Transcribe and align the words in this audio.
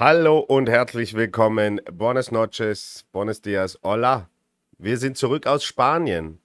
Hallo 0.00 0.38
und 0.38 0.68
herzlich 0.68 1.14
willkommen. 1.14 1.80
Buenas 1.90 2.30
noches, 2.30 3.04
buenos 3.10 3.40
dias, 3.40 3.76
hola. 3.82 4.30
Wir 4.78 4.96
sind 4.96 5.16
zurück 5.16 5.48
aus 5.48 5.64
Spanien. 5.64 6.40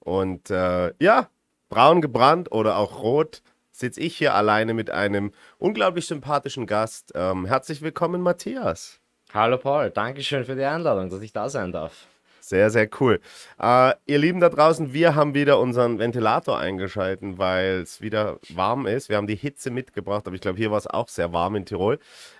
Und 0.00 0.50
äh, 0.50 0.92
ja, 0.98 1.30
braun 1.68 2.00
gebrannt 2.00 2.50
oder 2.50 2.76
auch 2.78 3.04
rot 3.04 3.44
sitze 3.70 4.00
ich 4.00 4.16
hier 4.16 4.34
alleine 4.34 4.74
mit 4.74 4.90
einem 4.90 5.30
unglaublich 5.58 6.08
sympathischen 6.08 6.66
Gast. 6.66 7.12
Ähm, 7.14 7.46
herzlich 7.46 7.80
willkommen, 7.80 8.22
Matthias. 8.22 8.98
Hallo 9.32 9.58
Paul, 9.58 9.90
Dankeschön 9.90 10.44
für 10.44 10.56
die 10.56 10.64
Einladung, 10.64 11.08
dass 11.08 11.22
ich 11.22 11.32
da 11.32 11.48
sein 11.48 11.70
darf. 11.70 12.08
Sehr, 12.46 12.70
sehr 12.70 12.88
cool. 13.00 13.18
Äh, 13.60 13.94
ihr 14.06 14.18
Lieben 14.18 14.38
da 14.38 14.48
draußen, 14.48 14.92
wir 14.92 15.16
haben 15.16 15.34
wieder 15.34 15.58
unseren 15.58 15.98
Ventilator 15.98 16.56
eingeschalten, 16.56 17.38
weil 17.38 17.80
es 17.80 18.00
wieder 18.00 18.38
warm 18.50 18.86
ist. 18.86 19.08
Wir 19.08 19.16
haben 19.16 19.26
die 19.26 19.34
Hitze 19.34 19.72
mitgebracht, 19.72 20.28
aber 20.28 20.36
ich 20.36 20.42
glaube, 20.42 20.56
hier 20.56 20.70
war 20.70 20.78
es 20.78 20.86
auch 20.86 21.08
sehr 21.08 21.32
warm 21.32 21.56
in 21.56 21.66
Tirol. 21.66 21.98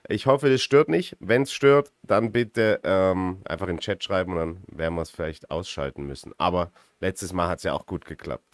Ich 0.09 0.27
hoffe, 0.27 0.49
das 0.49 0.63
stört 0.63 0.89
nicht. 0.89 1.17
Wenn 1.19 1.43
es 1.43 1.53
stört, 1.53 1.91
dann 2.05 2.31
bitte 2.31 2.79
ähm, 2.85 3.39
einfach 3.47 3.67
in 3.67 3.79
den 3.79 3.81
Chat 3.81 4.05
schreiben 4.05 4.35
und 4.35 4.39
dann 4.39 4.59
werden 4.69 4.95
wir 4.95 5.03
es 5.03 5.11
vielleicht 5.11 5.51
ausschalten 5.51 6.07
müssen. 6.07 6.33
Aber 6.39 6.71
letztes 7.01 7.33
Mal 7.33 7.49
hat 7.49 7.59
es 7.59 7.65
ja 7.65 7.73
auch 7.73 7.87
gut 7.87 8.05
geklappt. 8.05 8.45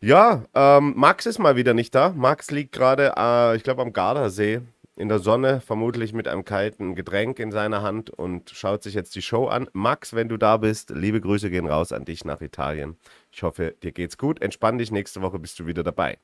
Ja, 0.00 0.44
ähm, 0.54 0.94
Max 0.96 1.26
ist 1.26 1.38
mal 1.38 1.56
wieder 1.56 1.74
nicht 1.74 1.94
da. 1.94 2.14
Max 2.16 2.50
liegt 2.50 2.72
gerade, 2.72 3.12
äh, 3.18 3.56
ich 3.56 3.64
glaube, 3.64 3.82
am 3.82 3.92
Gardasee 3.92 4.62
in 4.96 5.08
der 5.08 5.18
Sonne, 5.18 5.60
vermutlich 5.60 6.12
mit 6.12 6.28
einem 6.28 6.44
kalten 6.44 6.94
Getränk 6.94 7.38
in 7.40 7.50
seiner 7.50 7.82
Hand 7.82 8.10
und 8.10 8.50
schaut 8.50 8.82
sich 8.82 8.94
jetzt 8.94 9.14
die 9.16 9.22
Show 9.22 9.46
an. 9.46 9.68
Max, 9.72 10.14
wenn 10.14 10.28
du 10.28 10.36
da 10.36 10.56
bist, 10.56 10.90
liebe 10.90 11.20
Grüße 11.20 11.50
gehen 11.50 11.66
raus 11.66 11.92
an 11.92 12.04
dich 12.04 12.24
nach 12.24 12.40
Italien. 12.40 12.96
Ich 13.32 13.42
hoffe, 13.42 13.74
dir 13.82 13.92
geht's 13.92 14.18
gut. 14.18 14.40
Entspann 14.40 14.78
dich, 14.78 14.92
nächste 14.92 15.20
Woche 15.20 15.38
bist 15.38 15.58
du 15.58 15.66
wieder 15.66 15.82
dabei. 15.82 16.18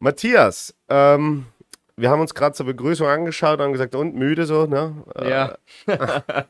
Matthias, 0.00 0.74
ähm, 0.88 1.46
wir 1.96 2.10
haben 2.10 2.20
uns 2.20 2.34
gerade 2.34 2.56
zur 2.56 2.66
Begrüßung 2.66 3.06
angeschaut 3.06 3.60
und 3.60 3.72
gesagt, 3.72 3.94
und 3.94 4.16
müde 4.16 4.46
so, 4.46 4.66
ne? 4.66 5.04
Ja. 5.22 5.56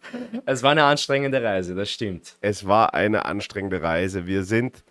es 0.46 0.62
war 0.62 0.70
eine 0.70 0.84
anstrengende 0.84 1.42
Reise, 1.42 1.74
das 1.74 1.90
stimmt. 1.90 2.36
Es 2.40 2.66
war 2.66 2.94
eine 2.94 3.26
anstrengende 3.26 3.82
Reise. 3.82 4.26
Wir 4.26 4.44
sind 4.44 4.82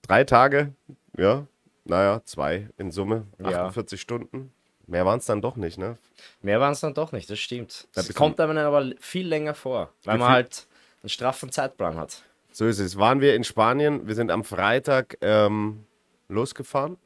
drei 0.00 0.24
Tage, 0.24 0.72
ja, 1.18 1.46
naja, 1.84 2.22
zwei 2.24 2.68
in 2.78 2.90
Summe, 2.90 3.26
48 3.42 3.98
ja. 3.98 4.02
Stunden 4.02 4.52
Mehr 4.86 5.04
waren 5.04 5.18
es 5.18 5.26
dann 5.26 5.42
doch 5.42 5.56
nicht, 5.56 5.78
ne? 5.78 5.98
Mehr 6.42 6.60
waren 6.60 6.72
es 6.72 6.80
dann 6.80 6.94
doch 6.94 7.12
nicht, 7.12 7.28
das 7.28 7.38
stimmt. 7.38 7.88
Das 7.94 8.12
kommt 8.14 8.40
einem 8.40 8.56
aber 8.58 8.92
viel 9.00 9.26
länger 9.26 9.54
vor, 9.54 9.92
weil 10.04 10.18
man 10.18 10.28
halt 10.28 10.66
einen 11.02 11.10
straffen 11.10 11.50
Zeitplan 11.50 11.96
hat. 11.96 12.22
So 12.52 12.66
ist 12.66 12.78
es. 12.78 12.96
Waren 12.96 13.20
wir 13.20 13.34
in 13.34 13.44
Spanien, 13.44 14.06
wir 14.06 14.14
sind 14.14 14.30
am 14.30 14.44
Freitag 14.44 15.18
ähm, 15.20 15.84
losgefahren. 16.28 16.96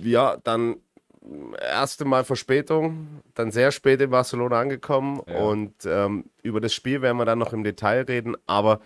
Ja, 0.00 0.36
dann 0.44 0.76
erste 1.60 2.04
Mal 2.04 2.24
Verspätung, 2.24 3.22
dann 3.34 3.50
sehr 3.50 3.72
spät 3.72 4.00
in 4.00 4.10
Barcelona 4.10 4.60
angekommen 4.60 5.22
ja. 5.26 5.38
und 5.38 5.74
ähm, 5.86 6.26
über 6.42 6.60
das 6.60 6.74
Spiel 6.74 7.00
werden 7.02 7.16
wir 7.16 7.24
dann 7.24 7.38
noch 7.38 7.52
im 7.52 7.64
Detail 7.64 8.02
reden. 8.02 8.36
Aber 8.46 8.80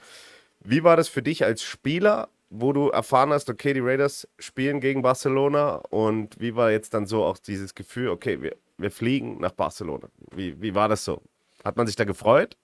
wie 0.60 0.84
war 0.84 0.96
das 0.96 1.08
für 1.08 1.22
dich 1.22 1.44
als 1.44 1.62
Spieler 1.62 2.28
wo 2.50 2.72
du 2.72 2.88
erfahren 2.88 3.30
hast, 3.30 3.50
okay, 3.50 3.74
die 3.74 3.80
Raiders 3.80 4.28
spielen 4.38 4.80
gegen 4.80 5.02
Barcelona 5.02 5.76
und 5.90 6.40
wie 6.40 6.54
war 6.56 6.70
jetzt 6.70 6.94
dann 6.94 7.06
so 7.06 7.24
auch 7.24 7.38
dieses 7.38 7.74
Gefühl, 7.74 8.08
okay, 8.08 8.40
wir, 8.40 8.56
wir 8.78 8.90
fliegen 8.90 9.38
nach 9.40 9.52
Barcelona? 9.52 10.08
Wie, 10.34 10.60
wie 10.60 10.74
war 10.74 10.88
das 10.88 11.04
so? 11.04 11.22
Hat 11.64 11.76
man 11.76 11.86
sich 11.86 11.96
da 11.96 12.04
gefreut? 12.04 12.56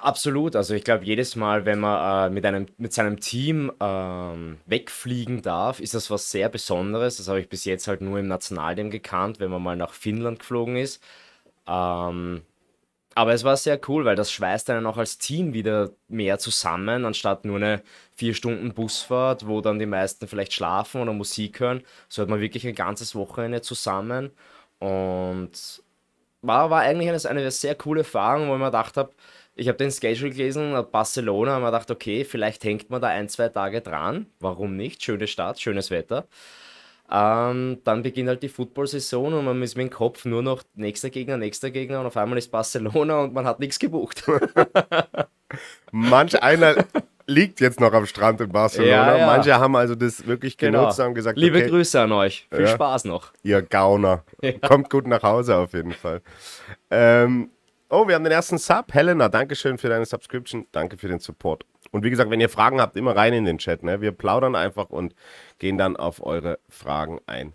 Absolut. 0.00 0.56
Also 0.56 0.74
ich 0.74 0.84
glaube, 0.84 1.04
jedes 1.04 1.36
Mal, 1.36 1.66
wenn 1.66 1.80
man 1.80 2.30
äh, 2.30 2.34
mit, 2.34 2.46
einem, 2.46 2.66
mit 2.78 2.94
seinem 2.94 3.20
Team 3.20 3.70
ähm, 3.78 4.58
wegfliegen 4.64 5.42
darf, 5.42 5.80
ist 5.80 5.94
das 5.94 6.10
was 6.10 6.30
sehr 6.30 6.48
Besonderes. 6.48 7.18
Das 7.18 7.28
habe 7.28 7.40
ich 7.40 7.48
bis 7.48 7.64
jetzt 7.64 7.88
halt 7.88 8.00
nur 8.00 8.18
im 8.18 8.26
Nationalteam 8.26 8.90
gekannt, 8.90 9.38
wenn 9.38 9.50
man 9.50 9.62
mal 9.62 9.76
nach 9.76 9.92
Finnland 9.92 10.38
geflogen 10.38 10.76
ist. 10.76 11.02
Ähm, 11.66 12.42
aber 13.14 13.32
es 13.32 13.44
war 13.44 13.56
sehr 13.56 13.80
cool, 13.88 14.04
weil 14.04 14.16
das 14.16 14.32
schweißt 14.32 14.70
einen 14.70 14.86
auch 14.86 14.96
als 14.96 15.18
Team 15.18 15.52
wieder 15.52 15.90
mehr 16.08 16.38
zusammen, 16.38 17.04
anstatt 17.04 17.44
nur 17.44 17.56
eine 17.56 17.82
vier 18.14 18.34
Stunden 18.34 18.74
Busfahrt, 18.74 19.46
wo 19.46 19.60
dann 19.60 19.78
die 19.78 19.86
meisten 19.86 20.28
vielleicht 20.28 20.52
schlafen 20.52 21.00
oder 21.02 21.12
Musik 21.12 21.60
hören. 21.60 21.82
So 22.08 22.22
hat 22.22 22.28
man 22.28 22.40
wirklich 22.40 22.66
ein 22.66 22.74
ganzes 22.74 23.14
Wochenende 23.14 23.60
zusammen 23.62 24.30
und 24.78 25.82
war, 26.42 26.70
war 26.70 26.82
eigentlich 26.82 27.08
eine, 27.08 27.40
eine 27.40 27.50
sehr 27.50 27.74
coole 27.74 28.00
Erfahrung, 28.00 28.48
wo 28.48 28.54
ich 28.54 28.58
mir 28.58 28.66
gedacht 28.66 28.96
habe, 28.96 29.12
ich 29.54 29.68
habe 29.68 29.78
den 29.78 29.90
Schedule 29.90 30.30
gelesen, 30.30 30.72
Barcelona, 30.90 31.56
und 31.56 31.62
mir 31.62 31.70
gedacht, 31.70 31.90
okay, 31.90 32.24
vielleicht 32.24 32.64
hängt 32.64 32.90
man 32.90 33.02
da 33.02 33.08
ein, 33.08 33.28
zwei 33.28 33.48
Tage 33.48 33.82
dran. 33.82 34.26
Warum 34.40 34.76
nicht? 34.76 35.02
Schöne 35.02 35.26
Stadt, 35.26 35.60
schönes 35.60 35.90
Wetter. 35.90 36.26
Ähm, 37.14 37.78
dann 37.84 38.02
beginnt 38.02 38.30
halt 38.30 38.42
die 38.42 38.48
Football-Saison 38.48 39.34
und 39.34 39.44
man 39.44 39.60
ist 39.62 39.76
mit 39.76 39.88
dem 39.88 39.90
Kopf 39.90 40.24
nur 40.24 40.42
noch 40.42 40.62
nächster 40.74 41.10
Gegner, 41.10 41.36
nächster 41.36 41.70
Gegner 41.70 42.00
und 42.00 42.06
auf 42.06 42.16
einmal 42.16 42.38
ist 42.38 42.50
Barcelona 42.50 43.20
und 43.20 43.34
man 43.34 43.44
hat 43.44 43.60
nichts 43.60 43.78
gebucht. 43.78 44.24
Manch 45.92 46.42
einer 46.42 46.86
liegt 47.26 47.60
jetzt 47.60 47.80
noch 47.80 47.92
am 47.92 48.06
Strand 48.06 48.40
in 48.40 48.50
Barcelona. 48.50 48.90
Ja, 48.90 49.18
ja. 49.18 49.26
Manche 49.26 49.58
haben 49.58 49.76
also 49.76 49.94
das 49.94 50.26
wirklich 50.26 50.56
genau. 50.56 50.80
genutzt 50.80 50.96
genau. 50.96 51.08
und 51.10 51.14
gesagt, 51.14 51.38
Liebe 51.38 51.58
okay, 51.58 51.68
Grüße 51.68 52.00
an 52.00 52.12
euch. 52.12 52.46
Viel 52.50 52.62
ja, 52.62 52.68
Spaß 52.68 53.04
noch. 53.04 53.32
Ihr 53.42 53.60
Gauner. 53.60 54.24
Kommt 54.66 54.88
gut 54.88 55.06
nach 55.06 55.22
Hause 55.22 55.56
auf 55.56 55.74
jeden 55.74 55.92
Fall. 55.92 56.22
Ähm, 56.90 57.50
oh, 57.90 58.08
wir 58.08 58.14
haben 58.14 58.24
den 58.24 58.32
ersten 58.32 58.56
Sub. 58.56 58.86
Helena, 58.94 59.28
Dankeschön 59.28 59.76
für 59.76 59.90
deine 59.90 60.06
Subscription. 60.06 60.66
Danke 60.72 60.96
für 60.96 61.08
den 61.08 61.18
Support. 61.18 61.66
Und 61.92 62.04
wie 62.04 62.10
gesagt, 62.10 62.30
wenn 62.30 62.40
ihr 62.40 62.48
Fragen 62.48 62.80
habt, 62.80 62.96
immer 62.96 63.14
rein 63.14 63.34
in 63.34 63.44
den 63.44 63.58
Chat. 63.58 63.84
Ne? 63.84 64.00
Wir 64.00 64.12
plaudern 64.12 64.56
einfach 64.56 64.90
und 64.90 65.14
gehen 65.58 65.78
dann 65.78 65.96
auf 65.96 66.24
eure 66.24 66.58
Fragen 66.68 67.20
ein. 67.26 67.52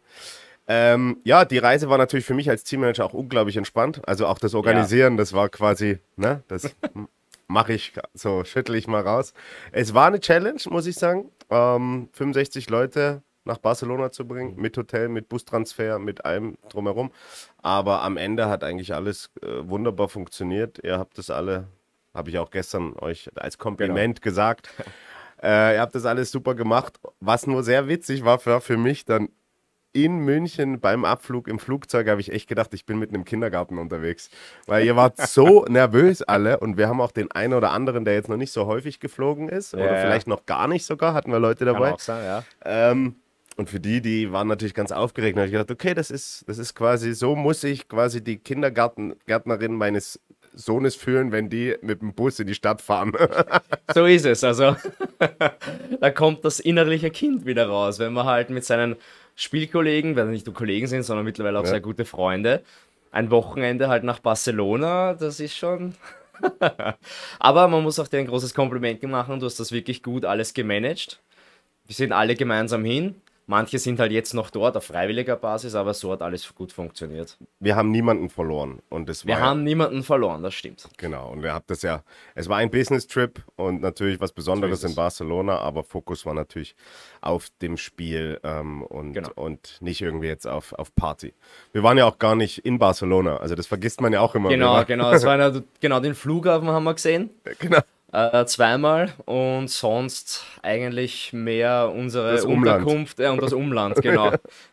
Ähm, 0.68 1.18
ja, 1.24 1.44
die 1.44 1.58
Reise 1.58 1.90
war 1.90 1.98
natürlich 1.98 2.26
für 2.26 2.34
mich 2.34 2.50
als 2.50 2.64
Teammanager 2.64 3.06
auch 3.06 3.14
unglaublich 3.14 3.58
entspannt. 3.58 4.02
Also 4.08 4.28
auch 4.28 4.38
das 4.38 4.54
Organisieren, 4.54 5.14
ja. 5.14 5.18
das 5.18 5.34
war 5.34 5.50
quasi, 5.50 6.00
ne, 6.18 6.44
das 6.48 6.76
mache 7.48 7.74
ich, 7.74 7.94
so 8.14 8.44
schüttel 8.44 8.76
ich 8.76 8.88
mal 8.88 9.02
raus. 9.02 9.34
Es 9.72 9.94
war 9.94 10.08
eine 10.08 10.20
Challenge, 10.20 10.62
muss 10.70 10.86
ich 10.86 10.96
sagen. 10.96 11.32
Ähm, 11.50 12.10
65 12.12 12.70
Leute 12.70 13.24
nach 13.46 13.58
Barcelona 13.58 14.12
zu 14.12 14.28
bringen, 14.28 14.56
mit 14.58 14.78
Hotel, 14.78 15.08
mit 15.08 15.30
Bustransfer, 15.30 16.00
mit 16.00 16.26
allem 16.26 16.58
drumherum. 16.70 17.12
Aber 17.62 18.04
am 18.04 18.18
Ende 18.18 18.50
hat 18.50 18.64
eigentlich 18.64 18.94
alles 18.94 19.32
äh, 19.42 19.48
wunderbar 19.68 20.10
funktioniert. 20.10 20.80
Ihr 20.84 21.00
habt 21.00 21.18
das 21.18 21.30
alle 21.30 21.68
habe 22.18 22.30
ich 22.30 22.40
auch 22.40 22.50
gestern 22.50 22.94
euch 23.00 23.30
als 23.36 23.58
Kompliment 23.58 24.22
genau. 24.22 24.24
gesagt. 24.24 24.70
Äh, 25.40 25.76
ihr 25.76 25.82
habt 25.82 25.94
das 25.94 26.08
alles 26.08 26.32
super 26.32 26.56
gemacht. 26.56 27.00
Was 27.20 27.46
nur 27.46 27.62
sehr 27.62 27.88
witzig 27.88 28.26
war 28.26 28.40
für, 28.40 28.60
für 28.60 28.76
mich, 28.76 29.06
dann 29.06 29.30
in 29.94 30.20
München 30.20 30.80
beim 30.80 31.06
Abflug 31.06 31.48
im 31.48 31.60
Flugzeug 31.60 32.08
habe 32.08 32.22
ich 32.22 32.32
echt 32.32 32.48
gedacht, 32.48 32.74
ich 32.74 32.86
bin 32.86 33.00
mit 33.00 33.10
einem 33.10 33.26
Kindergarten 33.26 33.78
unterwegs. 33.78 34.30
Weil 34.68 34.86
ihr 34.86 34.96
wart 34.96 35.18
so 35.18 35.66
nervös 35.70 36.22
alle 36.22 36.60
und 36.60 36.78
wir 36.78 36.88
haben 36.88 37.02
auch 37.02 37.12
den 37.12 37.32
einen 37.32 37.54
oder 37.54 37.72
anderen, 37.72 38.06
der 38.06 38.14
jetzt 38.14 38.30
noch 38.30 38.38
nicht 38.38 38.52
so 38.52 38.68
häufig 38.68 39.00
geflogen 39.00 39.50
ist 39.50 39.74
ja, 39.74 39.80
oder 39.80 40.02
vielleicht 40.02 40.28
noch 40.28 40.46
gar 40.46 40.68
nicht 40.68 40.86
sogar, 40.86 41.14
hatten 41.14 41.32
wir 41.32 41.40
Leute 41.40 41.66
dabei. 41.66 41.86
Kann 41.86 41.94
auch 41.94 42.00
sein, 42.00 42.26
ja. 42.26 42.44
Ähm, 42.66 43.16
und 43.56 43.72
für 43.72 43.80
die, 43.80 44.02
die 44.02 44.32
waren 44.32 44.48
natürlich 44.48 44.76
ganz 44.76 44.92
aufgeregt. 44.92 45.36
Da 45.36 45.42
habe 45.42 45.48
ich 45.48 45.54
gedacht, 45.54 45.72
okay, 45.72 45.96
das 45.96 46.12
ist, 46.12 46.48
das 46.48 46.60
ist 46.60 46.76
quasi, 46.76 47.14
so 47.14 47.36
muss 47.36 47.64
ich 47.64 47.90
quasi 47.90 48.24
die 48.24 48.38
Kindergärtnerin 48.38 49.74
meines 49.74 50.20
Sohnes 50.58 50.96
fühlen, 50.96 51.32
wenn 51.32 51.50
die 51.50 51.76
mit 51.82 52.02
dem 52.02 52.14
Bus 52.14 52.40
in 52.40 52.48
die 52.48 52.56
Stadt 52.56 52.82
fahren. 52.82 53.14
so 53.94 54.06
ist 54.06 54.26
es. 54.26 54.44
Also 54.44 54.76
da 56.02 56.10
kommt 56.10 56.44
das 56.44 56.60
innerliche 56.60 57.10
Kind 57.12 57.46
wieder 57.46 57.68
raus, 57.68 58.00
wenn 58.00 58.14
man 58.14 58.26
halt 58.26 58.50
mit 58.50 58.66
seinen 58.66 58.96
Spielkollegen, 59.36 60.16
wenn 60.16 60.32
nicht 60.32 60.46
nur 60.46 60.56
Kollegen 60.56 60.88
sind, 60.88 61.04
sondern 61.04 61.26
mittlerweile 61.26 61.60
auch 61.60 61.64
ja. 61.64 61.70
sehr 61.70 61.82
gute 61.82 62.06
Freunde, 62.06 62.64
ein 63.12 63.30
Wochenende 63.30 63.88
halt 63.88 64.04
nach 64.04 64.20
Barcelona, 64.20 65.14
das 65.14 65.40
ist 65.40 65.56
schon. 65.56 65.94
Aber 67.40 67.68
man 67.68 67.84
muss 67.84 68.00
auch 68.00 68.08
dir 68.08 68.20
ein 68.20 68.28
großes 68.28 68.54
Kompliment 68.54 69.02
machen, 69.04 69.40
du 69.40 69.46
hast 69.46 69.60
das 69.60 69.72
wirklich 69.72 70.02
gut 70.02 70.26
alles 70.26 70.54
gemanagt. 70.54 71.22
Wir 71.86 71.96
sind 71.96 72.12
alle 72.12 72.36
gemeinsam 72.36 72.84
hin. 72.84 73.16
Manche 73.50 73.80
sind 73.80 73.98
halt 73.98 74.12
jetzt 74.12 74.34
noch 74.34 74.50
dort 74.50 74.76
auf 74.76 74.84
freiwilliger 74.84 75.38
Basis, 75.38 75.74
aber 75.74 75.94
so 75.94 76.12
hat 76.12 76.22
alles 76.22 76.54
gut 76.54 76.74
funktioniert. 76.74 77.38
Wir 77.62 77.78
haben 77.78 77.92
niemanden 77.92 78.30
verloren. 78.30 78.82
Und 78.90 79.08
es 79.08 79.26
wir 79.26 79.40
haben 79.40 79.64
niemanden 79.64 80.04
verloren, 80.04 80.44
das 80.44 80.54
stimmt. 80.54 80.90
Genau, 80.98 81.32
und 81.32 81.42
ihr 81.44 81.54
habt 81.54 81.70
das 81.70 81.82
ja, 81.82 82.04
es 82.36 82.50
war 82.50 82.58
ein 82.58 82.70
Business-Trip 82.70 83.42
und 83.56 83.82
natürlich 83.82 84.20
was 84.20 84.34
Besonderes 84.34 84.82
so 84.82 84.90
in 84.90 84.96
Barcelona, 84.96 85.60
aber 85.60 85.86
Fokus 85.86 86.26
war 86.26 86.34
natürlich 86.34 86.76
auf 87.22 87.48
dem 87.62 87.78
Spiel 87.78 88.38
ähm, 88.44 88.84
und, 88.84 89.14
genau. 89.14 89.30
und 89.36 89.78
nicht 89.80 90.02
irgendwie 90.02 90.28
jetzt 90.28 90.46
auf, 90.46 90.74
auf 90.74 90.94
Party. 90.94 91.34
Wir 91.72 91.84
waren 91.84 91.98
ja 91.98 92.06
auch 92.06 92.20
gar 92.20 92.36
nicht 92.36 92.60
in 92.66 92.80
Barcelona, 92.80 93.38
also 93.38 93.56
das 93.56 93.66
vergisst 93.66 94.02
man 94.02 94.12
ja 94.12 94.20
auch 94.20 94.36
immer. 94.36 94.50
Genau, 94.50 94.84
genau, 94.84 95.10
das 95.10 95.24
war 95.24 95.38
ja, 95.40 95.54
genau 95.80 96.02
den 96.02 96.16
Flughafen 96.16 96.68
haben 96.68 96.84
wir 96.84 96.96
gesehen. 96.96 97.30
Genau. 97.60 97.80
Äh, 98.14 98.46
zweimal 98.46 99.14
und 99.26 99.70
sonst 99.70 100.46
eigentlich 100.62 101.34
mehr 101.34 101.92
unsere 101.94 102.32
das 102.32 102.46
Unterkunft 102.46 103.20
äh, 103.20 103.28
und 103.28 103.42
das 103.42 103.52
Umland, 103.52 103.96
genau. 104.02 104.28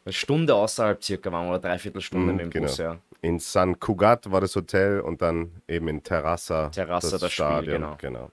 Eine 0.04 0.12
Stunde 0.12 0.54
außerhalb 0.54 1.02
circa 1.02 1.32
waren 1.32 1.48
oder 1.48 1.58
dreiviertel 1.58 2.00
Stunde 2.00 2.32
mm, 2.32 2.36
mit 2.36 2.44
dem 2.44 2.50
genau. 2.50 2.66
Bus, 2.66 2.78
ja. 2.78 2.98
In 3.22 3.40
San 3.40 3.80
Cugat 3.80 4.30
war 4.30 4.40
das 4.40 4.54
Hotel 4.54 5.00
und 5.00 5.20
dann 5.20 5.50
eben 5.66 5.88
in 5.88 6.02
Terrassa, 6.02 6.68
Terrassa 6.68 7.10
das, 7.10 7.22
das 7.22 7.32
Stadion. 7.32 7.62
Spiel, 7.62 7.72
genau. 7.72 7.96
genau. 7.98 8.30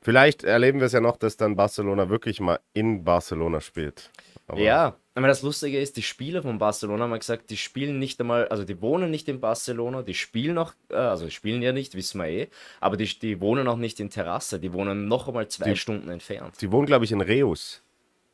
Vielleicht 0.00 0.44
erleben 0.44 0.78
wir 0.78 0.86
es 0.86 0.92
ja 0.92 1.00
noch, 1.00 1.16
dass 1.16 1.36
dann 1.36 1.56
Barcelona 1.56 2.08
wirklich 2.08 2.40
mal 2.40 2.60
in 2.72 3.02
Barcelona 3.02 3.60
spielt. 3.60 4.10
Aber 4.46 4.60
ja, 4.60 4.94
Aber 5.20 5.28
das 5.28 5.42
Lustige 5.42 5.78
ist, 5.78 5.96
die 5.98 6.02
Spieler 6.02 6.42
von 6.42 6.58
Barcelona 6.58 7.04
haben 7.04 7.18
gesagt, 7.18 7.50
die 7.50 7.58
spielen 7.58 7.98
nicht 7.98 8.18
einmal, 8.20 8.48
also 8.48 8.64
die 8.64 8.80
wohnen 8.80 9.10
nicht 9.10 9.28
in 9.28 9.38
Barcelona, 9.38 10.00
die 10.02 10.14
spielen 10.14 10.54
noch, 10.54 10.72
äh, 10.90 10.94
also 10.94 11.28
spielen 11.28 11.60
ja 11.60 11.72
nicht, 11.72 11.94
wissen 11.94 12.18
wir 12.20 12.26
eh, 12.28 12.48
aber 12.80 12.96
die, 12.96 13.04
die 13.18 13.38
wohnen 13.40 13.68
auch 13.68 13.76
nicht 13.76 14.00
in 14.00 14.08
Terrasse, 14.08 14.58
die 14.58 14.72
wohnen 14.72 15.08
noch 15.08 15.28
einmal 15.28 15.46
zwei 15.48 15.70
Die- 15.72 15.76
Stunden 15.76 16.08
entfernt. 16.08 16.54
Die 16.62 16.72
wohnen, 16.72 16.86
glaube 16.86 17.04
ich, 17.04 17.12
in 17.12 17.20
Reus. 17.20 17.82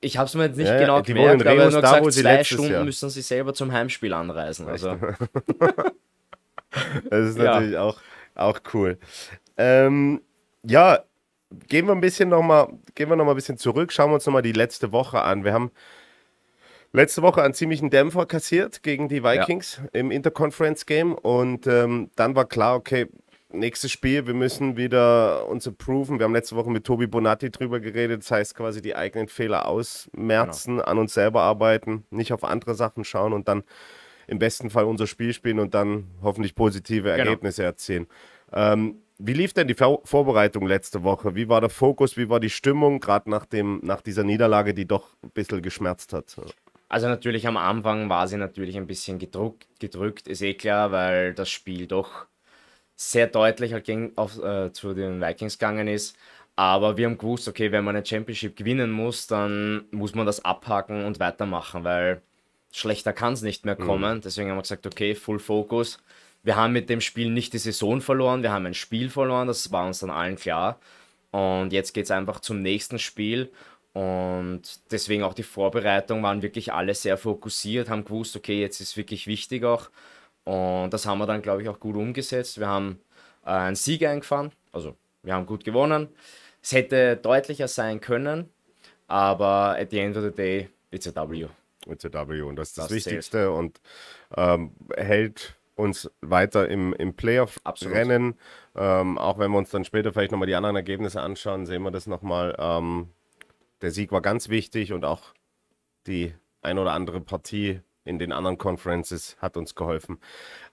Ich 0.01 0.17
habe 0.17 0.27
es 0.29 0.35
mir 0.35 0.45
jetzt 0.45 0.59
nicht 0.59 0.69
Ja, 0.69 0.75
ja, 0.75 0.81
genau 0.81 1.01
die 1.01 1.15
wohnen 1.17 1.33
in 1.33 1.39
gemerkt, 1.39 1.49
aber 1.59 1.65
Reus, 1.65 1.73
nur 1.73 1.83
da, 1.83 1.91
wo 2.01 2.05
gesagt, 2.05 2.13
sie 2.15 2.23
zwei 2.23 2.45
Stunden 2.45 2.73
Jahr- 2.73 2.85
müssen 2.85 3.11
sie 3.11 3.23
selber 3.23 3.53
zum 3.53 3.73
Heimspiel 3.73 4.13
anreisen. 4.13 4.69
Also, 4.69 4.91
Das 7.11 7.31
ist 7.31 7.39
Ja. 7.39 7.45
natürlich 7.45 7.77
auch, 7.79 7.99
auch 8.35 8.61
cool. 8.75 8.99
Ähm, 9.57 10.21
ja, 10.63 11.01
gehen 11.69 11.87
wir 11.87 11.93
ein 11.93 12.01
bisschen 12.01 12.29
nochmal, 12.29 12.69
gehen 12.95 13.09
wir 13.09 13.17
noch 13.17 13.25
mal 13.25 13.33
ein 13.33 13.37
bisschen 13.37 13.57
zurück, 13.57 13.93
schauen 13.93 14.11
wir 14.11 14.15
uns 14.15 14.27
nochmal 14.27 14.43
die 14.43 14.53
letzte 14.53 14.93
Woche 14.93 15.23
an. 15.23 15.45
Wir 15.45 15.53
haben 15.53 15.71
letzte 16.97 17.23
Woche 17.23 17.43
einen 17.43 17.55
ziemlichen 17.55 17.91
Dämpfer 17.91 18.27
kassiert 18.27 18.83
gegen 18.83 19.09
die 19.09 19.23
Vikings 19.23 19.81
im 19.93 20.11
Interconference 20.11 20.87
Game 20.87 21.15
und 21.15 21.67
ähm, 21.67 22.11
dann 22.17 22.35
war 22.35 22.47
klar, 22.47 22.75
okay, 22.77 23.07
nächstes 23.53 23.93
Spiel, 23.93 24.27
wir 24.27 24.35
müssen 24.35 24.77
wieder 24.77 25.47
uns 25.49 25.67
improven. 25.67 26.19
Wir 26.19 26.25
haben 26.25 26.35
letzte 26.35 26.57
Woche 26.57 26.71
mit 26.71 26.85
Tobi 26.85 27.07
Bonatti 27.07 27.51
drüber 27.51 27.81
geredet, 27.81 28.23
das 28.23 28.31
heißt 28.31 28.55
quasi 28.55 28.83
die 28.83 28.97
eigenen 28.97 29.29
Fehler 29.29 29.67
ausmerzen, 29.69 30.81
an 30.81 30.99
uns 30.99 31.15
selber 31.15 31.43
arbeiten, 31.43 32.05
nicht 32.11 32.33
auf 32.33 32.45
andere 32.45 32.75
Sachen 32.75 33.05
schauen 33.05 33.33
und 33.33 33.47
dann 33.49 33.63
im 34.27 34.39
besten 34.39 34.71
Fall 34.71 34.85
unser 34.85 35.07
Spiel 35.07 35.33
spielen 35.33 35.61
und 35.61 35.75
dann 35.75 36.09
hoffentlich 36.23 36.55
positive 36.55 37.11
Genau. 37.11 37.19
Ergebnisse 37.31 37.63
erzielen. 37.63 38.07
Ähm, 38.53 38.97
wie 39.19 39.33
lief 39.33 39.55
denn 39.55 39.67
die 39.69 39.75
Vor 39.75 40.01
Vorbereitung 40.05 40.67
letzte 40.67 41.03
Woche? 41.03 41.35
Wie 41.35 41.49
war 41.49 41.61
der 41.61 41.71
Fokus? 41.71 42.17
Wie 42.19 42.29
war 42.29 42.41
die 42.41 42.51
Stimmung, 42.51 43.01
gerade 43.01 43.31
nach, 43.31 43.47
dem- 43.47 43.81
nach 43.83 44.03
dieser 44.03 44.25
Niederlage, 44.25 44.75
die 44.75 44.87
doch 44.87 45.15
ein 45.23 45.31
bisschen 45.31 45.63
geschmerzt 45.63 46.13
hat? 46.13 46.37
Also 46.89 47.09
natürlich 47.09 47.47
am 47.47 47.57
Anfang 47.57 48.09
war 48.09 48.29
sie 48.29 48.37
natürlich 48.37 48.77
ein 48.77 48.87
bisschen 48.87 49.19
gedruckt, 49.19 49.67
gedrückt, 49.81 50.29
ist 50.29 50.43
eh 50.43 50.55
klar, 50.55 50.93
weil 50.93 51.35
das 51.35 51.51
Spiel 51.51 51.87
doch 51.87 52.27
sehr 52.97 53.27
deutlich 53.27 53.73
halt 53.73 53.85
gegen, 53.85 54.13
auf, 54.17 54.39
äh, 54.43 54.73
zu 54.73 54.95
den 54.95 55.21
Vikings 55.21 55.59
gegangen 55.59 55.89
ist. 55.89 56.17
Aber 56.57 56.97
wir 56.97 57.07
haben 57.07 57.19
gewusst, 57.19 57.49
okay, 57.49 57.71
wenn 57.71 57.85
man 57.85 57.97
eine 57.97 58.07
Championship 58.07 58.57
gewinnen 58.57 58.91
muss, 58.91 59.27
dann 59.27 59.85
muss 59.91 60.15
man 60.15 60.25
das 60.25 60.45
abhaken 60.45 61.05
und 61.05 61.21
weitermachen, 61.21 61.85
weil 61.85 62.23
schlechter 62.73 63.13
kann 63.13 63.35
es 63.35 63.43
nicht 63.43 63.67
mehr 63.67 63.77
kommen. 63.77 64.23
Deswegen 64.23 64.51
haben 64.51 64.57
wir 64.57 64.63
gesagt, 64.63 64.87
okay, 64.87 65.15
Full 65.15 65.39
Focus. 65.39 65.99
Wir 66.43 66.57
haben 66.57 66.73
mit 66.73 66.89
dem 66.89 67.01
Spiel 67.03 67.31
nicht 67.31 67.53
die 67.53 67.59
Saison 67.59 68.01
verloren, 68.01 68.43
wir 68.43 68.53
haben 68.53 68.67
ein 68.67 68.75
Spiel 68.75 69.11
verloren, 69.11 69.49
das 69.49 69.71
war 69.73 69.87
uns 69.87 69.99
dann 69.99 70.11
allen 70.11 70.37
klar. 70.37 70.79
Und 71.33 71.73
jetzt 71.73 71.93
geht 71.93 72.05
es 72.07 72.11
einfach 72.11 72.41
zum 72.41 72.63
nächsten 72.63 72.99
Spiel. 72.99 73.51
Und 73.97 74.61
deswegen 74.91 75.23
auch 75.23 75.33
die 75.33 75.43
Vorbereitung 75.43 76.23
waren 76.23 76.43
wirklich 76.43 76.71
alle 76.71 76.93
sehr 76.93 77.17
fokussiert, 77.17 77.89
haben 77.89 78.05
gewusst, 78.05 78.37
okay, 78.37 78.61
jetzt 78.61 78.79
ist 78.83 78.99
wirklich 78.99 79.27
wichtig 79.27 79.65
auch. 79.65 79.89
Und 80.45 80.91
das 80.91 81.07
haben 81.07 81.17
wir 81.17 81.27
dann, 81.27 81.41
glaube 81.41 81.63
ich, 81.63 81.69
auch 81.71 81.81
gut 81.81 81.97
umgesetzt. 81.97 82.61
Wir 82.61 82.69
haben 82.69 83.01
äh, 83.47 83.53
einen 83.53 83.75
Sieg 83.75 84.05
eingefahren, 84.05 84.53
also 84.71 84.97
wir 85.23 85.33
haben 85.33 85.47
gut 85.47 85.65
gewonnen. 85.65 86.11
Es 86.63 86.73
hätte 86.73 87.17
deutlicher 87.17 87.69
sein 87.69 88.03
können, 88.03 88.51
aber 89.09 89.79
at 89.81 89.93
the 89.93 90.01
end 90.01 90.15
of 90.19 90.25
the 90.25 90.31
day, 90.31 90.69
it's 90.91 91.09
a 91.09 91.31
W. 91.31 91.47
mit 91.87 91.99
CW 91.99 92.43
und 92.43 92.57
das 92.57 92.69
ist 92.69 92.77
das, 92.77 92.89
Das 92.89 92.89
zählt. 92.89 93.07
Wichtigste 93.07 93.51
und 93.51 93.81
ähm, 94.37 94.73
hält 94.95 95.57
uns 95.75 96.11
weiter 96.21 96.69
im, 96.69 96.93
im. 96.93 97.15
Playoff-Rennen. 97.15 98.35
Ähm, 98.77 99.17
auch 99.17 99.39
wenn 99.39 99.51
wir 99.53 99.57
uns 99.57 99.71
dann 99.71 99.87
später 99.87 100.13
vielleicht 100.13 100.33
nochmal 100.33 100.49
die 100.49 100.55
anderen 100.55 100.77
Ergebnisse 100.77 101.23
anschauen, 101.23 101.65
sehen 101.65 101.83
wir 101.83 101.91
das 101.91 102.07
nochmal. 102.07 102.55
Ähm, 102.59 103.09
der 103.87 103.93
Sieg 103.93 104.11
war 104.11 104.21
ganz 104.21 104.49
wichtig 104.49 104.93
und 104.93 105.05
auch 105.05 105.33
die 106.09 106.35
ein 106.61 106.77
oder 106.77 106.91
andere 106.91 107.21
Partie 107.21 107.83
in 108.05 108.19
den 108.19 108.33
anderen 108.33 108.59
Conferences 108.59 109.37
hat 109.39 109.57
uns 109.57 109.77
geholfen. 109.77 110.19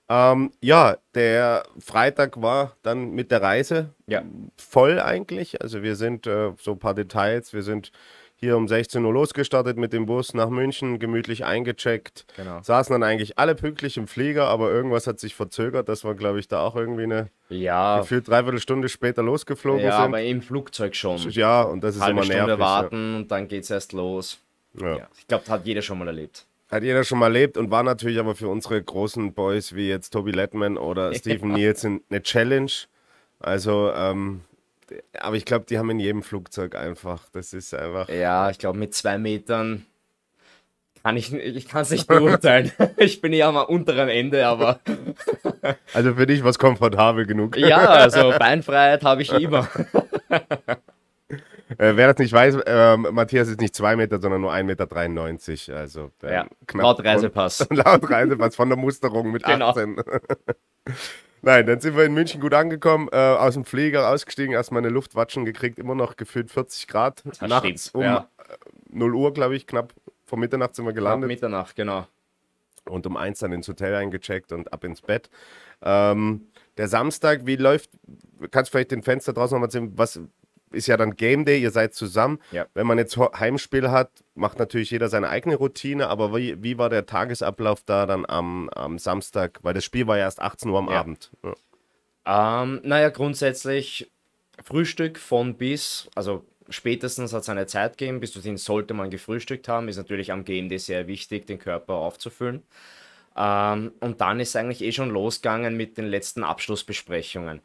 Ähm, 0.10 0.52
ja, 0.62 0.98
der 1.14 1.64
Freitag 1.78 2.42
war 2.42 2.76
dann 2.82 3.12
mit 3.12 3.30
der 3.30 3.44
Reise 3.44 3.94
Ja. 4.08 4.24
voll 4.58 5.00
eigentlich. 5.00 5.62
Also 5.62 5.84
wir 5.84 5.96
sind 5.96 6.26
äh, 6.26 6.54
so 6.60 6.72
ein 6.72 6.80
paar 6.80 6.96
Details. 6.96 7.54
Wir 7.54 7.62
sind 7.62 7.92
hier 8.44 8.58
um 8.58 8.68
16 8.68 9.04
Uhr 9.04 9.14
losgestartet 9.14 9.78
mit 9.78 9.94
dem 9.94 10.06
Bus 10.06 10.34
nach 10.34 10.50
München, 10.50 11.00
gemütlich 11.00 11.46
eingecheckt. 11.46 12.26
Genau. 12.36 12.60
Saßen 12.62 12.94
dann 12.94 13.04
eigentlich 13.04 13.40
alle 13.40 13.56
pünktlich 13.56 13.98
im 13.98 14.08
Flieger, 14.08 14.48
aber 14.48 14.70
irgendwas 14.72 15.08
hat 15.08 15.20
sich 15.20 15.34
verzögert. 15.34 15.90
Das 15.90 16.04
war, 16.04 16.14
glaube 16.16 16.40
ich, 16.40 16.48
da 16.48 16.60
auch 16.62 16.76
irgendwie 16.76 17.04
eine 17.04 17.30
Ja, 17.50 18.00
gefühlt 18.00 18.28
dreiviertel 18.28 18.60
Stunde 18.60 18.90
später 18.90 19.24
losgeflogen 19.24 19.84
ja 19.84 19.92
sind. 19.98 20.06
aber 20.06 20.22
im 20.22 20.42
Flugzeug 20.42 20.96
schon. 20.96 21.18
ja, 21.32 21.62
und 21.64 21.84
das 21.84 21.96
ist 21.96 22.02
Halbe 22.02 22.18
immer 22.20 22.24
Stunde 22.26 22.46
nervig. 22.46 22.60
warten 22.60 23.16
und 23.16 23.28
dann 23.32 23.48
geht's 23.48 23.70
erst 23.70 23.94
los. 23.94 24.40
Ja. 24.80 24.88
Ja. 24.88 24.98
Ja. 24.98 25.08
Ich 25.18 25.28
glaube, 25.28 25.44
das 25.46 25.54
hat 25.54 25.66
jeder 25.66 25.82
schon 25.82 25.98
mal 26.00 26.08
erlebt. 26.08 26.46
Hat 26.70 26.84
jeder 26.84 27.04
schon 27.04 27.20
mal 27.20 27.28
erlebt 27.28 27.58
und 27.58 27.70
war 27.72 27.84
natürlich 27.84 28.20
aber 28.20 28.36
für 28.36 28.48
unsere 28.48 28.82
großen 28.82 29.34
Boys 29.34 29.76
wie 29.76 29.88
jetzt 29.88 30.10
Toby 30.10 30.32
Lettman 30.32 30.78
oder 30.78 31.14
Stephen 31.16 31.54
Nielsen 31.54 32.02
eine 32.10 32.22
Challenge. 32.24 32.72
Also, 33.40 33.92
ähm, 33.96 34.42
aber 35.20 35.36
ich 35.36 35.46
glaube, 35.46 35.66
die 35.66 35.78
haben 35.78 35.90
in 35.90 36.00
jedem 36.00 36.24
Flugzeug 36.24 36.76
einfach. 36.76 37.28
Das 37.32 37.54
ist 37.54 37.74
einfach. 37.74 38.10
Ja, 38.10 38.50
ich 38.50 38.58
glaube, 38.60 38.78
mit 38.78 38.94
zwei 38.94 39.18
Metern 39.18 39.86
kann 41.04 41.18
ich, 41.18 41.34
ich 41.34 41.68
kann 41.68 41.82
es 41.82 41.90
nicht 41.90 42.08
beurteilen. 42.08 42.72
ich 42.98 43.20
bin 43.20 43.34
ja 43.34 43.50
am 43.50 43.58
unteren 43.58 44.10
Ende, 44.10 44.48
aber 44.48 44.80
Also 45.94 46.16
für 46.16 46.26
dich 46.26 46.44
war 46.44 46.50
es 46.50 46.60
komfortabel 46.60 47.26
genug. 47.26 47.58
ja, 47.58 47.78
also 47.78 48.32
Beinfreiheit 48.38 49.04
habe 49.04 49.22
ich 49.22 49.32
immer. 49.34 49.68
Äh, 51.78 51.96
wer 51.96 52.08
das 52.08 52.18
nicht 52.18 52.32
weiß, 52.32 52.60
ähm, 52.66 53.08
Matthias 53.12 53.48
ist 53.48 53.60
nicht 53.60 53.76
2 53.76 53.96
Meter, 53.96 54.22
sondern 54.22 54.42
nur 54.42 54.54
1,93 54.54 54.64
Meter. 54.64 55.80
Also 55.80 56.12
äh, 56.24 56.34
Ja, 56.34 56.48
laut 56.74 57.04
Reisepass. 57.04 57.66
Von, 57.68 57.78
laut 57.78 58.10
Reisepass 58.10 58.56
von 58.56 58.70
der 58.70 58.78
Musterung 58.78 59.32
mit 59.32 59.44
Genau. 59.44 59.70
18. 59.70 59.98
Nein, 61.46 61.66
dann 61.66 61.82
sind 61.82 61.98
wir 61.98 62.06
in 62.06 62.14
München 62.14 62.40
gut 62.40 62.54
angekommen, 62.54 63.10
äh, 63.12 63.18
aus 63.18 63.54
dem 63.56 63.66
Flieger 63.66 64.10
ausgestiegen, 64.10 64.54
erstmal 64.54 64.82
eine 64.82 64.90
Luftwatschen 64.90 65.44
gekriegt, 65.44 65.78
immer 65.78 65.94
noch 65.94 66.16
gefühlt 66.16 66.50
40 66.50 66.88
Grad. 66.88 67.22
Das 67.26 67.42
Nachts 67.42 67.90
um 67.90 68.02
ja. 68.02 68.30
äh, 68.38 68.56
0 68.90 69.14
Uhr, 69.14 69.34
glaube 69.34 69.56
ich, 69.56 69.68
knapp 69.68 69.94
vor 70.26 70.40
Mitternacht 70.40 70.74
sind 70.74 70.86
wir 70.86 70.92
Ab 70.92 70.96
gelandet. 70.96 71.28
Mitternacht, 71.28 71.76
genau. 71.76 72.08
und 72.86 73.06
um 73.06 73.18
eins 73.18 73.40
dann 73.40 73.52
ins 73.52 73.68
Hotel 73.68 73.94
eingecheckt 73.94 74.54
und 74.54 74.72
ab 74.72 74.86
ins 74.86 75.02
Bett. 75.02 75.30
Ähm, 75.82 76.48
der 76.78 76.88
Samstag, 76.88 77.46
wie 77.46 77.58
läuft, 77.58 77.90
kannst 78.50 78.70
du 78.70 78.78
vielleicht 78.78 78.92
den 78.92 79.04
Fenster 79.04 79.34
draußen 79.34 79.54
nochmal 79.54 79.70
sehen, 79.70 79.92
was 79.98 80.22
ist 80.74 80.88
ja 80.88 80.98
dann 80.98 81.16
Game 81.16 81.46
Day, 81.46 81.62
ihr 81.62 81.72
seid 81.72 81.94
zusammen. 81.94 82.40
Ja. 82.52 82.66
Wenn 82.74 82.88
man 82.88 82.98
jetzt 82.98 83.18
Heimspiel 83.18 83.92
hat, 83.92 84.12
macht 84.36 84.60
natürlich 84.60 84.92
jeder 84.92 85.10
seine 85.10 85.30
eigene 85.30 85.56
Routine, 85.56 86.08
aber 86.08 86.36
wie, 86.36 86.62
wie 86.62 86.78
war 86.78 86.90
der 86.90 87.06
Tagesablauf 87.06 87.84
da 87.86 88.06
dann 88.06 88.26
am, 88.28 88.70
am 88.70 89.00
Samstag? 89.00 89.60
Weil 89.62 89.74
das 89.74 89.86
Spiel 89.86 90.08
war 90.08 90.18
ja 90.18 90.26
erst 90.26 90.42
18 90.42 90.70
Uhr 90.70 90.80
am 90.80 90.90
Ja. 90.90 91.00
Abend. 91.00 91.32
Ja. 91.44 91.54
Ähm, 92.26 92.82
naja, 92.84 93.10
grundsätzlich 93.10 94.12
Frühstück 94.64 95.20
von 95.20 95.56
bis, 95.56 96.10
also 96.16 96.46
spätestens 96.70 97.34
hat 97.34 97.42
es 97.42 97.50
eine 97.50 97.68
Zeit 97.68 97.98
gegeben, 97.98 98.20
bis 98.20 98.32
dorthin 98.32 98.58
sollte 98.58 98.94
man 98.94 99.10
gefrühstückt 99.10 99.68
haben, 99.68 99.88
ist 99.88 99.98
natürlich 99.98 100.32
am 100.32 100.46
Game 100.46 100.70
Day 100.70 100.80
sehr 100.80 101.08
wichtig, 101.08 101.48
den 101.48 101.60
Körper 101.60 101.96
aufzufüllen. 101.96 102.64
Ähm, 103.36 103.92
und 104.00 104.22
dann 104.22 104.40
ist 104.40 104.56
eigentlich 104.56 104.82
eh 104.82 104.92
schon 104.92 105.10
losgegangen 105.10 105.76
mit 105.76 105.98
den 105.98 106.06
letzten 106.06 106.44
Abschlussbesprechungen. 106.44 107.62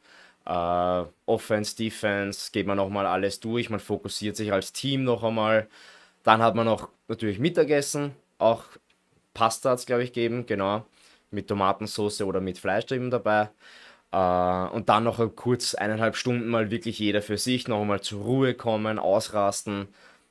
Äh, 0.49 1.05
Offense, 1.27 1.77
Defense, 1.77 2.51
geht 2.53 2.67
man 2.67 2.79
nochmal 2.79 3.07
alles 3.07 3.41
durch, 3.41 3.71
man 3.71 3.81
fokussiert 3.81 4.37
sich 4.37 4.53
als 4.53 4.73
Team 4.73 5.05
noch 5.05 5.23
einmal. 5.23 5.69
Dann 6.25 6.43
hat 6.43 6.55
man 6.55 6.67
noch 6.67 6.89
natürlich 7.09 7.39
Mittagessen, 7.39 8.15
auch 8.39 8.65
Pasta 9.35 9.71
hat 9.71 9.81
es, 9.81 9.87
glaube 9.87 10.05
ich, 10.05 10.13
gegeben, 10.13 10.47
genau, 10.47 10.85
mit 11.31 11.49
Tomatensauce 11.49 12.23
oder 12.23 12.41
mit 12.41 12.59
Fleisch 12.59 12.91
eben 12.93 13.11
dabei. 13.11 13.51
Äh, 14.13 14.75
und 14.75 14.89
dann 14.89 15.05
noch 15.05 15.19
kurz 15.37 15.75
eineinhalb 15.75 16.17
Stunden 16.17 16.49
mal 16.49 16.71
wirklich 16.71 16.99
jeder 16.99 17.23
für 17.23 17.39
sich 17.39 17.69
noch 17.69 17.81
einmal 17.83 18.01
zur 18.01 18.23
Ruhe 18.23 18.55
kommen, 18.55 18.99
ausrasten. 18.99 19.89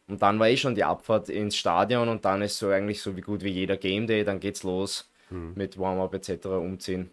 Und 0.08 0.22
dann 0.22 0.40
war 0.40 0.48
eh 0.50 0.58
schon 0.58 0.76
die 0.76 0.84
Abfahrt 0.84 1.30
ins 1.30 1.56
Stadion 1.58 2.10
und 2.10 2.26
dann 2.26 2.42
ist 2.42 2.58
so 2.60 2.70
eigentlich 2.70 3.02
so 3.02 3.16
wie 3.18 3.22
gut 3.22 3.44
wie 3.44 3.50
jeder 3.50 3.78
Game 3.78 4.08
Day, 4.08 4.24
dann 4.24 4.40
geht's 4.40 4.64
los 4.64 5.10
mit 5.56 5.78
Warm-up 5.80 6.14
etc. 6.14 6.46
umziehen 6.48 7.12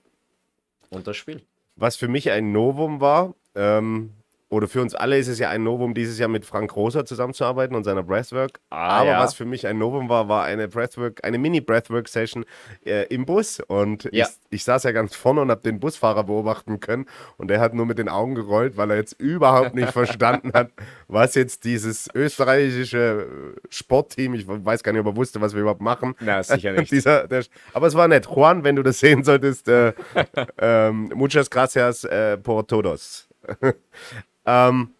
und 0.90 1.06
das 1.06 1.16
Spiel. 1.16 1.42
Was 1.76 1.96
für 1.96 2.08
mich 2.08 2.30
ein 2.30 2.52
Novum 2.52 3.00
war, 3.00 3.34
ähm, 3.54 4.14
oder 4.50 4.68
für 4.68 4.80
uns 4.82 4.94
alle 4.94 5.18
ist 5.18 5.28
es 5.28 5.38
ja 5.38 5.48
ein 5.50 5.64
Novum, 5.64 5.94
dieses 5.94 6.18
Jahr 6.18 6.28
mit 6.28 6.44
Frank 6.44 6.76
Rosa 6.76 7.04
zusammenzuarbeiten 7.04 7.74
und 7.74 7.84
seiner 7.84 8.02
Breathwork. 8.02 8.60
Ah, 8.70 9.00
Aber 9.00 9.10
ja. 9.10 9.18
was 9.20 9.34
für 9.34 9.44
mich 9.46 9.66
ein 9.66 9.78
Novum 9.78 10.08
war, 10.08 10.28
war 10.28 10.44
eine 10.44 10.68
Breathwork, 10.68 11.24
eine 11.24 11.38
Mini-Breathwork-Session 11.38 12.44
äh, 12.84 13.06
im 13.08 13.24
Bus. 13.26 13.58
Und 13.60 14.04
Ja. 14.12 14.26
ich, 14.26 14.30
ich 14.50 14.64
saß 14.64 14.84
ja 14.84 14.92
ganz 14.92 15.16
vorne 15.16 15.40
und 15.40 15.50
habe 15.50 15.62
den 15.62 15.80
Busfahrer 15.80 16.24
beobachten 16.24 16.78
können. 16.78 17.06
Und 17.36 17.48
der 17.48 17.58
hat 17.60 17.74
nur 17.74 17.86
mit 17.86 17.98
den 17.98 18.08
Augen 18.08 18.34
gerollt, 18.34 18.76
weil 18.76 18.90
er 18.90 18.96
jetzt 18.96 19.14
überhaupt 19.20 19.74
nicht 19.74 19.90
verstanden 19.92 20.52
hat, 20.54 20.70
was 21.08 21.34
jetzt 21.34 21.64
dieses 21.64 22.08
österreichische 22.14 23.54
äh, 23.56 23.60
Sportteam, 23.70 24.34
ich 24.34 24.46
weiß 24.46 24.82
gar 24.82 24.92
nicht, 24.92 25.00
ob 25.00 25.06
er 25.06 25.16
wusste, 25.16 25.40
was 25.40 25.54
wir 25.54 25.62
überhaupt 25.62 25.80
machen. 25.82 26.14
Na, 26.20 26.42
sicher 26.42 26.72
nicht. 26.72 26.92
Dieser, 26.92 27.26
der, 27.26 27.44
aber 27.72 27.86
es 27.86 27.94
war 27.94 28.06
nett. 28.08 28.26
Juan, 28.26 28.62
wenn 28.62 28.76
du 28.76 28.82
das 28.82 29.00
sehen 29.00 29.24
solltest, 29.24 29.68
äh, 29.68 29.92
ähm, 30.58 31.10
muchas 31.14 31.50
gracias 31.50 32.04
äh, 32.04 32.36
por 32.36 32.66
todos. 32.68 33.26
Ähm, 34.46 34.90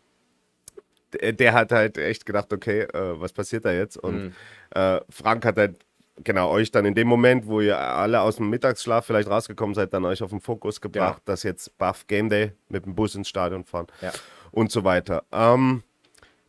der, 1.13 1.53
hat 1.53 1.71
halt 1.73 1.97
echt 1.99 2.27
gedacht, 2.27 2.53
okay, 2.53 2.83
äh, 2.83 3.21
was 3.21 3.33
passiert 3.33 3.65
da 3.65 3.73
jetzt? 3.73 3.97
Und 3.97 4.17
Mhm. 4.17 4.33
äh, 4.75 5.01
Frank 5.11 5.45
hat 5.45 5.57
halt 5.57 5.79
genau, 6.23 6.51
euch 6.51 6.71
dann 6.71 6.85
in 6.85 6.95
dem 6.95 7.09
Moment, 7.09 7.47
wo 7.47 7.61
ihr 7.61 7.79
alle 7.79 8.21
aus 8.21 8.37
dem 8.37 8.51
Mittagsschlaf 8.51 9.07
vielleicht 9.07 9.29
rausgekommen 9.29 9.75
seid, 9.75 9.93
dann 9.93 10.05
euch 10.05 10.23
auf 10.23 10.31
den 10.31 10.41
Fokus 10.41 10.81
gebracht, 10.81 11.23
dass 11.25 11.43
jetzt 11.43 11.77
Buff 11.79 12.07
Game 12.07 12.29
Day 12.29 12.53
mit 12.69 12.85
dem 12.85 12.95
Bus 12.95 13.15
ins 13.15 13.29
Stadion 13.29 13.65
fahren 13.65 13.87
Ja. 14.01 14.13
und 14.53 14.71
so 14.71 14.85
weiter. 14.85 15.25
Ähm, 15.33 15.83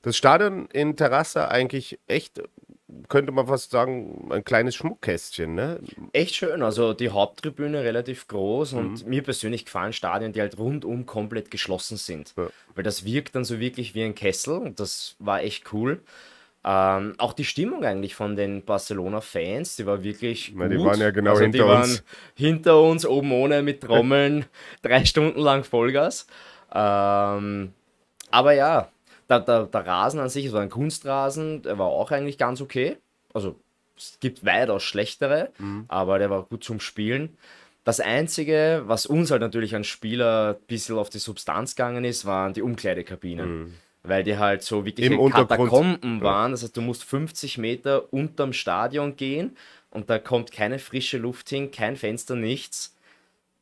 das 0.01 0.17
Stadion 0.17 0.67
in 0.67 0.95
Terrasse 0.95 1.49
eigentlich 1.49 1.99
echt, 2.07 2.41
könnte 3.09 3.31
man 3.31 3.47
fast 3.47 3.71
sagen, 3.71 4.29
ein 4.31 4.43
kleines 4.43 4.75
Schmuckkästchen, 4.75 5.53
ne? 5.55 5.79
Echt 6.13 6.35
schön, 6.35 6.61
also 6.63 6.93
die 6.93 7.09
Haupttribüne 7.09 7.83
relativ 7.83 8.27
groß 8.27 8.73
Mhm. 8.73 8.77
und 8.79 9.07
mir 9.07 9.23
persönlich 9.23 9.65
gefallen 9.65 9.93
Stadien, 9.93 10.33
die 10.33 10.41
halt 10.41 10.57
rundum 10.57 11.05
komplett 11.05 11.51
geschlossen 11.51 11.97
sind. 11.97 12.33
Ja. 12.37 12.47
Weil 12.73 12.83
das 12.83 13.05
wirkt 13.05 13.35
dann 13.35 13.43
so 13.45 13.59
wirklich 13.59 13.95
wie 13.95 14.03
ein 14.03 14.15
Kessel 14.15 14.57
und 14.57 14.79
das 14.79 15.15
war 15.19 15.41
echt 15.41 15.71
cool. 15.73 16.01
Ähm, 16.67 17.13
auch 17.19 17.33
die 17.33 17.45
Stimmung 17.45 17.85
eigentlich 17.85 18.15
von 18.15 18.35
den 18.35 18.65
Barcelona-Fans, 18.65 19.75
die 19.75 19.85
war 19.85 20.03
wirklich 20.03 20.45
die 20.47 20.53
gut. 20.53 20.83
waren 20.85 20.99
ja 20.99 21.11
genau 21.11 21.31
also 21.31 21.43
hinter 21.43 21.57
die 21.59 21.63
waren 21.63 21.81
uns. 21.83 22.03
hinter 22.33 22.81
uns, 22.81 23.05
oben 23.05 23.31
ohne, 23.31 23.61
mit 23.61 23.81
Trommeln, 23.83 24.45
drei 24.81 25.05
Stunden 25.05 25.39
lang 25.39 25.63
Vollgas. 25.63 26.25
Ähm, 26.73 27.73
aber 28.31 28.53
ja, 28.53 28.89
der, 29.29 29.39
der, 29.39 29.65
der 29.65 29.85
Rasen 29.87 30.19
an 30.19 30.29
sich, 30.29 30.45
es 30.45 30.53
war 30.53 30.61
ein 30.61 30.69
Kunstrasen, 30.69 31.61
der 31.63 31.77
war 31.77 31.87
auch 31.87 32.11
eigentlich 32.11 32.37
ganz 32.37 32.61
okay. 32.61 32.97
Also 33.33 33.55
es 33.97 34.17
gibt 34.19 34.45
weitaus 34.45 34.83
schlechtere, 34.83 35.51
Mhm. 35.57 35.85
aber 35.87 36.19
der 36.19 36.29
war 36.29 36.43
gut 36.43 36.63
zum 36.63 36.79
Spielen. 36.79 37.37
Das 37.83 37.99
Einzige, 37.99 38.83
was 38.87 39.05
uns 39.05 39.29
halt 39.31 39.41
natürlich 39.41 39.75
als 39.75 39.87
Spieler 39.87 40.55
ein 40.59 40.65
bisschen 40.67 40.97
auf 40.97 41.09
die 41.09 41.19
Substanz 41.19 41.75
gegangen 41.75 42.03
ist, 42.03 42.25
waren 42.25 42.53
die 42.53 42.61
Umkleidekabinen. 42.63 43.75
Weil 44.03 44.23
die 44.23 44.37
halt 44.37 44.61
so 44.63 44.85
wirklich 44.85 45.07
Mhm. 45.09 45.15
Im 45.15 45.19
Untergrund. 45.19 45.69
Katakomben 45.71 46.21
waren. 46.21 46.51
Das 46.51 46.61
heißt, 46.63 46.75
du 46.77 46.81
musst 46.81 47.03
50 47.03 47.57
Meter 47.57 48.11
unterm 48.13 48.53
Stadion 48.53 49.15
gehen 49.15 49.55
und 49.91 50.09
da 50.09 50.19
kommt 50.19 50.51
keine 50.51 50.77
frische 50.79 51.17
Luft 51.17 51.49
hin, 51.49 51.71
kein 51.71 51.95
Fenster, 51.95 52.35
nichts. 52.35 52.95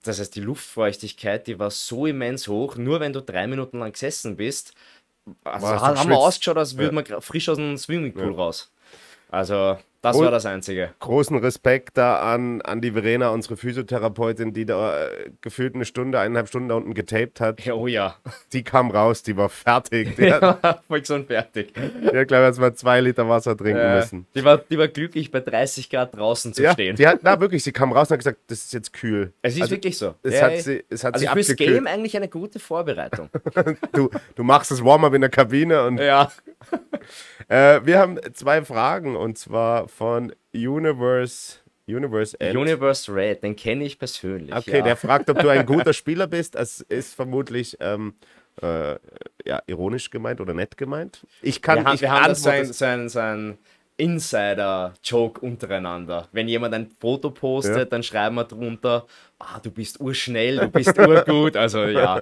Das 0.03 0.20
heißt, 0.20 0.36
die 0.36 0.41
Luftfeuchtigkeit, 0.41 1.48
die 1.48 1.60
war 1.60 1.72
so 1.72 2.05
immens 2.05 2.48
hoch, 2.50 2.75
nur 2.75 3.00
wenn 3.00 3.13
du 3.13 3.22
drei 3.22 3.48
Minuten 3.48 3.79
lang 3.79 3.93
gesessen 3.93 4.36
bist, 4.36 4.74
also 5.44 5.68
haben 6.00 6.10
wir 6.10 6.18
ausgeschaut, 6.18 6.58
als 6.58 6.77
würde 6.77 6.94
man 6.96 7.03
gra- 7.03 7.22
frisch 7.22 7.50
aus 7.50 7.58
dem 7.58 7.77
Swimmingpool 7.77 8.34
raus. 8.36 8.72
Also, 9.30 9.77
das 10.04 10.16
Und- 10.18 10.26
war 10.26 10.32
das 10.32 10.46
Einzige. 10.46 10.90
Großen 11.00 11.36
Respekt 11.38 11.98
da 11.98 12.20
an, 12.20 12.62
an 12.62 12.82
die 12.82 12.92
Verena, 12.92 13.30
unsere 13.30 13.58
Physiotherapeutin, 13.58 14.54
die 14.54 14.66
da 14.68 15.08
äh, 15.08 15.32
gefühlt 15.42 15.74
eine 15.74 15.86
Stunde, 15.86 16.20
eineinhalb 16.20 16.48
Stunden 16.48 16.70
da 16.70 16.76
unten 16.76 16.94
getaped 16.94 17.40
hat. 17.42 17.60
Ja, 17.66 17.74
Oh 17.74 17.88
ja. 17.88 18.16
Die 18.52 18.64
kam 18.64 18.92
raus, 18.92 19.24
die 19.24 19.36
war 19.36 19.50
fertig. 19.50 20.16
Die 20.18 20.24
hat, 20.34 20.42
Ja, 20.64 20.82
voll 20.88 21.04
so 21.04 21.22
fertig. 21.24 21.74
die 21.74 22.18
hat 22.18 22.28
glaube 22.28 22.44
ich, 22.44 22.48
erst 22.50 22.60
mal 22.60 22.74
zwei 22.76 23.02
Liter 23.02 23.28
Wasser 23.28 23.58
trinken 23.58 23.80
Äh, 23.82 23.96
müssen. 23.96 24.28
die, 24.36 24.44
war, 24.44 24.58
die 24.60 24.78
war 24.78 24.88
glücklich, 24.88 25.32
bei 25.32 25.40
30 25.40 25.90
Grad 25.90 26.16
draußen 26.16 26.54
zu 26.54 26.62
Ja, 26.62 26.74
stehen. 26.74 26.96
die 26.96 27.08
hat, 27.08 27.20
na 27.24 27.40
wirklich, 27.40 27.64
sie 27.64 27.72
kam 27.72 27.92
raus 27.92 28.10
und 28.10 28.14
hat 28.16 28.20
gesagt, 28.20 28.40
das 28.48 28.66
ist 28.66 28.74
jetzt 28.74 28.94
kühl. 28.94 29.34
es 29.42 29.56
ist 29.56 29.62
also, 29.64 29.72
wirklich 29.72 29.98
so. 29.98 30.14
Es 30.22 30.34
Ja, 30.36 30.42
hat 30.42 30.58
sie, 30.60 30.84
es 30.90 31.04
hat 31.04 31.14
also 31.16 31.26
sie 31.26 31.32
fürs 31.32 31.50
abgekühlt. 31.50 31.76
Game 31.78 31.88
eigentlich 31.88 32.16
eine 32.18 32.28
gute 32.28 32.60
Vorbereitung. 32.60 33.30
Du, 33.94 34.10
du 34.36 34.44
machst 34.44 34.70
das 34.72 34.84
Warm-up 34.84 35.14
in 35.14 35.22
der 35.22 35.30
Kabine 35.30 35.86
und 35.86 35.98
ja. 36.00 36.32
äh, 37.48 37.82
wir 37.84 38.00
haben 38.00 38.20
zwei 38.34 38.64
Fragen 38.64 39.16
und 39.16 39.38
zwar 39.38 39.88
von 39.98 40.34
Universe, 40.54 41.58
Universe 41.88 42.40
End. 42.40 42.58
Universe 42.58 43.14
Red, 43.14 43.44
den 43.44 43.56
kenne 43.56 43.84
ich 43.86 44.00
persönlich. 44.00 44.56
Okay, 44.56 44.78
ja. 44.78 44.84
der 44.84 44.96
fragt, 44.96 45.30
ob 45.30 45.40
du 45.40 45.50
ein 45.50 45.66
guter 45.66 45.94
Spieler 45.94 46.28
bist. 46.28 46.56
Das 46.56 46.82
ist 46.82 47.14
vermutlich 47.14 47.78
ähm, 47.80 48.14
äh, 48.62 48.96
ja, 49.46 49.62
ironisch 49.68 50.10
gemeint 50.10 50.40
oder 50.42 50.54
nett 50.54 50.78
gemeint. 50.78 51.26
Ich 51.42 51.62
kann, 51.62 51.80
wir 51.80 51.86
haben, 51.86 51.96
ich 51.96 52.02
wir 52.02 52.12
haben 52.12 52.28
das 52.30 52.44
so 52.44 52.50
antworte- 52.50 52.60
ein, 52.68 52.74
so 52.74 52.86
ein, 52.86 53.10
so 53.10 53.20
ein 53.20 53.58
Insider-Joke 53.98 55.40
untereinander. 55.42 56.28
Wenn 56.32 56.48
jemand 56.48 56.74
ein 56.74 56.88
Foto 57.00 57.30
postet, 57.30 57.76
Ja. 57.78 57.86
dann 57.86 58.04
schreiben 58.04 58.36
wir 58.36 58.44
drunter, 58.46 59.06
ah, 59.40 59.60
du 59.62 59.70
bist 59.72 60.00
urschnell, 60.00 60.58
du 60.58 60.68
bist 60.70 60.98
urgut. 60.98 61.56
Also 61.56 61.84
ja, 61.86 62.22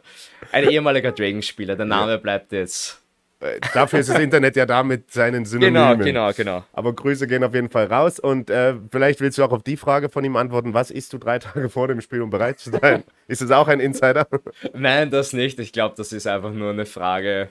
ein 0.51 0.69
ehemaliger 0.69 1.11
Dragon-Spieler, 1.11 1.75
der 1.75 1.85
Name 1.85 2.17
bleibt 2.17 2.51
jetzt. 2.51 3.00
Äh, 3.41 3.59
Dafür 3.73 3.99
ist 3.99 4.09
das 4.09 4.19
Internet 4.19 4.55
ja 4.55 4.65
da 4.65 4.83
mit 4.83 5.11
seinen 5.11 5.45
Synonymen. 5.45 5.99
Genau, 5.99 6.27
genau, 6.27 6.33
genau. 6.33 6.63
Aber 6.73 6.93
Grüße 6.93 7.27
gehen 7.27 7.43
auf 7.43 7.53
jeden 7.53 7.69
Fall 7.69 7.87
raus 7.87 8.19
und 8.19 8.49
äh, 8.49 8.75
vielleicht 8.91 9.19
willst 9.19 9.37
du 9.37 9.43
auch 9.43 9.51
auf 9.51 9.63
die 9.63 9.77
Frage 9.77 10.09
von 10.09 10.23
ihm 10.23 10.35
antworten, 10.35 10.73
was 10.73 10.91
isst 10.91 11.11
du 11.13 11.17
drei 11.17 11.39
Tage 11.39 11.69
vor 11.69 11.87
dem 11.87 12.01
Spiel, 12.01 12.21
um 12.21 12.29
bereit 12.29 12.59
zu 12.59 12.69
sein? 12.69 13.03
ist 13.27 13.41
das 13.41 13.51
auch 13.51 13.67
ein 13.67 13.79
Insider? 13.79 14.27
Nein, 14.73 15.09
das 15.09 15.33
nicht. 15.33 15.59
Ich 15.59 15.73
glaube, 15.73 15.95
das 15.97 16.13
ist 16.13 16.27
einfach 16.27 16.51
nur 16.51 16.69
eine 16.69 16.85
Frage, 16.85 17.49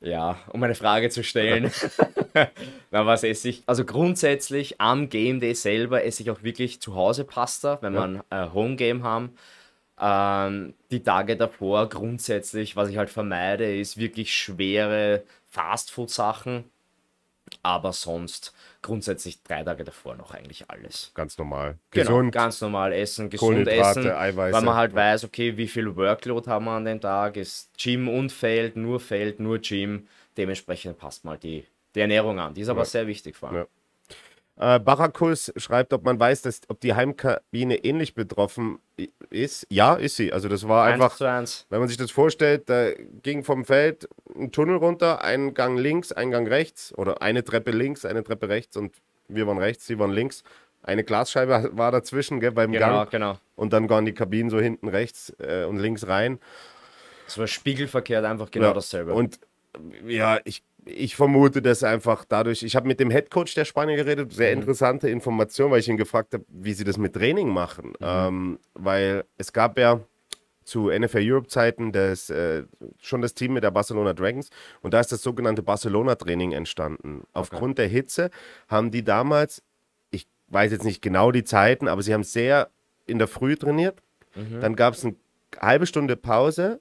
ja, 0.00 0.38
um 0.48 0.62
eine 0.62 0.74
Frage 0.74 1.10
zu 1.10 1.22
stellen. 1.22 1.70
Na, 2.90 3.06
was 3.06 3.22
esse 3.22 3.48
ich? 3.48 3.62
Also 3.66 3.84
grundsätzlich 3.84 4.80
am 4.80 5.08
Game 5.08 5.38
Day 5.38 5.54
selber 5.54 6.04
esse 6.04 6.22
ich 6.22 6.30
auch 6.30 6.42
wirklich 6.42 6.80
zu 6.80 6.96
Hause 6.96 7.24
Pasta, 7.24 7.78
wenn 7.80 7.92
wir 7.92 8.02
ein 8.02 8.22
äh, 8.30 8.52
Home 8.52 8.74
Game 8.76 9.04
haben. 9.04 9.30
Ähm, 10.04 10.74
die 10.90 11.02
Tage 11.02 11.36
davor 11.36 11.88
grundsätzlich, 11.88 12.74
was 12.74 12.88
ich 12.88 12.96
halt 12.96 13.08
vermeide, 13.08 13.78
ist 13.78 13.96
wirklich 13.96 14.34
schwere 14.34 15.22
Fastfood-Sachen. 15.46 16.64
Aber 17.62 17.92
sonst 17.92 18.52
grundsätzlich 18.80 19.42
drei 19.42 19.62
Tage 19.62 19.84
davor 19.84 20.16
noch 20.16 20.32
eigentlich 20.32 20.68
alles. 20.70 21.12
Ganz 21.14 21.38
normal. 21.38 21.78
Genau, 21.90 22.10
Gesund. 22.10 22.32
ganz 22.32 22.60
normal 22.60 22.92
essen, 22.92 23.30
gesund 23.30 23.68
essen, 23.68 24.10
Eiweiße. 24.10 24.54
weil 24.54 24.62
man 24.62 24.74
halt 24.74 24.94
weiß, 24.94 25.24
okay, 25.24 25.56
wie 25.56 25.68
viel 25.68 25.94
Workload 25.94 26.50
haben 26.50 26.64
wir 26.64 26.72
an 26.72 26.84
dem 26.84 27.00
Tag, 27.00 27.36
ist 27.36 27.70
Gym 27.76 28.08
und 28.08 28.32
Feld, 28.32 28.76
nur 28.76 29.00
Feld, 29.00 29.38
nur 29.38 29.58
Gym, 29.58 30.08
dementsprechend 30.36 30.98
passt 30.98 31.24
mal 31.24 31.36
die, 31.36 31.66
die 31.94 32.00
Ernährung 32.00 32.40
an, 32.40 32.54
die 32.54 32.62
ist 32.62 32.68
aber 32.68 32.80
Ja. 32.80 32.86
sehr 32.86 33.06
wichtig 33.06 33.36
vor 33.36 33.50
allem. 33.50 33.58
Ja. 33.58 33.66
Äh, 34.62 34.78
Barakus 34.78 35.52
schreibt, 35.56 35.92
ob 35.92 36.04
man 36.04 36.20
weiß, 36.20 36.42
dass, 36.42 36.60
ob 36.68 36.80
die 36.80 36.94
Heimkabine 36.94 37.78
ähnlich 37.84 38.14
betroffen 38.14 38.78
ist. 39.30 39.66
Ja, 39.70 39.94
ist 39.94 40.14
sie. 40.14 40.32
Also 40.32 40.48
das 40.48 40.68
war 40.68 40.84
Eins 40.84 40.94
einfach, 41.02 41.16
zu 41.16 41.24
eins. 41.28 41.66
wenn 41.68 41.80
man 41.80 41.88
sich 41.88 41.96
das 41.98 42.12
vorstellt, 42.12 42.70
da 42.70 42.92
ging 43.22 43.42
vom 43.42 43.64
Feld 43.64 44.08
ein 44.36 44.52
Tunnel 44.52 44.76
runter, 44.76 45.24
ein 45.24 45.54
Gang 45.54 45.78
links, 45.78 46.12
ein 46.12 46.30
Gang 46.30 46.48
rechts 46.48 46.96
oder 46.96 47.22
eine 47.22 47.42
Treppe 47.42 47.72
links, 47.72 48.04
eine 48.04 48.22
Treppe 48.22 48.48
rechts 48.48 48.76
und 48.76 48.94
wir 49.26 49.48
waren 49.48 49.58
rechts, 49.58 49.86
sie 49.86 49.98
waren 49.98 50.12
links. 50.12 50.44
Eine 50.84 51.02
Glasscheibe 51.02 51.70
war 51.76 51.90
dazwischen 51.90 52.38
gell, 52.38 52.52
beim 52.52 52.70
Genau, 52.70 52.86
Gang 52.98 53.10
genau. 53.10 53.38
und 53.56 53.72
dann 53.72 53.90
waren 53.90 54.04
die 54.04 54.14
Kabinen 54.14 54.48
so 54.50 54.60
hinten 54.60 54.86
rechts 54.88 55.32
äh, 55.40 55.64
und 55.64 55.78
links 55.78 56.06
rein. 56.06 56.38
Das 57.24 57.36
war 57.36 57.48
spiegelverkehrt 57.48 58.24
einfach 58.24 58.50
genau 58.50 58.68
Ja, 58.68 58.74
dasselbe. 58.74 59.12
Und 59.14 59.40
ja, 60.06 60.38
ich, 60.44 60.62
ich 60.84 61.16
vermute, 61.16 61.62
dass 61.62 61.84
einfach 61.84 62.24
dadurch, 62.24 62.62
ich 62.62 62.74
habe 62.76 62.88
mit 62.88 63.00
dem 63.00 63.10
Headcoach 63.10 63.54
der 63.54 63.64
Spanier 63.64 63.96
geredet, 63.96 64.32
sehr 64.32 64.52
interessante 64.52 65.08
Information, 65.08 65.70
weil 65.70 65.80
ich 65.80 65.88
ihn 65.88 65.96
gefragt 65.96 66.34
habe, 66.34 66.44
wie 66.48 66.72
sie 66.72 66.84
das 66.84 66.98
mit 66.98 67.14
Training 67.14 67.48
machen. 67.48 67.92
Ähm, 68.00 68.58
weil 68.74 69.24
es 69.38 69.52
gab 69.52 69.78
ja 69.78 70.00
zu 70.64 70.90
NFL 70.90 71.20
Europe 71.22 71.48
Zeiten 71.48 71.92
das, 71.92 72.30
äh, 72.30 72.64
schon 73.00 73.20
das 73.20 73.34
Team 73.34 73.54
mit 73.54 73.64
der 73.64 73.70
Barcelona 73.70 74.12
Dragons 74.12 74.50
und 74.80 74.94
da 74.94 75.00
ist 75.00 75.10
das 75.10 75.22
sogenannte 75.22 75.62
Barcelona 75.62 76.14
Training 76.14 76.52
entstanden. 76.52 77.24
Aufgrund 77.32 77.78
der 77.78 77.88
Hitze 77.88 78.30
haben 78.68 78.90
die 78.90 79.02
damals, 79.02 79.62
ich 80.10 80.26
weiß 80.48 80.72
jetzt 80.72 80.84
nicht 80.84 81.02
genau 81.02 81.32
die 81.32 81.44
Zeiten, 81.44 81.88
aber 81.88 82.02
sie 82.02 82.14
haben 82.14 82.24
sehr 82.24 82.70
in 83.06 83.18
der 83.18 83.28
Früh 83.28 83.56
trainiert. 83.56 84.00
Dann 84.60 84.76
gab 84.76 84.94
es 84.94 85.04
eine 85.04 85.14
halbe 85.60 85.86
Stunde 85.86 86.16
Pause, 86.16 86.80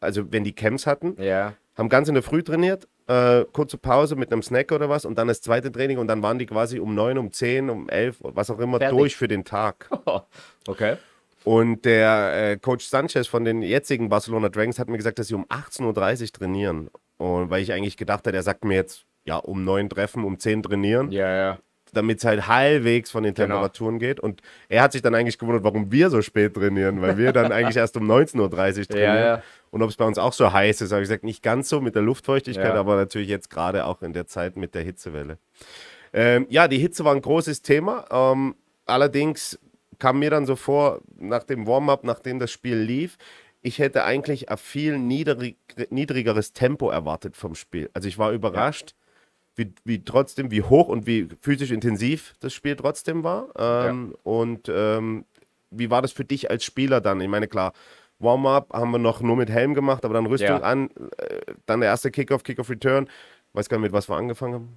also 0.00 0.32
wenn 0.32 0.42
die 0.42 0.54
Camps 0.54 0.86
hatten, 0.86 1.14
ja, 1.22 1.54
haben 1.76 1.88
ganz 1.88 2.08
in 2.08 2.14
der 2.14 2.22
Früh 2.22 2.42
trainiert, 2.42 2.88
äh, 3.08 3.44
kurze 3.52 3.78
Pause 3.78 4.16
mit 4.16 4.32
einem 4.32 4.42
Snack 4.42 4.72
oder 4.72 4.88
was 4.88 5.04
und 5.04 5.18
dann 5.18 5.28
das 5.28 5.40
zweite 5.40 5.70
Training 5.72 5.98
und 5.98 6.06
dann 6.08 6.22
waren 6.22 6.38
die 6.38 6.46
quasi 6.46 6.78
um 6.78 6.94
9, 6.94 7.18
um 7.18 7.32
10, 7.32 7.70
um 7.70 7.88
11, 7.88 8.16
was 8.20 8.50
auch 8.50 8.58
immer 8.58 8.78
Fertig. 8.78 8.98
durch 8.98 9.16
für 9.16 9.28
den 9.28 9.44
Tag. 9.44 9.88
okay. 10.68 10.96
Und 11.44 11.84
der 11.84 12.50
äh, 12.52 12.56
Coach 12.56 12.86
Sanchez 12.86 13.26
von 13.26 13.44
den 13.44 13.62
jetzigen 13.62 14.08
Barcelona 14.08 14.48
Dragons 14.48 14.78
hat 14.78 14.88
mir 14.88 14.96
gesagt, 14.96 15.18
dass 15.18 15.26
sie 15.26 15.34
um 15.34 15.44
18.30 15.46 16.22
Uhr 16.22 16.32
trainieren. 16.32 16.88
Und 17.16 17.50
weil 17.50 17.62
ich 17.62 17.72
eigentlich 17.72 17.96
gedacht 17.96 18.26
habe, 18.26 18.36
er 18.36 18.42
sagt 18.44 18.64
mir 18.64 18.74
jetzt, 18.74 19.04
ja, 19.24 19.36
um 19.36 19.64
9 19.64 19.88
treffen, 19.88 20.24
um 20.24 20.38
10 20.38 20.62
trainieren, 20.62 21.10
Ja, 21.10 21.34
ja. 21.36 21.58
damit 21.92 22.18
es 22.18 22.24
halt 22.24 22.46
halbwegs 22.46 23.10
von 23.10 23.24
den 23.24 23.34
Genau. 23.34 23.54
Temperaturen 23.56 23.98
geht. 23.98 24.20
Und 24.20 24.40
er 24.68 24.82
hat 24.82 24.92
sich 24.92 25.02
dann 25.02 25.14
eigentlich 25.16 25.38
gewundert, 25.38 25.64
warum 25.64 25.90
wir 25.90 26.10
so 26.10 26.22
spät 26.22 26.54
trainieren, 26.54 27.02
weil 27.02 27.16
wir 27.18 27.32
dann 27.32 27.50
eigentlich 27.52 27.76
erst 27.76 27.96
um 27.96 28.08
19.30 28.10 28.38
Uhr 28.40 28.50
trainieren. 28.86 29.16
ja. 29.16 29.42
Und 29.72 29.82
ob 29.82 29.90
es 29.90 29.96
bei 29.96 30.04
uns 30.04 30.18
auch 30.18 30.32
so 30.34 30.52
heiß 30.52 30.82
ist, 30.82 30.92
habe 30.92 31.02
ich 31.02 31.08
gesagt, 31.08 31.24
nicht 31.24 31.42
ganz 31.42 31.68
so 31.68 31.80
mit 31.80 31.94
der 31.96 32.02
Luftfeuchtigkeit, 32.02 32.74
Ja. 32.74 32.78
aber 32.78 32.94
natürlich 32.94 33.28
jetzt 33.28 33.50
gerade 33.50 33.86
auch 33.86 34.02
in 34.02 34.12
der 34.12 34.26
Zeit 34.26 34.56
mit 34.56 34.74
der 34.74 34.82
Hitzewelle. 34.82 35.38
Ähm, 36.12 36.46
ja, 36.50 36.68
die 36.68 36.78
Hitze 36.78 37.04
war 37.04 37.14
ein 37.14 37.22
großes 37.22 37.62
Thema. 37.62 38.04
Ähm, 38.10 38.54
allerdings 38.86 39.58
kam 39.98 40.18
mir 40.18 40.30
dann 40.30 40.46
so 40.46 40.56
vor, 40.56 41.00
nach 41.18 41.42
dem 41.42 41.66
Warm-up, 41.66 42.04
nachdem 42.04 42.38
das 42.38 42.50
Spiel 42.50 42.76
lief, 42.76 43.16
ich 43.62 43.78
hätte 43.78 44.04
eigentlich 44.04 44.50
ein 44.50 44.58
viel 44.58 44.98
niedrig, 44.98 45.56
niedrigeres 45.90 46.52
Tempo 46.52 46.90
erwartet 46.90 47.36
vom 47.36 47.54
Spiel. 47.54 47.88
Also 47.94 48.08
ich 48.08 48.18
war 48.18 48.32
überrascht, 48.32 48.94
wie, 49.54 49.72
wie 49.84 50.04
trotzdem, 50.04 50.50
wie 50.50 50.62
hoch 50.62 50.88
und 50.88 51.06
wie 51.06 51.28
physisch 51.40 51.70
intensiv 51.70 52.34
das 52.40 52.52
Spiel 52.52 52.76
trotzdem 52.76 53.22
war. 53.24 53.48
Ähm, 53.56 54.14
Und 54.22 54.68
ähm, 54.68 55.24
wie 55.70 55.90
war 55.90 56.02
das 56.02 56.12
für 56.12 56.24
dich 56.24 56.50
als 56.50 56.64
Spieler 56.64 57.00
dann? 57.00 57.20
Ich 57.20 57.28
meine, 57.28 57.48
klar, 57.48 57.72
Warm-up 58.22 58.72
haben 58.72 58.90
wir 58.92 58.98
noch 58.98 59.20
nur 59.20 59.36
mit 59.36 59.50
Helm 59.50 59.74
gemacht, 59.74 60.04
aber 60.04 60.14
dann 60.14 60.26
Rüstung 60.26 60.48
Ja. 60.48 60.60
an, 60.60 60.90
äh, 61.18 61.40
dann 61.66 61.80
der 61.80 61.90
erste 61.90 62.10
Kickoff, 62.10 62.42
Kickoff 62.42 62.70
Return. 62.70 63.08
Weiß 63.52 63.68
gar 63.68 63.76
nicht, 63.78 63.82
mit 63.84 63.92
was 63.92 64.08
wir 64.08 64.16
angefangen 64.16 64.54
haben. 64.54 64.68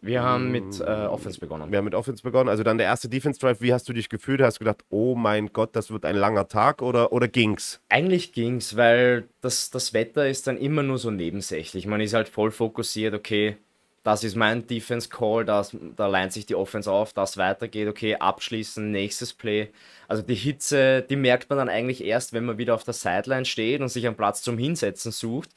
Wir 0.00 0.22
haben 0.22 0.50
mit 0.50 0.80
äh, 0.80 0.84
Offense 0.84 1.40
begonnen. 1.40 1.70
Wir 1.70 1.78
haben 1.78 1.84
mit 1.86 1.94
Offense 1.94 2.22
begonnen. 2.22 2.50
Also 2.50 2.62
dann 2.62 2.76
der 2.76 2.86
erste 2.86 3.08
Defense 3.08 3.40
Drive. 3.40 3.62
Wie 3.62 3.72
hast 3.72 3.88
du 3.88 3.94
dich 3.94 4.10
gefühlt? 4.10 4.42
Hast 4.42 4.56
du 4.60 4.64
gedacht, 4.64 4.84
oh 4.90 5.14
mein 5.14 5.52
Gott, 5.54 5.74
das 5.76 5.90
wird 5.90 6.04
ein 6.04 6.16
langer 6.16 6.46
Tag 6.48 6.82
oder, 6.82 7.10
oder 7.12 7.26
ging's? 7.26 7.80
Eigentlich 7.88 8.32
ging's, 8.34 8.76
weil 8.76 9.28
das, 9.40 9.70
das 9.70 9.94
Wetter 9.94 10.28
ist 10.28 10.46
dann 10.46 10.58
immer 10.58 10.82
nur 10.82 10.98
so 10.98 11.10
nebensächlich. 11.10 11.86
Man 11.86 12.02
ist 12.02 12.12
halt 12.12 12.28
voll 12.28 12.50
fokussiert, 12.50 13.14
okay, 13.14 13.56
das 14.04 14.22
ist 14.22 14.36
mein 14.36 14.66
Defense 14.66 15.08
Call, 15.08 15.46
das, 15.46 15.74
da 15.96 16.06
leint 16.06 16.32
sich 16.32 16.44
die 16.44 16.54
Offense 16.54 16.92
auf, 16.92 17.14
das 17.14 17.38
weitergeht, 17.38 17.88
okay, 17.88 18.16
abschließen, 18.16 18.90
nächstes 18.90 19.32
Play. 19.32 19.70
Also 20.08 20.22
die 20.22 20.34
Hitze, 20.34 21.02
die 21.02 21.16
merkt 21.16 21.48
man 21.48 21.58
dann 21.58 21.70
eigentlich 21.70 22.04
erst, 22.04 22.34
wenn 22.34 22.44
man 22.44 22.58
wieder 22.58 22.74
auf 22.74 22.84
der 22.84 22.92
Sideline 22.94 23.46
steht 23.46 23.80
und 23.80 23.88
sich 23.88 24.06
einen 24.06 24.16
Platz 24.16 24.42
zum 24.42 24.58
Hinsetzen 24.58 25.10
sucht 25.10 25.50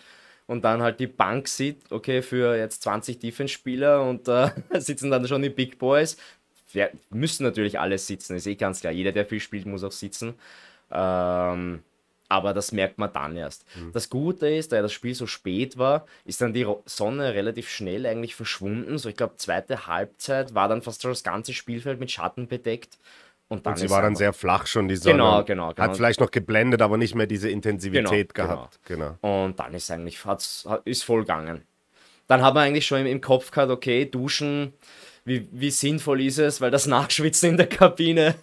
und 0.47 0.63
dann 0.63 0.81
halt 0.81 1.01
die 1.01 1.07
Bank 1.07 1.49
sieht, 1.49 1.91
okay, 1.91 2.21
für 2.21 2.55
jetzt 2.57 2.83
20 2.83 3.19
Defense-Spieler 3.19 4.01
und 4.03 4.29
da 4.29 4.53
äh, 4.69 4.79
sitzen 4.79 5.11
dann 5.11 5.27
schon 5.27 5.41
die 5.41 5.49
Big 5.49 5.77
Boys. 5.77 6.17
Ja, 6.73 6.87
müssen 7.09 7.43
natürlich 7.43 7.79
alle 7.79 7.97
sitzen, 7.97 8.35
ist 8.37 8.47
eh 8.47 8.55
ganz 8.55 8.79
klar. 8.81 8.93
Jeder, 8.93 9.11
der 9.11 9.25
viel 9.25 9.41
spielt, 9.41 9.65
muss 9.65 9.83
auch 9.83 9.91
sitzen. 9.91 10.35
Ähm, 10.91 11.83
aber 12.29 12.53
das 12.53 12.71
merkt 12.71 12.97
man 12.97 13.11
dann 13.13 13.37
erst. 13.37 13.65
Mhm. 13.75 13.91
Das 13.93 14.09
Gute 14.09 14.49
ist, 14.49 14.71
da 14.71 14.81
das 14.81 14.93
Spiel 14.93 15.15
so 15.15 15.27
spät 15.27 15.77
war, 15.77 16.05
ist 16.25 16.41
dann 16.41 16.53
die 16.53 16.67
Sonne 16.85 17.33
relativ 17.33 17.69
schnell 17.69 18.05
eigentlich 18.05 18.35
verschwunden. 18.35 18.97
So, 18.97 19.09
ich 19.09 19.15
glaube, 19.15 19.37
zweite 19.37 19.87
Halbzeit 19.87 20.53
war 20.53 20.67
dann 20.67 20.81
fast 20.81 21.03
das 21.05 21.23
ganze 21.23 21.53
Spielfeld 21.53 21.99
mit 21.99 22.11
Schatten 22.11 22.47
bedeckt. 22.47 22.97
Und, 23.49 23.65
dann 23.65 23.73
und 23.73 23.79
sie 23.79 23.89
war 23.89 24.01
dann 24.01 24.15
sehr 24.15 24.33
flach 24.33 24.67
schon, 24.67 24.89
die 24.89 24.97
Sonne. 24.97 25.13
Genau, 25.13 25.43
genau, 25.45 25.73
genau. 25.73 25.87
Hat 25.87 25.95
vielleicht 25.95 26.19
noch 26.19 26.31
geblendet, 26.31 26.81
aber 26.81 26.97
nicht 26.97 27.15
mehr 27.15 27.27
diese 27.27 27.49
Intensivität 27.49 28.33
genau, 28.33 28.47
gehabt. 28.47 28.79
Genau. 28.83 29.15
genau. 29.21 29.45
Und 29.45 29.59
dann 29.59 29.73
ist 29.73 29.89
eigentlich, 29.89 30.19
ist 30.83 31.03
voll 31.03 31.21
gegangen. 31.21 31.61
Dann 32.27 32.41
hat 32.41 32.53
man 32.53 32.63
eigentlich 32.67 32.85
schon 32.85 32.99
im, 32.99 33.07
im 33.07 33.21
Kopf 33.21 33.51
gehabt, 33.51 33.71
okay, 33.71 34.03
duschen, 34.03 34.73
wie, 35.27 35.47
wie 35.51 35.71
sinnvoll 35.71 36.21
ist 36.21 36.39
es, 36.39 36.61
weil 36.61 36.71
das 36.71 36.87
Nachschwitzen 36.87 37.51
in 37.51 37.57
der 37.57 37.67
Kabine. 37.67 38.35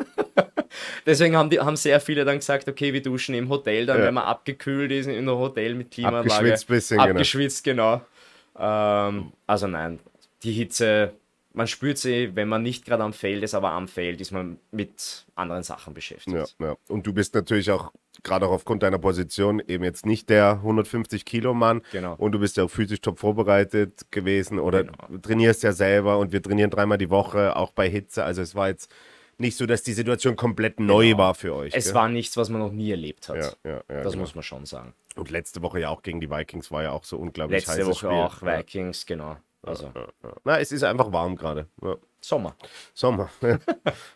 Deswegen 1.06 1.34
haben, 1.34 1.48
die, 1.48 1.58
haben 1.58 1.76
sehr 1.76 1.98
viele 1.98 2.24
dann 2.24 2.38
gesagt, 2.38 2.68
okay, 2.68 2.92
wir 2.92 3.00
duschen 3.00 3.34
im 3.34 3.48
Hotel, 3.48 3.86
dann, 3.86 3.98
ja. 4.00 4.04
wenn 4.04 4.14
man 4.14 4.24
abgekühlt 4.24 4.92
ist 4.92 5.06
in 5.06 5.16
einem 5.16 5.38
Hotel 5.38 5.74
mit 5.74 5.90
Klimaanlage. 5.90 6.30
Abgeschwitzt 6.30 6.68
bisschen, 6.68 6.98
genau. 6.98 7.10
Abgeschwitzt, 7.10 7.64
genau. 7.64 8.02
genau. 8.54 9.08
Ähm, 9.08 9.32
also 9.46 9.66
nein, 9.66 9.98
die 10.42 10.52
Hitze 10.52 11.14
man 11.54 11.68
spürt 11.68 11.98
sie, 11.98 12.34
wenn 12.34 12.48
man 12.48 12.62
nicht 12.62 12.84
gerade 12.84 13.04
am 13.04 13.12
Feld 13.12 13.42
ist, 13.44 13.54
aber 13.54 13.70
am 13.70 13.86
Feld 13.86 14.20
ist 14.20 14.32
man 14.32 14.58
mit 14.72 15.24
anderen 15.36 15.62
Sachen 15.62 15.94
beschäftigt. 15.94 16.56
Ja, 16.58 16.66
ja. 16.66 16.76
Und 16.88 17.06
du 17.06 17.12
bist 17.12 17.34
natürlich 17.34 17.70
auch, 17.70 17.92
gerade 18.24 18.46
auch 18.46 18.50
aufgrund 18.50 18.82
deiner 18.82 18.98
Position, 18.98 19.62
eben 19.66 19.84
jetzt 19.84 20.04
nicht 20.04 20.28
der 20.28 20.54
150 20.54 21.24
Kilo 21.24 21.54
Mann. 21.54 21.82
Genau. 21.92 22.14
Und 22.16 22.32
du 22.32 22.40
bist 22.40 22.56
ja 22.56 22.64
auch 22.64 22.70
physisch 22.70 23.00
top 23.00 23.20
vorbereitet 23.20 24.10
gewesen 24.10 24.58
oder 24.58 24.84
genau. 24.84 25.18
trainierst 25.22 25.62
ja 25.62 25.72
selber 25.72 26.18
und 26.18 26.32
wir 26.32 26.42
trainieren 26.42 26.70
dreimal 26.70 26.98
die 26.98 27.10
Woche, 27.10 27.54
auch 27.54 27.70
bei 27.70 27.88
Hitze. 27.88 28.24
Also 28.24 28.42
es 28.42 28.56
war 28.56 28.68
jetzt 28.68 28.92
nicht 29.38 29.56
so, 29.56 29.64
dass 29.64 29.82
die 29.84 29.92
Situation 29.92 30.34
komplett 30.34 30.80
neu 30.80 31.06
genau. 31.06 31.18
war 31.18 31.34
für 31.34 31.54
euch. 31.54 31.72
Es 31.74 31.86
gell? 31.86 31.94
war 31.94 32.08
nichts, 32.08 32.36
was 32.36 32.48
man 32.48 32.60
noch 32.60 32.72
nie 32.72 32.90
erlebt 32.90 33.28
hat. 33.28 33.56
Ja, 33.64 33.82
das 33.86 34.12
genau. 34.12 34.22
muss 34.22 34.34
man 34.34 34.42
schon 34.42 34.66
sagen. 34.66 34.92
Und 35.14 35.30
letzte 35.30 35.62
Woche 35.62 35.80
ja 35.80 35.90
auch 35.90 36.02
gegen 36.02 36.20
die 36.20 36.30
Vikings 36.30 36.72
war 36.72 36.82
ja 36.82 36.90
auch 36.90 37.04
so 37.04 37.16
unglaublich 37.16 37.64
Letzte 37.64 37.86
Woche 37.86 37.94
Spiel. 37.94 38.10
auch 38.10 38.42
Vikings, 38.42 39.06
genau. 39.06 39.36
Also. 39.66 39.90
Ja, 39.94 40.06
ja. 40.22 40.32
Na, 40.44 40.58
es 40.58 40.72
ist 40.72 40.82
einfach 40.82 41.12
warm 41.12 41.36
gerade. 41.36 41.66
Sommer. 42.20 42.56
Sommer. 42.92 43.30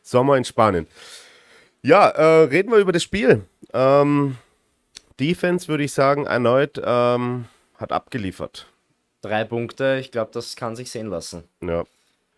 Sommer 0.02 0.36
in 0.36 0.44
Spanien. 0.44 0.86
Ja, 1.82 2.08
äh, 2.08 2.44
reden 2.44 2.70
wir 2.70 2.78
über 2.78 2.92
das 2.92 3.02
Spiel. 3.02 3.44
Ähm, 3.72 4.36
Defense 5.20 5.68
würde 5.68 5.84
ich 5.84 5.92
sagen, 5.92 6.26
erneut 6.26 6.80
ähm, 6.82 7.46
hat 7.76 7.92
abgeliefert. 7.92 8.66
Drei 9.20 9.44
Punkte, 9.44 9.98
ich 10.00 10.10
glaube, 10.10 10.30
das 10.32 10.56
kann 10.56 10.76
sich 10.76 10.90
sehen 10.90 11.08
lassen. 11.08 11.44
Ja. 11.60 11.84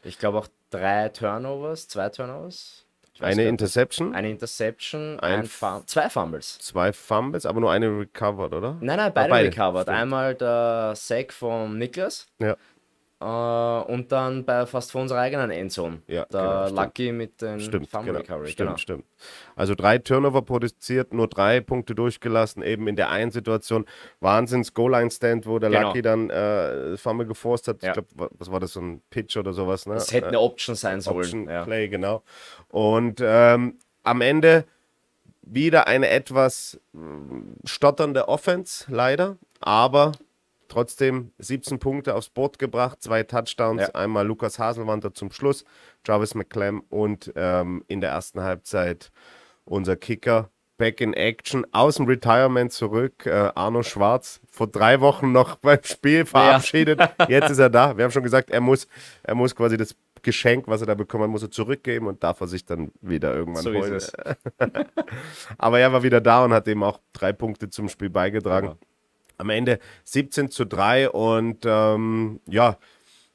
Ich 0.02 0.19
glaube 0.19 0.38
auch 0.38 0.49
drei 0.71 1.09
Turnovers, 1.11 1.88
zwei 1.88 2.09
Turnovers. 2.09 2.85
Eine 3.21 3.45
Interception. 3.45 4.14
Eine 4.14 4.31
Interception, 4.31 5.21
ein, 5.21 5.40
ein 5.40 5.47
Fum 5.47 5.87
zwei 5.87 6.09
Fumbles. 6.09 6.59
Zwei 6.59 6.93
Fumbles, 6.93 7.45
aber 7.45 7.61
nur 7.61 7.71
eine 7.71 7.87
recovered, 7.87 8.55
oder? 8.55 8.79
Nein, 8.81 8.97
nein, 8.97 9.12
beide, 9.12 9.28
beide. 9.28 9.49
recovered. 9.49 9.82
Stimmt. 9.82 9.99
Einmal 9.99 10.35
der 10.35 10.95
Sack 10.97 11.32
von 11.32 11.76
Niklas. 11.78 12.28
Ja. 12.39 12.56
Uh, 13.23 13.85
und 13.87 14.11
dann 14.13 14.47
bei 14.47 14.65
fast 14.65 14.93
vor 14.93 15.02
unserer 15.02 15.19
eigenen 15.19 15.50
Endzone. 15.50 16.00
Ja, 16.06 16.25
der 16.25 16.69
genau, 16.69 16.83
Lucky 16.83 17.13
mit 17.13 17.43
den 17.43 17.61
stimmt, 17.61 17.91
Fumble 17.91 18.15
genau, 18.15 18.21
Recovery. 18.21 18.49
Stimmt, 18.49 18.69
genau. 18.69 18.78
stimmt. 18.78 19.04
Also 19.56 19.75
drei 19.75 19.99
Turnover 19.99 20.41
produziert, 20.41 21.13
nur 21.13 21.28
drei 21.28 21.61
Punkte 21.61 21.95
durchgelassen, 21.95 22.63
eben 22.63 22.89
in 22.89 22.97
der 22.97 23.11
einen 23.11 23.30
Situation. 23.30 23.85
Wahnsinns 24.21 24.73
Goal-Line-Stand, 24.73 25.47
wo 25.47 25.59
der 25.59 25.69
genau. 25.69 25.89
Lucky 25.89 26.00
dann 26.00 26.30
äh, 26.30 26.97
Fumble 26.97 27.26
geforst 27.26 27.69
hat. 27.69 27.83
Ja. 27.83 27.89
Ich 27.89 27.93
glaube, 27.93 28.30
was 28.39 28.50
war 28.50 28.59
das, 28.59 28.73
so 28.73 28.80
ein 28.80 29.02
Pitch 29.11 29.37
oder 29.37 29.52
sowas? 29.52 29.85
Ne? 29.85 29.93
Das 29.95 30.13
hätte 30.13 30.28
eine 30.28 30.41
Option 30.41 30.75
sein 30.75 31.02
sollen. 31.02 31.19
Option 31.19 31.47
ja. 31.47 31.65
Play, 31.65 31.89
genau. 31.89 32.23
Und 32.69 33.21
ähm, 33.23 33.76
am 34.02 34.23
Ende 34.23 34.65
wieder 35.43 35.87
eine 35.89 36.09
etwas 36.09 36.80
äh, 36.95 36.99
stotternde 37.67 38.28
Offense, 38.28 38.87
leider. 38.89 39.37
Aber 39.61 40.13
trotzdem 40.71 41.33
17 41.39 41.78
Punkte 41.78 42.15
aufs 42.15 42.30
Board 42.30 42.59
gebracht, 42.59 43.02
zwei 43.02 43.23
Touchdowns, 43.23 43.83
ja. 43.83 43.89
einmal 43.89 44.26
Lukas 44.26 44.59
Haselwander 44.59 45.13
zum 45.13 45.30
Schluss, 45.30 45.65
Jarvis 46.06 46.35
McClem 46.35 46.80
und 46.89 47.33
ähm, 47.37 47.85
in 47.89 48.00
der 48.00 48.11
ersten 48.11 48.41
Halbzeit 48.41 49.11
unser 49.65 49.97
Kicker 49.97 50.50
back 50.78 51.02
in 51.02 51.13
action 51.13 51.67
aus 51.73 51.97
dem 51.97 52.06
Retirement 52.06 52.73
zurück. 52.73 53.26
Äh, 53.26 53.50
Arno 53.54 53.83
Schwarz, 53.83 54.41
vor 54.50 54.67
drei 54.67 55.00
Wochen 55.00 55.30
noch 55.30 55.56
beim 55.61 55.80
Spiel 55.83 56.25
verabschiedet. 56.25 56.99
Ja. 56.99 57.28
Jetzt 57.28 57.50
ist 57.50 57.59
er 57.59 57.69
da. 57.69 57.97
Wir 57.97 58.04
haben 58.04 58.13
schon 58.13 58.23
gesagt, 58.23 58.50
er 58.50 58.63
muss, 58.63 58.89
er 59.23 59.35
muss 59.35 59.54
quasi 59.54 59.76
das 59.76 59.95
Geschenk, 60.23 60.69
was 60.69 60.80
er 60.80 60.87
da 60.87 60.95
bekommen 60.95 61.25
hat, 61.25 61.30
muss 61.30 61.43
er 61.43 61.50
zurückgeben 61.50 62.06
und 62.06 62.23
darf 62.23 62.41
er 62.41 62.47
sich 62.47 62.65
dann 62.65 62.93
wieder 63.00 63.35
irgendwann 63.35 63.63
so 63.63 63.73
holen. 63.73 64.02
Aber 65.59 65.80
er 65.80 65.93
war 65.93 66.02
wieder 66.02 66.21
da 66.21 66.45
und 66.45 66.52
hat 66.52 66.67
eben 66.69 66.83
auch 66.83 67.00
drei 67.13 67.33
Punkte 67.33 67.69
zum 67.69 67.89
Spiel 67.89 68.11
beigetragen. 68.11 68.69
Ja 68.69 68.76
am 69.41 69.50
Ende 69.50 69.79
17 70.05 70.50
zu 70.50 70.65
3 70.65 71.11
und 71.11 71.65
ähm, 71.65 72.41
ja, 72.47 72.79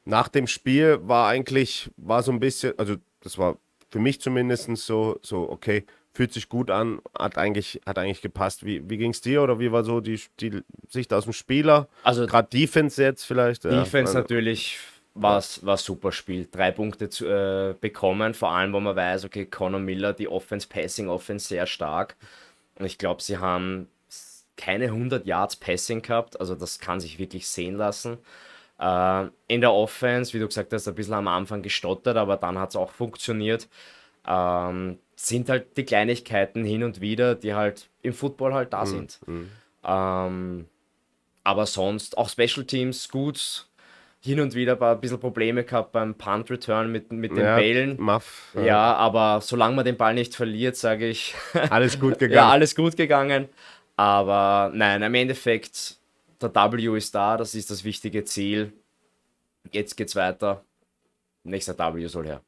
nach 0.06 0.28
dem 0.28 0.48
Spiel 0.48 1.00
war 1.02 1.28
eigentlich, 1.28 1.90
war 1.98 2.24
so 2.24 2.32
ein 2.32 2.40
bisschen, 2.40 2.78
also 2.78 2.96
das 3.22 3.38
war 3.38 3.58
für 3.90 4.00
mich 4.00 4.22
zumindest 4.22 4.70
so, 4.78 5.20
so 5.22 5.50
okay, 5.50 5.86
fühlt 6.14 6.32
sich 6.32 6.48
gut 6.48 6.72
an, 6.72 7.02
hat 7.18 7.38
eigentlich, 7.38 7.82
hat 7.86 7.98
eigentlich 7.98 8.22
gepasst. 8.22 8.66
Wie, 8.66 8.90
wie 8.90 8.98
ging 8.98 9.12
es 9.12 9.22
dir 9.22 9.42
oder 9.42 9.60
wie 9.60 9.72
war 9.72 9.84
so 9.84 10.00
die, 10.00 10.20
die 10.40 10.62
Sicht 10.88 11.12
aus 11.12 11.26
dem 11.26 11.34
Spieler? 11.34 11.90
Also 12.04 12.26
gerade 12.26 12.48
Defense 12.50 13.02
jetzt 13.02 13.26
vielleicht. 13.26 13.66
Defense 13.66 14.14
ja. 14.14 14.22
natürlich 14.22 14.80
war 15.14 15.38
es 15.40 15.66
war 15.66 15.78
super 15.78 16.12
Spiel. 16.12 16.48
Drei 16.50 16.72
Punkte 16.72 17.10
zu, 17.10 17.26
äh, 17.26 17.76
bekommen, 17.80 18.34
vor 18.34 18.52
allem, 18.52 18.74
wo 18.74 18.80
man 18.80 18.96
weiß, 18.96 19.26
okay, 19.26 19.46
Conor 19.46 19.80
Miller, 19.80 20.14
die 20.14 20.28
Offense, 20.28 20.68
Passing 20.68 21.10
Offense 21.10 21.48
sehr 21.48 21.66
stark. 21.66 22.16
Und 22.78 22.86
ich 22.86 22.98
glaube, 22.98 23.22
sie 23.22 23.38
haben 23.38 23.88
keine 24.58 24.86
100 24.86 25.26
Yards 25.26 25.56
Passing 25.56 26.02
gehabt, 26.02 26.40
also 26.40 26.56
das 26.56 26.80
kann 26.80 27.00
sich 27.00 27.20
wirklich 27.20 27.48
sehen 27.48 27.76
lassen. 27.76 28.18
Äh, 28.80 29.26
in 29.48 29.62
der 29.62 29.74
Offense, 29.74 30.34
wie 30.34 30.40
du 30.40 30.48
gesagt 30.48 30.74
hast, 30.74 30.88
ein 30.88 30.96
bisschen 30.96 31.14
am 31.14 31.28
Anfang 31.28 31.62
gestottert, 31.62 32.18
aber 32.18 32.38
dann 32.38 32.58
hat 32.58 32.70
es 32.70 32.76
auch 32.76 32.92
funktioniert. 32.92 33.68
Ähm, 34.28 35.00
sind 35.16 35.50
halt 35.50 35.78
die 35.78 35.86
Kleinigkeiten 35.86 36.66
hin 36.66 36.84
und 36.84 37.00
wieder, 37.00 37.36
die 37.36 37.54
halt 37.54 37.90
im 38.02 38.14
Football 38.14 38.54
halt 38.54 38.74
da 38.74 38.84
mhm. 38.84 38.90
sind. 38.90 39.20
Mhm. 39.26 39.52
Ähm, 39.84 40.66
aber 41.44 41.66
sonst 41.66 42.18
auch 42.18 42.30
Special 42.30 42.66
Teams 42.66 43.10
gut. 43.10 43.68
Hin 44.20 44.40
und 44.40 44.56
wieder 44.56 44.82
ein 44.82 45.00
bisschen 45.00 45.20
Probleme 45.20 45.64
gehabt 45.64 45.92
beim 45.92 46.16
Punt 46.16 46.50
Return 46.50 46.92
mit, 46.92 47.12
mit 47.12 47.38
den 47.38 47.46
ja, 47.46 47.58
Bällen. 47.58 48.02
Muff, 48.02 48.54
ja. 48.56 48.64
ja, 48.64 48.96
aber 48.96 49.40
solange 49.42 49.76
man 49.76 49.86
den 49.86 49.98
Ball 49.98 50.16
nicht 50.16 50.36
verliert, 50.36 50.76
sage 50.76 51.08
ich. 51.08 51.36
Alles 51.70 52.00
gut 52.00 52.14
gegangen. 52.20 52.34
ja, 52.34 52.50
alles 52.50 52.76
gut 52.76 52.98
gegangen. 52.98 53.48
Aber 53.98 54.72
nein, 54.74 55.02
im 55.02 55.14
Endeffekt, 55.14 55.98
der 56.42 56.54
W 56.54 56.98
ist 56.98 57.16
da, 57.16 57.38
das 57.38 57.56
ist 57.56 57.72
das 57.72 57.84
wichtige 57.84 58.24
Ziel. 58.26 58.74
Jetzt 59.72 59.96
geht's 59.96 60.16
weiter. 60.16 60.64
Nächster 61.44 61.78
W 61.78 62.08
soll 62.08 62.26
her. 62.26 62.42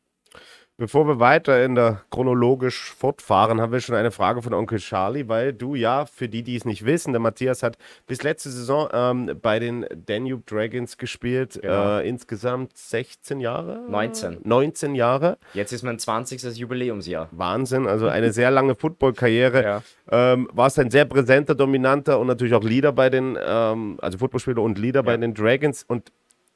Bevor 0.80 1.08
wir 1.08 1.20
weiter 1.20 1.66
in 1.66 1.74
der 1.74 2.04
chronologisch 2.12 2.94
fortfahren, 2.94 3.60
haben 3.60 3.72
wir 3.72 3.80
schon 3.80 3.96
eine 3.96 4.12
Frage 4.12 4.44
von 4.44 4.54
Onkel 4.54 4.78
Charlie, 4.78 5.28
weil 5.28 5.52
du 5.52 5.74
ja, 5.74 6.06
für 6.06 6.30
die, 6.30 6.44
die 6.44 6.56
es 6.56 6.66
nicht 6.66 6.86
wissen, 6.86 7.13
der 7.13 7.20
Matthias 7.20 7.63
hat 7.63 7.80
bis 8.06 8.22
letzte 8.22 8.52
Saison 8.52 8.88
ähm, 8.94 9.32
bei 9.42 9.58
den 9.58 9.88
Danube 10.06 10.44
Dragons 10.46 11.00
gespielt, 11.00 11.58
genau. 11.60 11.98
äh, 11.98 12.08
insgesamt 12.08 12.78
16 12.78 13.40
Jahre? 13.40 13.86
19. 13.90 14.42
19 14.44 14.94
Jahre. 14.94 15.40
Jetzt 15.56 15.72
ist 15.72 15.82
mein 15.82 15.98
20. 15.98 16.44
Jubiläumsjahr. 16.56 17.30
Wahnsinn, 17.32 17.88
also 17.88 18.08
eine 18.08 18.32
sehr 18.32 18.52
lange 18.52 18.76
Footballkarriere. 18.76 19.63
Ja. 19.63 19.82
Ähm, 20.12 20.48
warst 20.54 20.78
ein 20.78 20.92
sehr 20.92 21.06
präsenter, 21.06 21.56
dominanter 21.56 22.20
und 22.20 22.28
natürlich 22.28 22.54
auch 22.54 22.63
Leader 22.63 22.92
bei 22.92 23.10
den, 23.10 23.36
ähm, 23.44 23.98
also 24.00 24.20
Footballspieler 24.20 24.62
und 24.62 24.78
Leader 24.78 25.00
ja. 25.00 25.06
bei 25.06 25.18
den 25.18 25.34
Dragons 25.34 25.84
und 25.88 26.12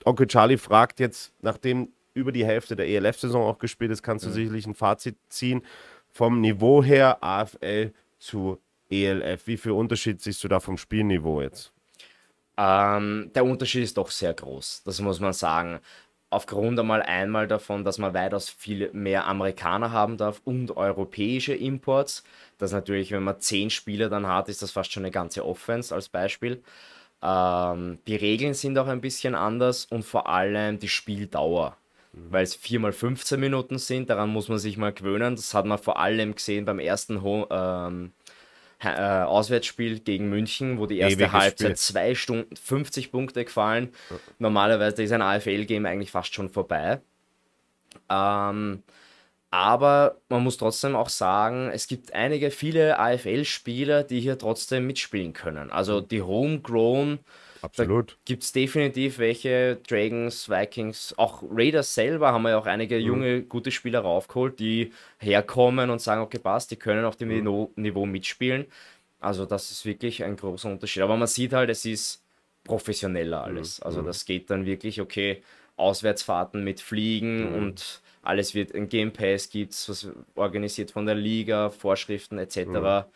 Onkel 0.06 0.28
Charlie 0.28 0.58
fragt 0.58 1.00
jetzt, 1.00 1.34
nachdem 1.42 1.90
über 2.14 2.32
die 2.32 2.46
Hälfte 2.46 2.76
der 2.76 2.88
ELF-Saison 2.88 3.44
auch 3.44 3.60
gespielt 3.60 3.92
ist, 3.92 4.04
kannst 4.04 4.26
du 4.26 4.30
mhm. 4.30 4.34
sicherlich 4.34 4.68
ein 4.68 4.76
Fazit 4.76 5.18
ziehen. 5.30 5.64
Vom 6.10 6.42
Niveau 6.42 6.84
her 6.84 7.24
AFL 7.24 7.94
zu 8.20 8.60
ELF. 8.90 9.48
Wie 9.48 9.58
viel 9.58 9.72
Unterschied 9.72 10.22
siehst 10.22 10.44
du 10.44 10.48
da 10.48 10.60
vom 10.60 10.78
Spielniveau 10.78 11.42
jetzt? 11.42 11.72
Ähm, 12.58 13.32
der 13.34 13.46
Unterschied 13.46 13.84
ist 13.84 13.98
doch 13.98 14.12
sehr 14.12 14.34
groß, 14.34 14.84
das 14.86 15.00
muss 15.02 15.20
man 15.20 15.34
sagen. 15.34 15.80
aufgrund 16.30 16.80
einmal 16.80 17.02
einmal 17.02 17.48
davon, 17.48 17.84
dass 17.84 17.98
man 17.98 18.14
weitaus 18.14 18.50
viel 18.50 18.90
mehr 18.94 19.28
Amerikaner 19.28 19.92
haben 19.92 20.18
darf 20.18 20.42
und 20.46 20.78
europäische 20.78 21.54
Imports. 21.54 22.24
Das 22.58 22.72
natürlich, 22.72 23.12
wenn 23.12 23.24
man 23.24 23.40
zehn 23.42 23.70
Spieler 23.70 24.10
dann 24.10 24.26
hat, 24.28 24.48
ist 24.48 24.62
das 24.62 24.72
fast 24.72 24.92
schon 24.94 25.04
eine 25.04 25.12
ganze 25.12 25.46
Offense 25.46 25.94
als 25.94 26.08
Beispiel. 26.10 26.64
Ähm, 27.22 28.00
die 28.08 28.16
Regeln 28.16 28.54
sind 28.54 28.78
auch 28.78 28.88
ein 28.88 29.02
bisschen 29.02 29.36
anders 29.36 29.86
und 29.86 30.04
vor 30.04 30.28
allem 30.30 30.80
die 30.80 30.88
Spieldauer. 30.88 31.78
Mhm. 32.14 32.32
Weil 32.32 32.44
es 32.44 32.56
4 32.56 32.80
mal 32.80 32.92
15 32.92 33.40
Minuten 33.40 33.78
sind, 33.78 34.10
daran 34.10 34.30
muss 34.30 34.50
man 34.50 34.60
sich 34.60 34.78
mal 34.78 34.94
gewöhnen. 34.94 35.36
Das 35.36 35.54
hat 35.54 35.66
man 35.66 35.78
vor 35.78 36.00
allem 36.00 36.36
gesehen 36.36 36.66
beim 36.66 36.80
ersten 36.80 37.22
Ho 37.22 37.48
ähm, 37.50 38.14
äh, 38.84 39.24
Auswärtsspiel 39.24 40.00
gegen 40.00 40.30
München, 40.30 40.80
wo 40.80 40.88
die 40.88 41.00
erste 41.00 41.20
Ewiges 41.20 41.32
Halbzeit 41.32 41.78
2 41.78 42.16
Stunden 42.16 42.56
50 42.56 43.12
Punkte 43.12 43.46
gefallen. 43.46 43.90
Ja. 44.10 44.18
Normalerweise 44.40 45.04
ist 45.04 45.12
ein 45.12 45.22
AFL-Game 45.22 45.86
eigentlich 45.86 46.12
fast 46.12 46.34
schon 46.34 46.50
vorbei. 46.50 47.00
Ähm, 48.10 48.84
aber 49.52 50.18
man 50.30 50.44
muss 50.44 50.58
trotzdem 50.58 50.96
auch 50.96 51.10
sagen, 51.10 51.70
es 51.74 51.88
gibt 51.88 52.14
einige, 52.14 52.52
viele 52.52 52.98
AFL-Spieler, 52.98 54.04
die 54.04 54.22
hier 54.22 54.38
trotzdem 54.38 54.88
mitspielen 54.88 55.34
können. 55.34 55.70
Also 55.72 56.02
mhm. 56.02 56.08
die 56.08 56.22
Homegrown 56.22 57.20
Absolut. 57.62 58.18
Gibt 58.26 58.44
es 58.44 58.52
definitiv 58.52 59.20
welche, 59.20 59.78
Dragons, 59.88 60.50
Vikings, 60.50 61.14
auch 61.18 61.44
Raiders 61.50 61.94
selber 61.94 62.32
haben 62.32 62.44
wir 62.44 62.52
ja 62.52 62.58
auch 62.58 62.66
einige 62.66 62.98
mhm. 62.98 63.06
junge, 63.06 63.42
gute 63.44 63.72
Spieler 63.72 64.00
raufgeholt, 64.00 64.60
die 64.60 64.92
herkommen 65.20 65.90
und 65.90 66.02
sagen, 66.02 66.22
okay, 66.22 66.40
passt, 66.40 66.72
die 66.72 66.76
können 66.76 67.06
auf 67.06 67.16
dem 67.16 67.30
mhm. 67.30 67.70
Niveau, 67.76 68.06
mitspielen. 68.06 68.66
Also 69.20 69.46
das 69.46 69.70
ist 69.72 69.86
wirklich 69.86 70.24
ein 70.24 70.36
großer 70.36 70.70
Unterschied. 70.70 71.04
Aber 71.04 71.18
man 71.18 71.28
sieht 71.28 71.54
halt, 71.54 71.70
es 71.70 71.86
ist 71.86 72.24
professioneller 72.64 73.44
alles. 73.44 73.80
Mhm. 73.80 73.86
Also 73.86 74.02
mhm. 74.02 74.06
das 74.08 74.26
geht 74.26 74.50
dann 74.50 74.66
wirklich, 74.66 75.00
okay, 75.02 75.44
Auswärtsfahrten 75.78 76.64
mit 76.64 76.80
Fliegen 76.80 77.50
mhm. 77.50 77.56
und 77.56 78.02
alles 78.24 78.54
wird 78.54 78.72
in 78.72 78.88
Game 78.88 79.12
Pass 79.14 79.50
gibt 79.50 79.74
es, 79.74 79.90
was 79.90 80.08
organisiert 80.36 80.92
von 80.92 81.06
der 81.06 81.16
Liga, 81.16 81.70
Vorschriften 81.70 82.38
etc. 82.38 83.08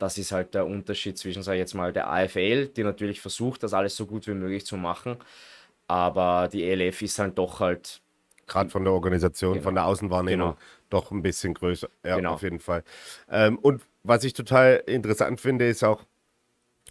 Das 0.00 0.16
ist 0.16 0.32
halt 0.32 0.54
der 0.54 0.66
Unterschied 0.66 1.18
zwischen, 1.18 1.42
sage 1.42 1.58
ich 1.58 1.60
jetzt 1.60 1.74
mal, 1.74 1.92
der 1.92 2.10
AFL, 2.10 2.68
die 2.68 2.82
natürlich 2.82 3.20
versucht, 3.20 3.62
das 3.62 3.74
alles 3.74 3.94
so 3.94 4.06
gut 4.06 4.26
wie 4.26 4.34
möglich 4.34 4.64
zu 4.64 4.76
machen. 4.76 5.18
Aber 5.86 6.48
die 6.50 6.64
ELF 6.64 7.02
ist 7.02 7.18
halt 7.18 7.36
doch 7.36 7.60
halt. 7.60 8.00
Gerade 8.46 8.70
von 8.70 8.82
der 8.82 8.94
Organisation, 8.94 9.52
genau. 9.52 9.62
von 9.62 9.74
der 9.74 9.84
Außenwahrnehmung, 9.84 10.48
genau. 10.50 10.58
doch 10.88 11.10
ein 11.10 11.20
bisschen 11.20 11.52
größer. 11.52 11.88
Ja, 12.02 12.16
genau. 12.16 12.32
auf 12.32 12.42
jeden 12.42 12.60
Fall. 12.60 12.82
Ähm, 13.30 13.58
und 13.58 13.82
was 14.02 14.24
ich 14.24 14.32
total 14.32 14.82
interessant 14.86 15.38
finde, 15.38 15.68
ist 15.68 15.84
auch, 15.84 16.04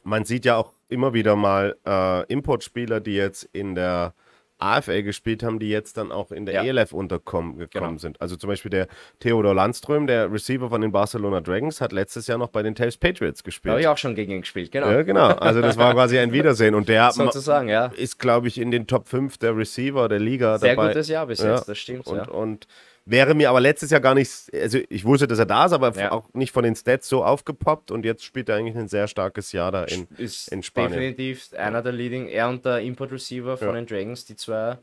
man 0.04 0.24
sieht 0.24 0.46
ja 0.46 0.58
auch 0.58 0.74
immer 0.88 1.14
wieder 1.14 1.36
mal 1.36 1.76
äh, 1.86 2.26
Importspieler, 2.32 3.00
die 3.00 3.16
jetzt 3.16 3.50
in 3.54 3.74
der 3.74 4.14
AFL 4.60 5.04
gespielt 5.04 5.42
haben, 5.42 5.58
die 5.60 5.70
jetzt 5.70 5.98
dann 5.98 6.12
auch 6.12 6.32
in 6.32 6.46
der 6.46 6.64
ja. 6.64 6.64
ELF 6.64 6.94
untergekommen 6.94 7.70
genau. 7.70 7.98
sind. 7.98 8.20
Also 8.22 8.36
zum 8.36 8.50
Beispiel 8.50 8.70
der 8.70 8.88
Theodor 9.20 9.54
Landström, 9.54 10.06
der 10.06 10.32
Receiver 10.32 10.70
von 10.70 10.82
den 10.82 10.92
Barcelona 10.92 11.42
Dragons, 11.42 11.82
hat 11.82 11.92
letztes 11.92 12.28
Jahr 12.28 12.38
noch 12.38 12.50
bei 12.50 12.62
den 12.62 12.76
Tales 12.76 12.98
Patriots 12.98 13.44
gespielt. 13.44 13.72
Habe 13.72 13.82
ich 13.82 13.88
auch 13.88 13.98
schon 13.98 14.16
gegen 14.16 14.34
ihn 14.34 14.42
gespielt, 14.42 14.72
genau. 14.72 14.92
Ja, 14.92 15.02
genau. 15.04 15.28
Also 15.30 15.62
das 15.62 15.78
war 15.78 15.94
quasi 15.94 16.20
ein 16.20 16.34
Wiedersehen. 16.34 16.76
Und 16.76 16.90
der 16.90 17.12
Sozusagen, 17.20 17.70
ja. 17.70 17.88
ist, 17.88 18.20
glaube 18.20 18.48
ich, 18.48 18.60
in 18.60 18.72
den 18.72 18.86
Top 18.86 19.08
5 19.08 19.38
der 19.38 19.56
Receiver 19.56 20.10
der 20.10 20.20
Liga 20.20 20.58
Sehr 20.58 20.76
dabei. 20.76 20.90
gutes 20.90 21.08
Jahr 21.08 21.28
bis 21.28 21.42
jetzt, 21.42 21.68
das 21.68 21.78
stimmt. 21.78 22.08
Und, 22.08 22.18
ja. 22.18 22.28
und 22.28 22.68
Wäre 23.10 23.34
mir 23.34 23.50
aber 23.50 23.60
letztes 23.60 23.90
Jahr 23.90 24.02
gar 24.02 24.14
nicht, 24.14 24.32
also 24.54 24.78
ich 24.88 25.04
wusste, 25.04 25.28
dass 25.28 25.40
er 25.40 25.48
da 25.48 25.66
ist, 25.66 25.74
aber 25.74 25.96
ja. 25.96 26.12
auch 26.12 26.32
nicht 26.34 26.52
von 26.52 26.64
den 26.64 26.76
Stats 26.76 27.10
so 27.10 27.24
aufgepoppt 27.24 27.90
und 27.90 28.06
jetzt 28.06 28.24
spielt 28.24 28.50
er 28.50 28.58
eigentlich 28.58 28.78
ein 28.78 28.88
sehr 28.88 29.08
starkes 29.08 29.52
Jahr 29.52 29.72
da 29.72 29.86
in, 29.86 30.08
ist 30.18 30.52
in 30.52 30.62
Spanien. 30.62 30.92
Definitiv 30.92 31.50
einer 31.58 31.82
der 31.82 31.92
Leading, 31.92 32.28
er 32.28 32.50
und 32.50 32.66
der 32.66 32.82
Import 32.82 33.12
Receiver 33.12 33.58
von 33.58 33.70
ja. 33.70 33.74
den 33.74 33.88
Dragons, 33.88 34.26
die 34.26 34.36
zwei, 34.36 34.78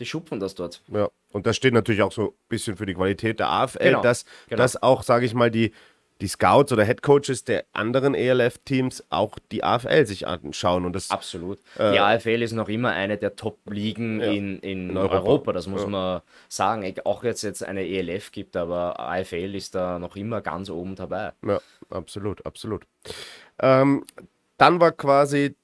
die 0.00 0.06
schupfen 0.06 0.40
das 0.40 0.56
dort. 0.56 0.82
Ja, 0.88 1.08
und 1.30 1.46
das 1.46 1.56
steht 1.56 1.72
natürlich 1.72 2.02
auch 2.02 2.10
so 2.10 2.30
ein 2.30 2.34
bisschen 2.48 2.76
für 2.76 2.84
die 2.84 2.94
Qualität 2.94 3.38
der 3.38 3.48
AFL, 3.48 3.78
genau. 3.78 4.02
dass, 4.02 4.24
genau. 4.48 4.60
dass 4.60 4.82
auch, 4.82 5.04
sage 5.04 5.24
ich 5.24 5.34
mal, 5.34 5.52
die, 5.52 5.72
die 6.20 6.26
Scouts 6.26 6.72
oder 6.72 6.84
Headcoaches 6.84 7.44
der 7.44 7.64
anderen 7.72 8.14
ELF-Teams 8.14 9.04
auch 9.08 9.38
die 9.52 9.62
AFL 9.62 10.04
sich 10.04 10.26
anschauen. 10.26 10.84
Und 10.84 10.94
das, 10.94 11.10
Absolut. 11.10 11.60
Äh, 11.78 11.92
die 11.92 12.00
AFL 12.00 12.42
ist 12.42 12.52
noch 12.52 12.68
immer 12.68 12.90
eine 12.90 13.18
der 13.18 13.36
Top-Ligen 13.36 14.20
ja, 14.20 14.26
in, 14.26 14.58
in, 14.58 14.90
in 14.90 14.96
Europa. 14.96 15.16
Europa. 15.16 15.52
das 15.52 15.66
muss 15.68 15.82
ja. 15.82 15.88
man 15.88 16.20
sagen. 16.48 16.94
Auch 17.04 17.22
jetzt 17.22 17.42
jetzt 17.42 17.62
eine 17.62 17.86
ELF 17.86 18.32
gibt, 18.32 18.56
aber 18.56 18.98
AFL 18.98 19.54
ist 19.54 19.74
da 19.74 19.98
noch 19.98 20.16
immer 20.16 20.40
ganz 20.40 20.70
oben 20.70 20.96
dabei. 20.96 21.32
Ja, 21.46 21.60
absolut, 21.90 22.44
absolut. 22.44 22.84
Ähm, 23.60 24.04
dann 24.56 24.80
war 24.80 24.92
quasi, 24.92 25.54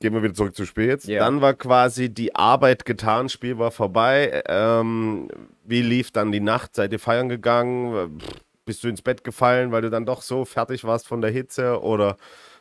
gehen 0.00 0.12
wir 0.12 0.22
wieder 0.22 0.34
zurück 0.34 0.56
zu 0.56 0.66
Spiel 0.66 0.86
jetzt, 0.86 1.06
ja. 1.06 1.20
dann 1.20 1.40
war 1.40 1.54
quasi 1.54 2.08
die 2.12 2.34
Arbeit 2.34 2.84
getan, 2.84 3.28
Spiel 3.28 3.58
war 3.58 3.70
vorbei. 3.70 4.42
Ähm, 4.46 5.28
wie 5.64 5.82
lief 5.82 6.10
dann 6.10 6.32
die 6.32 6.40
Nacht? 6.40 6.74
Seid 6.74 6.92
ihr 6.92 6.98
feiern 6.98 7.28
gegangen? 7.28 8.18
Pff 8.18 8.47
bist 8.68 8.84
du 8.84 8.88
ins 8.88 9.00
Bett 9.00 9.24
gefallen, 9.24 9.72
weil 9.72 9.80
du 9.80 9.88
dann 9.88 10.04
doch 10.04 10.20
so 10.20 10.44
fertig 10.44 10.84
warst 10.84 11.08
von 11.08 11.22
der 11.22 11.30
Hitze? 11.30 11.80
Oder 11.80 12.18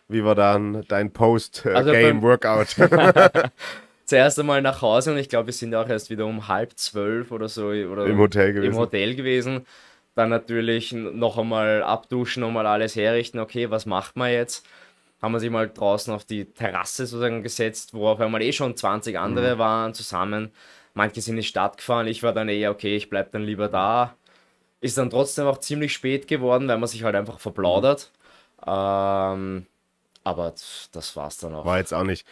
wie 0.07 0.23
war 0.23 0.35
dann 0.35 0.85
dein 0.87 1.11
Post-Game-Workout? 1.11 2.79
Also 2.79 3.39
Zuerst 4.05 4.39
einmal 4.39 4.61
nach 4.61 4.81
Hause 4.81 5.11
und 5.11 5.17
ich 5.17 5.27
glaube, 5.27 5.47
wir 5.47 5.53
sind 5.53 5.75
auch 5.75 5.89
erst 5.89 6.09
wieder 6.09 6.25
um 6.25 6.47
halb 6.47 6.77
zwölf 6.77 7.33
oder 7.33 7.49
so 7.49 7.67
oder 7.67 8.05
im 8.05 8.17
Hotel 8.17 8.53
gewesen. 8.53 8.71
Im 8.71 8.79
Hotel 8.79 9.15
gewesen. 9.15 9.65
Dann 10.15 10.29
natürlich 10.29 10.93
noch 10.93 11.37
einmal 11.37 11.83
abduschen, 11.83 12.39
nochmal 12.39 12.67
alles 12.67 12.95
herrichten. 12.95 13.39
Okay, 13.39 13.69
was 13.69 13.85
macht 13.85 14.15
man 14.15 14.31
jetzt? 14.31 14.65
Haben 15.21 15.33
wir 15.33 15.41
sich 15.41 15.49
mal 15.49 15.69
draußen 15.69 16.13
auf 16.13 16.23
die 16.23 16.45
Terrasse 16.45 17.05
sozusagen 17.05 17.43
gesetzt, 17.43 17.93
wo 17.93 18.07
auf 18.07 18.21
einmal 18.21 18.41
eh 18.41 18.53
schon 18.53 18.77
20 18.77 19.19
andere 19.19 19.55
mhm. 19.55 19.59
waren 19.59 19.93
zusammen. 19.93 20.51
Manche 20.93 21.19
sind 21.19 21.33
in 21.33 21.41
die 21.41 21.47
Stadt 21.47 21.77
gefahren. 21.77 22.07
Ich 22.07 22.23
war 22.23 22.31
dann 22.31 22.47
eher, 22.47 22.71
okay, 22.71 22.95
ich 22.95 23.09
bleibe 23.09 23.31
dann 23.33 23.43
lieber 23.43 23.67
da 23.67 24.15
ist 24.81 24.97
dann 24.97 25.09
trotzdem 25.09 25.45
auch 25.45 25.59
ziemlich 25.59 25.93
spät 25.93 26.27
geworden, 26.27 26.67
weil 26.67 26.77
man 26.77 26.87
sich 26.87 27.03
halt 27.03 27.15
einfach 27.15 27.39
verplaudert. 27.39 28.11
Ähm, 28.65 29.65
aber 30.23 30.53
das 30.91 31.15
war's 31.15 31.37
dann 31.37 31.55
auch. 31.55 31.65
War 31.65 31.77
jetzt 31.77 31.93
auch 31.93 32.03
nicht. 32.03 32.25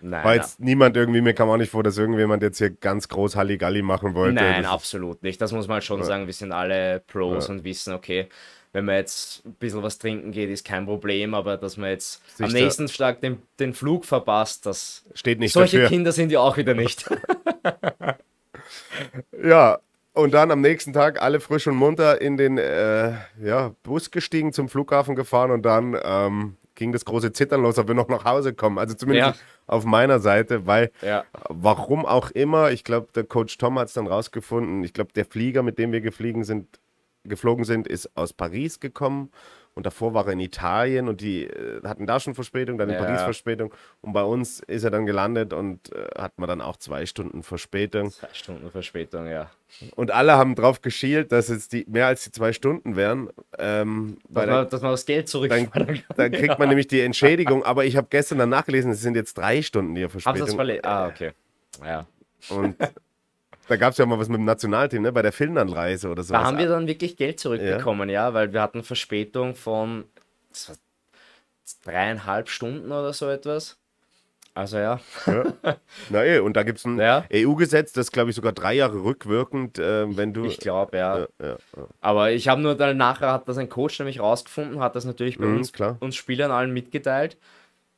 Nein, 0.00 0.24
war 0.24 0.34
jetzt 0.34 0.58
niemand 0.58 0.96
irgendwie, 0.96 1.20
mir 1.20 1.32
kam 1.32 1.48
auch 1.48 1.56
nicht 1.56 1.70
vor, 1.70 1.84
dass 1.84 1.96
irgendjemand 1.96 2.42
jetzt 2.42 2.58
hier 2.58 2.70
ganz 2.70 3.08
groß 3.08 3.36
Halligalli 3.36 3.82
machen 3.82 4.14
wollte. 4.14 4.34
Nein, 4.34 4.64
das 4.64 4.72
absolut 4.72 5.22
nicht. 5.22 5.40
Das 5.40 5.52
muss 5.52 5.68
man 5.68 5.74
halt 5.74 5.84
schon 5.84 6.00
ja. 6.00 6.06
sagen. 6.06 6.26
Wir 6.26 6.34
sind 6.34 6.50
alle 6.50 7.00
Pros 7.06 7.46
ja. 7.46 7.54
und 7.54 7.62
wissen, 7.62 7.92
okay, 7.92 8.28
wenn 8.72 8.84
man 8.84 8.96
jetzt 8.96 9.44
ein 9.44 9.54
bisschen 9.54 9.82
was 9.82 9.98
trinken 9.98 10.32
geht, 10.32 10.50
ist 10.50 10.64
kein 10.64 10.86
Problem, 10.86 11.34
aber 11.34 11.56
dass 11.56 11.76
man 11.76 11.90
jetzt 11.90 12.20
Sich 12.36 12.46
am 12.46 12.52
nächsten 12.52 12.86
Tag 12.88 13.20
den, 13.20 13.42
den 13.60 13.74
Flug 13.74 14.04
verpasst, 14.04 14.66
das 14.66 15.04
steht 15.14 15.38
nicht 15.38 15.52
Solche 15.52 15.76
dafür. 15.76 15.88
Kinder 15.88 16.10
sind 16.10 16.32
ja 16.32 16.40
auch 16.40 16.56
wieder 16.56 16.74
nicht. 16.74 17.04
ja, 19.44 19.78
und 20.14 20.34
dann 20.34 20.50
am 20.50 20.60
nächsten 20.60 20.92
Tag 20.92 21.20
alle 21.22 21.40
frisch 21.40 21.66
und 21.66 21.76
munter 21.76 22.20
in 22.20 22.36
den 22.36 22.58
äh, 22.58 23.12
ja, 23.42 23.74
Bus 23.82 24.10
gestiegen, 24.10 24.52
zum 24.52 24.68
Flughafen 24.68 25.16
gefahren 25.16 25.50
und 25.50 25.62
dann 25.62 25.96
ähm, 26.02 26.56
ging 26.74 26.92
das 26.92 27.04
große 27.04 27.32
Zittern 27.32 27.62
los, 27.62 27.78
ob 27.78 27.88
wir 27.88 27.94
noch 27.94 28.08
nach 28.08 28.24
Hause 28.24 28.54
kommen. 28.54 28.78
Also 28.78 28.94
zumindest 28.94 29.40
ja. 29.40 29.46
auf 29.66 29.84
meiner 29.84 30.20
Seite, 30.20 30.66
weil 30.66 30.90
ja. 31.02 31.24
warum 31.48 32.04
auch 32.06 32.30
immer, 32.30 32.70
ich 32.70 32.84
glaube, 32.84 33.08
der 33.14 33.24
Coach 33.24 33.56
Tom 33.58 33.78
hat 33.78 33.88
es 33.88 33.94
dann 33.94 34.06
rausgefunden. 34.06 34.84
Ich 34.84 34.92
glaube, 34.92 35.12
der 35.12 35.24
Flieger, 35.24 35.62
mit 35.62 35.78
dem 35.78 35.92
wir 35.92 36.00
geflogen 36.00 36.44
sind, 36.44 36.80
geflogen 37.24 37.64
sind, 37.64 37.86
ist 37.86 38.16
aus 38.16 38.32
Paris 38.32 38.80
gekommen 38.80 39.30
und 39.74 39.86
davor 39.86 40.14
war 40.14 40.26
er 40.26 40.32
in 40.32 40.40
Italien 40.40 41.08
und 41.08 41.20
die 41.20 41.44
äh, 41.44 41.82
hatten 41.84 42.06
da 42.06 42.20
schon 42.20 42.34
Verspätung, 42.34 42.78
dann 42.78 42.88
in 42.88 42.96
ja. 42.96 43.02
Paris 43.02 43.22
Verspätung 43.22 43.72
und 44.00 44.12
bei 44.12 44.22
uns 44.22 44.60
ist 44.60 44.84
er 44.84 44.90
dann 44.90 45.06
gelandet 45.06 45.52
und 45.52 45.92
äh, 45.92 46.08
hat 46.18 46.38
man 46.38 46.48
dann 46.48 46.60
auch 46.60 46.76
zwei 46.76 47.06
Stunden 47.06 47.42
Verspätung. 47.42 48.10
Zwei 48.10 48.28
Stunden 48.32 48.70
Verspätung, 48.70 49.26
ja. 49.28 49.50
Und 49.96 50.10
alle 50.10 50.34
haben 50.34 50.54
drauf 50.54 50.82
geschielt, 50.82 51.32
dass 51.32 51.48
es 51.48 51.68
die 51.68 51.86
mehr 51.88 52.06
als 52.06 52.24
die 52.24 52.30
zwei 52.30 52.52
Stunden 52.52 52.96
wären. 52.96 53.30
Ähm, 53.58 54.18
dass, 54.28 54.46
man, 54.46 54.68
dass, 54.68 54.82
man, 54.82 54.90
das 54.90 55.06
Geld 55.06 55.28
zurück. 55.28 55.50
Dann, 55.50 55.70
dann 56.16 56.30
kriegt 56.30 56.48
ja. 56.48 56.58
man 56.58 56.68
nämlich 56.68 56.88
die 56.88 57.00
Entschädigung, 57.00 57.62
aber 57.64 57.84
ich 57.84 57.96
habe 57.96 58.08
gestern 58.10 58.38
dann 58.38 58.50
nachgelesen, 58.50 58.90
es 58.90 59.00
sind 59.00 59.16
jetzt 59.16 59.38
drei 59.38 59.62
Stunden 59.62 59.94
die 59.94 60.08
Verspätung. 60.08 60.60
Ah, 60.82 61.06
okay. 61.06 61.32
Ja. 61.82 62.06
Und 62.50 62.76
Da 63.68 63.76
gab 63.76 63.92
es 63.92 63.98
ja 63.98 64.06
mal 64.06 64.18
was 64.18 64.28
mit 64.28 64.38
dem 64.38 64.44
Nationalteam, 64.44 65.02
ne? 65.02 65.12
bei 65.12 65.22
der 65.22 65.32
Finnlandreise 65.32 66.08
oder 66.08 66.22
so. 66.22 66.34
Da 66.34 66.44
haben 66.44 66.58
wir 66.58 66.68
dann 66.68 66.86
wirklich 66.86 67.16
Geld 67.16 67.38
zurückbekommen, 67.38 68.08
ja, 68.08 68.28
ja 68.28 68.34
weil 68.34 68.52
wir 68.52 68.60
hatten 68.60 68.82
Verspätung 68.82 69.54
von 69.54 70.04
dreieinhalb 71.84 72.48
Stunden 72.48 72.90
oder 72.90 73.12
so 73.12 73.28
etwas. 73.28 73.78
Also 74.54 74.76
ja. 74.76 75.00
ja. 75.26 75.44
Na 76.10 76.24
eh, 76.24 76.38
und 76.38 76.54
da 76.54 76.62
gibt 76.62 76.78
es 76.78 76.84
ein 76.84 76.98
ja. 76.98 77.24
EU-Gesetz, 77.32 77.92
das 77.92 78.12
glaube 78.12 78.30
ich 78.30 78.36
sogar 78.36 78.52
drei 78.52 78.74
Jahre 78.74 79.02
rückwirkend, 79.02 79.78
äh, 79.78 80.14
wenn 80.14 80.34
du. 80.34 80.44
Ich 80.44 80.58
glaube, 80.58 80.98
ja. 80.98 81.26
Ja. 81.40 81.56
Aber 82.02 82.32
ich 82.32 82.48
habe 82.48 82.60
nur 82.60 82.74
dann 82.74 82.98
nachher 82.98 83.32
hat 83.32 83.48
das 83.48 83.56
ein 83.56 83.70
Coach 83.70 83.98
nämlich 83.98 84.20
rausgefunden, 84.20 84.80
hat 84.80 84.94
das 84.94 85.06
natürlich 85.06 85.38
bei 85.38 85.46
mhm, 85.46 85.58
uns, 85.58 85.72
klar. 85.72 85.96
uns 86.00 86.16
Spielern 86.16 86.50
allen 86.50 86.72
mitgeteilt. 86.72 87.38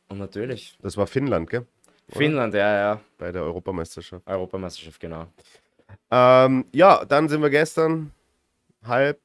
Und 0.08 0.18
natürlich. 0.18 0.76
Das 0.80 0.96
war 0.96 1.08
Finnland, 1.08 1.50
gell? 1.50 1.66
Oder? 2.08 2.18
Finnland, 2.18 2.54
ja, 2.54 2.76
ja. 2.76 3.00
Bei 3.18 3.32
der 3.32 3.42
Europameisterschaft. 3.42 4.26
Europameisterschaft, 4.26 5.00
genau. 5.00 5.26
Ähm, 6.10 6.66
ja, 6.72 7.04
dann 7.04 7.28
sind 7.28 7.42
wir 7.42 7.50
gestern 7.50 8.12
halb 8.84 9.20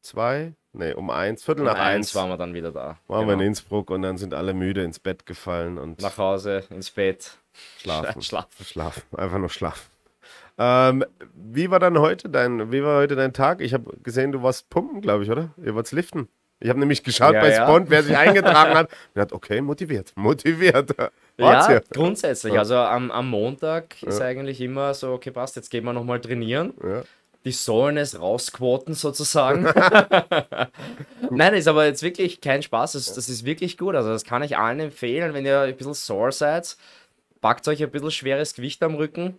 zwei, 0.00 0.54
nee, 0.72 0.92
um 0.92 1.10
eins, 1.10 1.44
Viertel 1.44 1.60
um 1.60 1.66
nach 1.66 1.78
eins, 1.78 2.08
eins 2.08 2.14
waren 2.14 2.30
wir 2.30 2.36
dann 2.36 2.54
wieder 2.54 2.72
da. 2.72 2.80
Waren 2.80 2.96
genau. 3.06 3.18
wir 3.18 3.22
in 3.22 3.38
genau. 3.38 3.48
Innsbruck 3.48 3.90
und 3.90 4.02
dann 4.02 4.18
sind 4.18 4.34
alle 4.34 4.54
müde 4.54 4.82
ins 4.82 4.98
Bett 4.98 5.26
gefallen 5.26 5.78
und. 5.78 6.00
Nach 6.00 6.18
Hause, 6.18 6.64
ins 6.70 6.90
Bett. 6.90 7.38
Schlafen. 7.78 8.22
schlafen. 8.22 8.64
Schlafen. 8.64 9.02
Einfach 9.16 9.38
nur 9.38 9.48
schlafen. 9.48 9.90
Ähm, 10.58 11.04
wie 11.34 11.70
war 11.70 11.78
dann 11.78 11.98
heute 11.98 12.28
dein, 12.28 12.72
wie 12.72 12.82
war 12.82 12.98
heute 12.98 13.14
dein 13.14 13.32
Tag? 13.32 13.60
Ich 13.60 13.72
habe 13.74 13.96
gesehen, 14.02 14.32
du 14.32 14.42
warst 14.42 14.68
pumpen, 14.70 15.00
glaube 15.00 15.22
ich, 15.22 15.30
oder? 15.30 15.50
Ihr 15.64 15.74
warst 15.76 15.92
liften. 15.92 16.28
Ich 16.60 16.68
habe 16.68 16.80
nämlich 16.80 17.04
geschaut 17.04 17.34
Ja, 17.34 17.40
bei 17.40 17.52
ja. 17.52 17.64
Spond, 17.64 17.88
wer 17.88 18.02
sich 18.02 18.16
eingetragen 18.16 18.74
hat. 18.74 18.90
Und 19.08 19.14
gedacht, 19.14 19.32
okay, 19.32 19.60
motiviert, 19.60 20.12
motiviert. 20.16 20.90
Wart's 21.36 21.68
Ja, 21.68 21.80
grundsätzlich. 21.90 22.54
Ja. 22.54 22.60
Also 22.60 22.76
am, 22.76 23.10
am 23.10 23.28
Montag 23.28 24.02
ist 24.02 24.20
eigentlich 24.20 24.60
immer 24.60 24.92
so, 24.94 25.12
okay, 25.12 25.30
passt, 25.30 25.56
jetzt 25.56 25.70
gehen 25.70 25.84
wir 25.84 25.92
nochmal 25.92 26.20
trainieren. 26.20 26.74
Ja. 26.82 27.02
Die 27.44 27.52
sollen 27.52 27.96
es 27.96 28.20
rausquoten 28.20 28.94
sozusagen. 28.94 29.62
Nein, 31.30 31.54
ist 31.54 31.68
aber 31.68 31.86
jetzt 31.86 32.02
wirklich 32.02 32.40
kein 32.40 32.62
Spaß. 32.62 32.92
Das, 32.92 33.14
das 33.14 33.28
ist 33.28 33.44
wirklich 33.44 33.78
gut. 33.78 33.94
Also 33.94 34.10
das 34.10 34.24
kann 34.24 34.42
ich 34.42 34.58
allen 34.58 34.80
empfehlen, 34.80 35.34
wenn 35.34 35.46
ihr 35.46 35.60
ein 35.60 35.76
bisschen 35.76 35.94
sore 35.94 36.32
seid. 36.32 36.76
Packt 37.40 37.68
euch 37.68 37.80
ein 37.82 37.90
bisschen 37.90 38.10
schweres 38.10 38.54
Gewicht 38.54 38.82
am 38.82 38.96
Rücken 38.96 39.38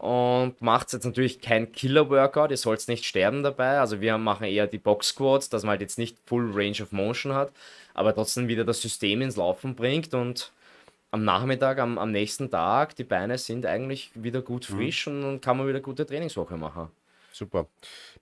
und 0.00 0.62
macht 0.62 0.94
jetzt 0.94 1.04
natürlich 1.04 1.42
kein 1.42 1.72
Killer-Workout. 1.72 2.50
Ihr 2.50 2.56
sollt 2.56 2.88
nicht 2.88 3.04
sterben 3.04 3.42
dabei. 3.42 3.80
Also 3.80 4.00
wir 4.00 4.16
machen 4.16 4.44
eher 4.46 4.66
die 4.66 4.78
Box-Squats, 4.78 5.50
dass 5.50 5.62
man 5.62 5.72
halt 5.72 5.82
jetzt 5.82 5.98
nicht 5.98 6.16
Full 6.24 6.52
Range 6.54 6.82
of 6.82 6.90
Motion 6.90 7.34
hat, 7.34 7.52
aber 7.92 8.14
trotzdem 8.14 8.48
wieder 8.48 8.64
das 8.64 8.80
System 8.80 9.20
ins 9.20 9.36
Laufen 9.36 9.74
bringt 9.74 10.14
und 10.14 10.52
am 11.10 11.24
Nachmittag, 11.24 11.78
am, 11.80 11.98
am 11.98 12.12
nächsten 12.12 12.50
Tag, 12.50 12.96
die 12.96 13.04
Beine 13.04 13.36
sind 13.36 13.66
eigentlich 13.66 14.10
wieder 14.14 14.40
gut 14.40 14.64
frisch 14.64 15.06
und 15.06 15.20
dann 15.20 15.40
kann 15.42 15.58
man 15.58 15.68
wieder 15.68 15.80
gute 15.80 16.06
Trainingswoche 16.06 16.56
machen. 16.56 16.88
Super. 17.32 17.66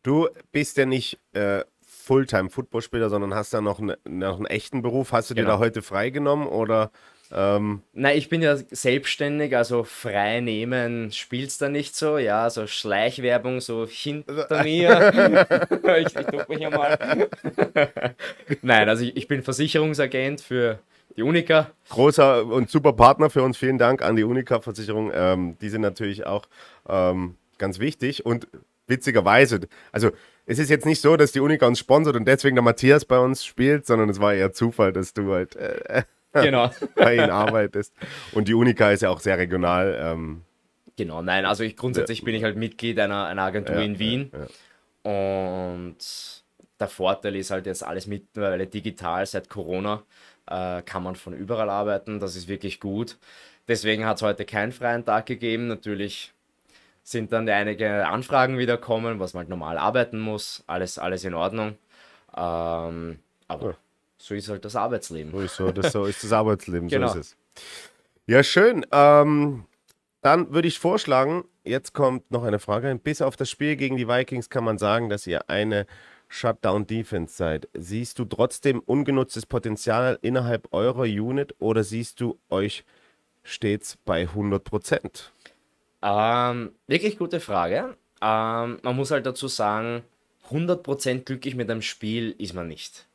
Du 0.03 0.29
bist 0.51 0.79
ja 0.79 0.87
nicht 0.87 1.19
äh, 1.33 1.63
Fulltime-Footballspieler, 1.87 3.09
sondern 3.09 3.35
hast 3.35 3.53
ja 3.53 3.61
noch, 3.61 3.79
ne, 3.79 3.99
noch 4.05 4.37
einen 4.39 4.47
echten 4.47 4.83
Beruf. 4.83 5.13
Hast 5.13 5.31
du 5.31 5.35
dir 5.35 5.43
Genau. 5.43 5.55
da 5.55 5.59
heute 5.61 5.83
freigenommen 5.83 6.49
oder 6.49 6.91
ähm, 7.33 7.83
Nein, 7.93 8.17
ich 8.17 8.29
bin 8.29 8.43
ja 8.43 8.57
selbstständig, 8.57 9.57
also 9.57 9.85
frei 9.85 10.41
nehmen 10.41 11.13
spielt's 11.13 11.59
da 11.59 11.69
nicht 11.69 11.95
so. 11.95 12.19
Ja, 12.19 12.49
so 12.51 12.67
Schleichwerbung 12.67 13.61
so 13.61 13.87
hinter 13.87 14.47
mir. 14.63 15.69
ich 15.99 16.17
ich 16.17 16.27
druck 16.27 16.49
mich 16.49 16.65
einmal. 16.65 17.29
Nein, 18.63 18.89
also 18.89 19.05
ich, 19.05 19.17
ich 19.17 19.29
bin 19.29 19.43
Versicherungsagent 19.43 20.41
für 20.41 20.79
die 21.17 21.23
Unica. 21.23 21.71
großer 21.91 22.47
und 22.47 22.71
super 22.71 22.93
Partner 22.93 23.29
für 23.29 23.43
uns. 23.43 23.57
Vielen 23.57 23.79
Dank 23.79 24.03
an 24.03 24.17
die 24.17 24.25
Unica-Versicherung. 24.25 25.11
Ähm, 25.13 25.57
die 25.61 25.69
sind 25.69 25.81
natürlich 25.81 26.27
auch 26.27 26.47
ähm, 26.89 27.37
ganz 27.59 27.79
wichtig 27.79 28.25
und 28.25 28.47
witzigerweise, 28.87 29.61
also 29.93 30.11
es 30.47 30.59
ist 30.59 30.71
jetzt 30.71 30.87
nicht 30.87 31.03
so, 31.03 31.17
dass 31.19 31.33
die 31.33 31.41
Unica 31.41 31.67
uns 31.67 31.79
sponsert 31.79 32.17
und 32.17 32.27
deswegen 32.27 32.57
der 32.57 32.63
Matthias 32.63 33.05
bei 33.05 33.19
uns 33.19 33.45
spielt, 33.45 33.85
sondern 33.87 34.09
es 34.09 34.19
war 34.19 34.33
eher 34.33 34.53
Zufall, 34.53 34.95
dass 34.95 35.13
du 35.13 35.33
halt 35.33 35.57
äh, 35.57 36.05
Genau. 36.45 36.71
bei 36.95 37.17
ihnen 37.17 37.31
arbeitest. 37.31 37.93
Und 38.33 38.49
die 38.49 38.55
Unica 38.55 38.91
ist 38.91 39.03
ja 39.03 39.11
auch 39.11 39.21
sehr 39.21 39.39
regional. 39.39 39.97
Ähm, 40.01 40.43
Genau, 40.97 41.23
nein, 41.23 41.47
also 41.47 41.63
ich 41.63 41.77
grundsätzlich 41.77 42.25
bin 42.25 42.35
ich 42.35 42.43
halt 42.43 42.57
Mitglied 42.57 42.99
einer, 42.99 43.27
einer 43.27 43.43
Agentur 43.43 43.77
Ja, 43.77 43.83
in 43.83 43.99
Wien. 44.01 44.33
ja, 44.33 44.47
Und 45.11 45.97
der 46.81 46.89
Vorteil 46.89 47.37
ist 47.37 47.53
halt 47.53 47.67
jetzt 47.67 47.85
alles 47.85 48.09
mittlerweile 48.09 48.67
digital 48.67 49.25
seit 49.25 49.49
Corona. 49.49 50.03
Äh, 50.47 50.83
kann 50.83 51.05
man 51.05 51.15
von 51.15 51.35
überall 51.35 51.71
arbeiten, 51.71 52.19
das 52.19 52.35
ist 52.35 52.49
wirklich 52.49 52.81
gut. 52.81 53.17
Deswegen 53.69 54.07
hat 54.07 54.17
es 54.17 54.23
heute 54.23 54.45
keinen 54.45 54.73
freien 54.73 55.05
Tag 55.05 55.27
gegeben. 55.27 55.69
Natürlich 55.69 56.33
sind 57.05 57.33
dann 57.33 57.49
einige 57.49 58.07
Anfragen 58.09 58.59
wieder 58.59 58.77
kommen, 58.77 59.21
was 59.21 59.35
man 59.35 59.43
halt 59.43 59.51
normal 59.51 59.79
arbeiten 59.79 60.19
muss. 60.19 60.65
Alles, 60.67 60.99
alles 60.99 61.25
in 61.25 61.35
Ordnung. 61.35 61.77
Ähm, 62.37 63.19
aber 63.47 63.67
Ja. 63.71 63.77
So 64.19 64.35
ist 64.35 64.49
halt 64.49 64.65
das 64.65 64.77
Arbeitsleben. 64.77 65.33
So 65.33 65.41
ist, 65.41 65.57
so, 65.57 65.73
das, 65.73 65.93
so 65.93 66.05
ist 66.05 66.23
das 66.25 66.33
Arbeitsleben, 66.33 66.89
Genau. 66.89 67.09
so 67.09 67.19
ist 67.19 67.37
es. 67.57 67.63
Ja, 68.27 68.43
schön. 68.43 68.85
Ähm, 68.93 69.65
dann 70.21 70.53
würde 70.53 70.69
ich 70.69 70.79
vorschlagen, 70.79 71.45
jetzt 71.65 71.95
kommt 71.95 72.31
noch 72.31 72.43
eine 72.45 72.59
Frage. 72.59 72.95
Bis 73.03 73.23
auf 73.23 73.37
das 73.37 73.49
Spiel 73.51 73.77
gegen 73.77 73.97
die 73.97 74.09
Vikings 74.09 74.51
kann 74.51 74.65
man 74.65 74.79
sagen, 74.79 75.09
dass 75.09 75.27
ihr 75.27 75.49
eine 75.49 75.87
Shutdown-Defense 76.29 77.35
seid. 77.35 77.69
Siehst 77.75 78.19
du 78.19 78.25
trotzdem 78.25 78.81
ungenutztes 78.81 79.47
Potenzial 79.47 80.19
innerhalb 80.21 80.73
eurer 80.73 81.03
Unit 81.05 81.55
oder 81.59 81.85
siehst 81.85 82.21
du 82.21 82.39
euch 82.51 82.85
stets 83.43 83.97
bei 84.05 84.23
100 84.23 84.63
Prozent? 84.63 85.33
Ähm, 86.03 86.73
wirklich 86.87 87.19
gute 87.19 87.41
Frage. 87.41 87.97
Ähm, 88.21 88.79
man 88.83 88.97
muss 88.97 89.11
halt 89.11 89.25
dazu 89.27 89.49
sagen, 89.49 90.03
100% 90.51 91.21
glücklich 91.25 91.55
mit 91.55 91.71
einem 91.71 91.83
Spiel 91.83 92.35
ist 92.39 92.55
man 92.55 92.69
nicht. 92.69 93.07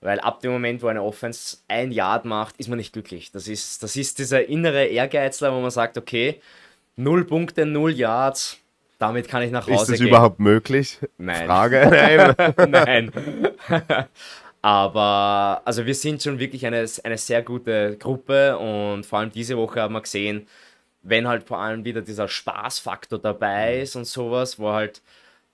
Weil 0.00 0.20
ab 0.20 0.40
dem 0.40 0.52
Moment, 0.52 0.82
wo 0.82 0.88
eine 0.88 1.02
Offense 1.02 1.58
ein 1.68 1.90
Yard 1.90 2.24
macht, 2.24 2.56
ist 2.58 2.68
man 2.68 2.76
nicht 2.78 2.92
glücklich. 2.92 3.32
Das 3.32 3.48
ist, 3.48 3.82
das 3.82 3.96
ist 3.96 4.18
dieser 4.18 4.46
innere 4.46 4.84
Ehrgeizler, 4.84 5.52
wo 5.54 5.60
man 5.60 5.70
sagt, 5.70 5.96
okay, 5.98 6.40
0 6.96 7.24
Punkte, 7.24 7.66
0 7.66 7.92
Yards, 7.92 8.58
damit 8.98 9.28
kann 9.28 9.42
ich 9.42 9.50
nach 9.50 9.66
Ist 9.68 9.74
Hause 9.74 9.92
das 9.92 10.00
gehen. 10.00 10.08
überhaupt 10.08 10.38
möglich? 10.40 10.98
Nein. 11.18 11.46
Frage. 11.46 12.34
Nein. 12.68 12.70
Nein. 12.70 13.12
Aber 14.62 15.62
also 15.64 15.86
wir 15.86 15.94
sind 15.94 16.22
schon 16.22 16.38
wirklich 16.38 16.66
eine, 16.66 16.84
eine 17.04 17.18
sehr 17.18 17.42
gute 17.42 17.96
Gruppe 17.98 18.58
und 18.58 19.04
vor 19.06 19.20
allem 19.20 19.30
diese 19.30 19.56
Woche 19.56 19.80
haben 19.80 19.94
wir 19.94 20.00
gesehen, 20.00 20.48
wenn 21.02 21.28
halt 21.28 21.44
vor 21.44 21.58
allem 21.58 21.84
wieder 21.84 22.02
dieser 22.02 22.26
Spaßfaktor 22.26 23.18
dabei 23.18 23.80
ist 23.80 23.94
und 23.94 24.06
sowas, 24.06 24.58
wo 24.58 24.72
halt 24.72 25.02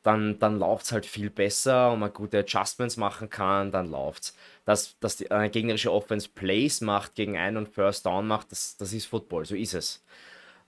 dann, 0.03 0.39
dann 0.39 0.59
läuft 0.59 0.87
es 0.87 0.93
halt 0.93 1.07
viel 1.07 1.31
besser 1.31 1.93
und 1.93 2.01
man 2.01 2.13
gute 2.13 2.41
Adjustments 2.41 2.97
machen 2.97 3.31
kann, 3.31 3.71
dann 3.71 3.91
läuft's. 3.91 4.37
Dass, 4.65 4.99
dass 5.01 5.17
die 5.17 5.31
eine 5.31 5.51
gegnerische 5.51 5.93
Offense 5.93 6.29
Plays 6.29 6.81
macht, 6.81 7.15
gegen 7.15 7.37
einen 7.37 7.57
und 7.57 7.69
First 7.69 8.07
Down 8.07 8.27
macht, 8.27 8.53
das, 8.53 8.77
das 8.77 8.93
ist 8.93 9.07
Football, 9.07 9.45
so 9.45 9.55
ist 9.55 9.75
es. 9.75 10.05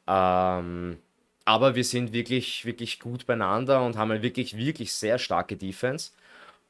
Ähm, 0.06 0.98
aber 1.44 1.74
wir 1.74 1.84
sind 1.84 2.12
wirklich, 2.12 2.64
wirklich 2.64 3.00
gut 3.00 3.26
beieinander 3.26 3.84
und 3.84 3.96
haben 3.96 4.10
eine 4.10 4.22
wirklich, 4.22 4.56
wirklich 4.56 4.92
sehr 4.92 5.18
starke 5.18 5.56
Defense. 5.56 6.12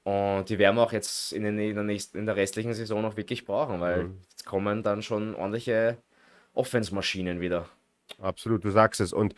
Und 0.02 0.50
die 0.50 0.58
werden 0.58 0.76
wir 0.76 0.82
auch 0.82 0.92
jetzt 0.92 1.32
in, 1.32 1.44
den, 1.44 1.58
in, 1.58 1.74
der, 1.74 1.84
nächsten, 1.84 2.18
in 2.18 2.26
der 2.26 2.36
restlichen 2.36 2.74
Saison 2.74 3.04
auch 3.04 3.16
wirklich 3.16 3.44
brauchen, 3.44 3.80
weil 3.80 4.10
jetzt 4.30 4.44
kommen 4.44 4.82
dann 4.82 5.02
schon 5.02 5.34
ordentliche 5.34 5.96
Offense-Maschinen 6.52 7.40
wieder. 7.40 7.68
Absolut, 8.20 8.64
du 8.64 8.70
sagst 8.70 9.00
es. 9.00 9.12
Und 9.12 9.34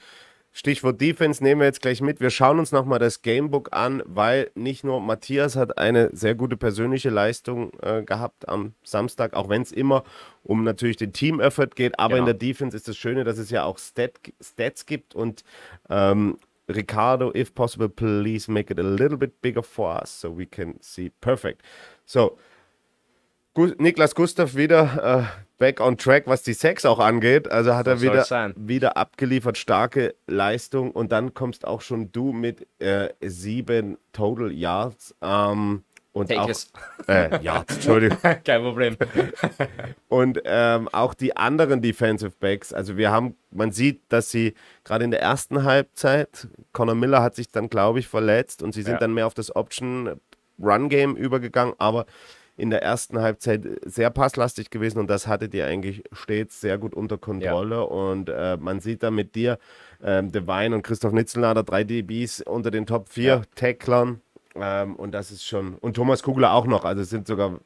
Stichwort 0.59 0.99
Defense 1.03 1.45
nehmen 1.45 1.61
wir 1.61 1.67
jetzt 1.67 1.83
gleich 1.83 2.01
mit. 2.01 2.19
Wir 2.19 2.31
schauen 2.31 2.59
uns 2.59 2.73
nochmal 2.73 2.99
das 2.99 3.21
Gamebook 3.21 3.75
an, 3.77 4.03
weil 4.07 4.51
nicht 4.55 4.85
nur 4.85 5.03
Matthias 5.03 5.55
hat 5.55 5.77
eine 5.77 6.09
sehr 6.17 6.35
gute 6.35 6.57
persönliche 6.57 7.11
Leistung 7.11 7.73
äh, 7.83 8.03
gehabt 8.03 8.49
am 8.49 8.73
Samstag, 8.83 9.35
auch 9.35 9.51
wenn 9.51 9.61
es 9.61 9.71
immer 9.71 10.03
um 10.43 10.65
natürlich 10.65 10.97
den 10.97 11.13
Team-Effort 11.13 11.77
geht. 11.77 11.99
Aber 11.99 12.15
in 12.15 12.25
Genau. 12.25 12.39
der 12.39 12.49
Defense 12.49 12.75
ist 12.75 12.89
das 12.89 12.97
Schöne, 12.97 13.25
dass 13.25 13.37
es 13.37 13.51
ja 13.51 13.65
auch 13.65 13.77
Stat 13.77 14.13
Stats 14.41 14.87
gibt 14.87 15.15
und 15.15 15.45
ähm, 15.91 16.39
Ricardo, 16.71 17.35
if 17.35 17.55
possible, 17.55 17.91
please 17.91 18.51
make 18.51 18.73
it 18.73 18.79
a 18.81 18.83
little 18.83 19.19
bit 19.19 19.43
bigger 19.43 19.63
for 19.63 19.95
us 20.01 20.23
so 20.23 20.35
we 20.35 20.47
can 20.47 20.77
see 20.81 21.11
perfect. 21.21 21.61
So, 22.07 22.39
Niklas 23.55 24.15
Gustav 24.15 24.55
wieder 24.57 25.29
äh, 25.37 25.46
back 25.59 25.81
on 25.81 25.97
track, 25.97 26.25
was 26.27 26.43
die 26.43 26.53
Sex 26.53 26.85
auch 26.85 26.99
angeht. 26.99 27.51
Also 27.51 27.75
hat 27.75 27.87
So 27.87 27.91
er 27.93 28.01
wieder, 28.03 28.53
wieder 28.57 28.97
abgeliefert, 28.97 29.59
starke 29.59 30.15
Leistung. 30.27 30.91
Und 30.91 31.13
dann 31.13 31.35
kommst 31.35 31.67
auch 31.67 31.81
schon 31.81 32.13
du 32.13 32.33
mit 32.33 32.67
äh, 32.79 33.09
sieben 33.23 33.99
Total 34.13 34.53
Yards. 34.53 35.15
Ähm, 35.23 35.83
und 36.13 36.33
auch 36.35 36.51
äh, 37.09 37.43
Yards, 37.43 37.75
Entschuldigung. 37.75 38.17
Kein 38.45 38.63
Problem. 38.63 38.97
Und 40.09 40.41
ähm, 40.47 40.89
auch 40.91 41.13
die 41.13 41.37
anderen 41.37 41.83
Defensive 41.83 42.33
Backs, 42.41 42.73
also 42.73 42.97
wir 42.97 43.11
haben, 43.11 43.37
man 43.51 43.71
sieht, 43.71 44.01
dass 44.09 44.31
sie 44.31 44.55
gerade 44.83 45.05
in 45.05 45.11
der 45.11 45.21
ersten 45.21 45.65
Halbzeit, 45.65 46.49
Conor 46.73 46.95
Miller 46.95 47.23
hat 47.23 47.35
sich 47.35 47.51
dann, 47.51 47.69
glaube 47.69 47.99
ich, 47.99 48.09
verletzt 48.09 48.63
und 48.63 48.73
sie 48.73 48.81
sind 48.81 48.95
Ja. 48.95 48.99
dann 49.01 49.13
mehr 49.13 49.27
auf 49.27 49.35
das 49.35 49.55
Option-Run-Game 49.55 51.17
übergegangen, 51.17 51.75
aber 51.77 52.07
in 52.57 52.71
der 52.71 52.83
ersten 52.83 53.21
Halbzeit 53.21 53.63
sehr 53.85 54.11
passlastig 54.11 54.71
gewesen 54.71 54.99
und 54.99 55.09
das 55.09 55.27
hattet 55.27 55.53
ihr 55.55 55.67
eigentlich 55.67 56.05
stets 56.13 56.61
sehr 56.61 56.79
gut 56.79 56.95
unter 56.95 57.19
Kontrolle 57.19 57.87
und 57.87 58.29
äh, 58.29 58.57
man 58.57 58.81
sieht 58.81 59.03
da 59.03 59.11
mit 59.11 59.35
dir, 59.35 59.59
ähm, 60.03 60.33
Devine 60.33 60.75
und 60.75 60.83
Christoph 60.83 61.13
Nitzelnader, 61.13 61.63
drei 61.63 61.85
DBs 61.85 62.43
unter 62.43 62.71
den 62.71 62.87
Top 62.87 63.09
4 63.09 63.25
Ja. 63.25 63.43
Tacklern 63.55 64.21
ähm, 64.55 64.97
und 64.97 65.13
das 65.13 65.31
ist 65.31 65.45
schon, 65.45 65.75
und 65.77 65.95
Thomas 65.95 66.23
Kugler 66.23 66.53
auch 66.53 66.67
noch, 66.67 66.85
also 66.85 67.03
sind 67.03 67.27
sogar 67.27 67.61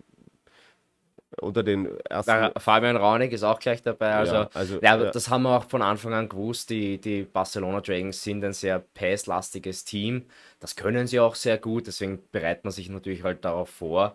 unter 1.40 1.62
den 1.62 1.88
ersten 2.08 2.30
Da, 2.30 2.52
Fabian 2.58 2.96
Raunig 2.96 3.32
ist 3.32 3.44
auch 3.44 3.58
gleich 3.60 3.82
dabei. 3.82 4.14
Also, 4.14 4.34
Ja, 4.34 4.42
ja, 4.42 4.50
also, 4.52 4.76
aber 4.82 5.04
ja. 5.04 5.10
das 5.10 5.30
haben 5.30 5.42
wir 5.44 5.56
auch 5.56 5.64
von 5.64 5.80
Anfang 5.80 6.12
an 6.12 6.28
gewusst. 6.28 6.70
Die, 6.70 7.00
die 7.00 7.22
Barcelona 7.22 7.80
Dragons 7.80 8.22
sind 8.22 8.44
ein 8.44 8.52
sehr 8.52 8.80
passlastiges 8.80 9.84
Team. 9.84 10.26
Das 10.58 10.76
können 10.76 11.06
sie 11.06 11.20
auch 11.20 11.34
sehr 11.36 11.58
gut, 11.58 11.86
deswegen 11.86 12.20
bereitet 12.32 12.64
man 12.64 12.72
sich 12.72 12.88
natürlich 12.88 13.22
halt 13.22 13.44
darauf 13.44 13.70
vor. 13.70 14.14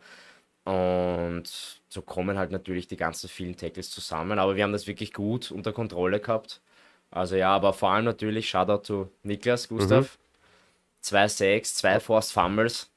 Und 0.65 1.43
so 1.89 2.01
kommen 2.01 2.37
halt 2.37 2.51
natürlich 2.51 2.87
die 2.87 2.97
ganzen 2.97 3.29
vielen 3.29 3.55
Tackles 3.55 3.91
zusammen. 3.91 4.39
Aber 4.39 4.55
wir 4.55 4.63
haben 4.63 4.73
das 4.73 4.87
wirklich 4.87 5.13
gut 5.13 5.51
unter 5.51 5.71
Kontrolle 5.71 6.19
gehabt. 6.19 6.59
Also 7.11 7.35
ja, 7.35 7.55
aber 7.55 7.71
vor 7.71 7.91
allem 7.91 8.05
natürlich 8.05 8.49
Shoutout 8.49 8.83
to 8.83 9.09
Niklas 9.23 9.69
Gustav. 9.69 10.17
Zwei 11.01 11.27
Sacks, 11.27 11.75
zwei 11.75 11.99
Forced 11.99 12.33
Fumbles. 12.33 12.89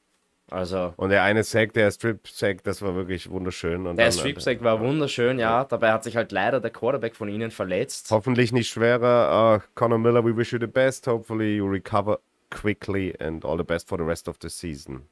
Also 0.51 0.95
Und 0.97 1.11
der 1.11 1.25
eine 1.25 1.45
Sack, 1.45 1.75
der 1.75 1.91
Strip-Sack, 1.91 2.65
das 2.65 2.81
war 2.81 2.95
wirklich 2.95 3.29
wunderschön. 3.29 3.87
Und 3.87 3.97
der 3.97 4.07
dann- 4.07 4.19
Strip-Sack 4.19 4.65
war 4.65 4.81
wunderschön, 4.81 5.39
ja. 5.39 5.65
Dabei 5.65 5.93
hat 5.93 6.05
sich 6.05 6.17
halt 6.17 6.33
leider 6.33 6.59
der 6.59 6.71
Quarterback 6.71 7.15
von 7.17 7.29
ihnen 7.29 7.51
verletzt. 7.51 8.11
Hoffentlich 8.11 8.51
nicht 8.51 8.71
schwerer. 8.71 9.59
Uh, 9.59 9.63
Conor 9.75 9.99
Miller, 9.99 10.25
we 10.25 10.35
wish 10.35 10.53
you 10.55 10.59
the 10.59 10.67
best. 10.67 11.07
Hopefully 11.07 11.57
you 11.57 11.67
recover 11.67 12.19
quickly 12.51 13.15
and 13.21 13.45
all 13.45 13.59
the 13.59 13.63
best 13.63 13.89
for 13.91 13.99
the 13.99 14.05
rest 14.05 14.27
of 14.27 14.37
the 14.41 14.49
season. 14.49 15.03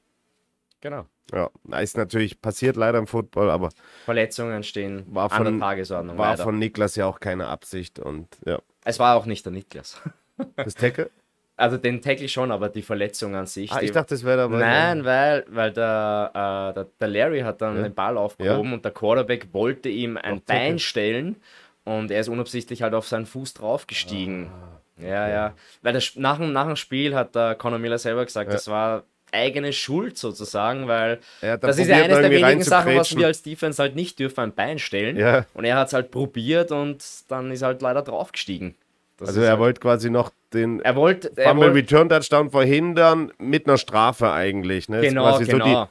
Genau. 0.81 1.07
Ja, 1.33 1.51
ist 1.81 1.97
natürlich 1.97 2.41
passiert 2.41 2.77
leider 2.77 2.99
im 2.99 3.07
Football, 3.07 3.51
aber 3.51 3.71
Verletzungen 4.05 4.63
stehen 4.63 5.05
War 5.09 5.33
an 5.33 5.43
der 5.43 5.53
von- 5.53 5.61
Tagesordnung. 5.61 6.19
war 6.19 6.31
leider. 6.33 6.43
von 6.45 6.59
Niklas 6.59 6.95
ja 6.97 7.07
auch 7.07 7.19
keine 7.19 7.49
Absicht 7.49 7.99
und 7.99 8.29
ja. 8.45 8.61
Es 8.85 8.99
war 9.01 9.17
auch 9.17 9.27
nicht 9.27 9.45
der 9.45 9.53
Niklas. 9.53 10.01
Das 10.57 10.75
Tackle? 10.75 11.11
Also 11.57 11.79
den 11.79 12.03
Tackle 12.03 12.29
schon, 12.29 12.53
aber 12.53 12.69
die 12.69 12.83
Verletzung 12.83 13.35
an 13.35 13.47
sich. 13.47 13.73
Ah, 13.73 13.81
ich 13.81 13.91
dachte, 13.91 14.15
das 14.15 14.23
wäre 14.23 14.37
dabei. 14.37 14.59
Nein, 14.59 15.05
weil, 15.07 15.47
weil 15.49 15.73
der, 15.73 16.31
äh, 16.35 16.75
der, 16.75 16.87
der 17.01 17.09
Larry 17.09 17.41
hat 17.41 17.63
dann 17.63 17.79
Ja. 17.79 17.83
den 17.85 17.95
Ball 17.95 18.19
aufgehoben 18.19 18.75
und 18.75 18.85
der 18.85 18.93
Quarterback 18.93 19.49
wollte 19.55 19.89
ihm 19.89 20.19
ein 20.19 20.35
Auf 20.35 20.41
Tackle. 20.45 20.63
Bein 20.67 20.79
stellen 20.79 21.37
und 21.85 22.11
er 22.11 22.21
ist 22.21 22.29
unabsichtlich 22.29 22.83
halt 22.83 22.93
auf 22.93 23.09
seinen 23.09 23.25
Fuß 23.25 23.55
draufgestiegen. 23.55 24.49
Ah, 24.49 25.03
Ja, 25.03 25.29
ja. 25.31 25.55
Weil 25.81 25.95
das, 25.95 26.15
nach, 26.17 26.37
dem- 26.39 26.53
nach 26.53 26.67
dem 26.67 26.77
Spiel 26.77 27.15
hat 27.15 27.35
der 27.35 27.55
Conor 27.55 27.79
Miller 27.79 27.99
selber 27.99 28.27
gesagt, 28.27 28.49
Ja. 28.51 28.53
das 28.55 28.69
war 28.69 29.05
eigene 29.37 29.73
Schuld 29.73 30.19
sozusagen, 30.19 30.89
weil 30.89 31.21
dann 31.41 31.61
das 31.61 31.79
ist 31.79 31.89
ja 31.89 31.97
eines 31.97 32.19
der 32.19 32.31
wenigen 32.31 32.63
Sachen, 32.63 32.97
was 32.97 33.17
wir 33.17 33.27
als 33.27 33.43
Defense 33.43 33.81
halt 33.83 33.95
nicht 33.95 34.19
dürfen, 34.19 34.41
ein 34.41 34.55
Bein 34.55 34.79
stellen. 34.79 35.17
Ja. 35.17 35.47
Und 35.55 35.65
er 35.65 35.77
hat 35.77 35.89
es 35.89 35.93
halt 35.93 36.11
probiert 36.11 36.73
und 36.73 37.05
dann 37.29 37.51
ist 37.51 37.63
halt 37.63 37.83
leider 37.83 38.03
draufgestiegen. 38.03 38.75
Das 39.19 39.29
Also 39.29 39.41
er 39.41 39.51
halt, 39.51 39.61
wollte 39.61 39.81
quasi 39.81 40.11
noch 40.11 40.31
den 40.53 40.81
er 40.81 40.97
wollte, 40.97 41.33
er 41.37 41.51
Fumble 41.51 41.69
wollte 41.69 41.79
Return 41.79 42.09
Touchdown 42.09 42.51
verhindern 42.51 43.33
mit 43.39 43.67
einer 43.67 43.79
Strafe 43.79 44.33
eigentlich. 44.33 44.89
Ne? 44.89 45.01
Genau, 45.01 45.39
genau. 45.39 45.51
so 45.51 45.59
die, 45.59 45.87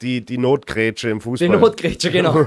die, 0.00 0.24
die 0.24 0.38
Notgrätsche 0.38 1.10
im 1.10 1.18
die 1.18 1.24
Fußball. 1.24 1.48
Notgrätsche, 1.48 2.10
genau. 2.10 2.44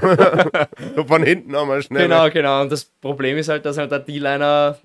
so 0.96 1.04
von 1.06 1.22
hinten 1.22 1.52
nochmal 1.52 1.82
schnell. 1.82 2.08
Genau, 2.08 2.30
genau. 2.30 2.62
Und 2.62 2.72
das 2.72 2.84
Problem 2.84 3.38
ist 3.38 3.48
halt, 3.48 3.64
dass 3.64 3.78
halt 3.78 3.90
der 3.90 4.00
D-Liner 4.00 4.78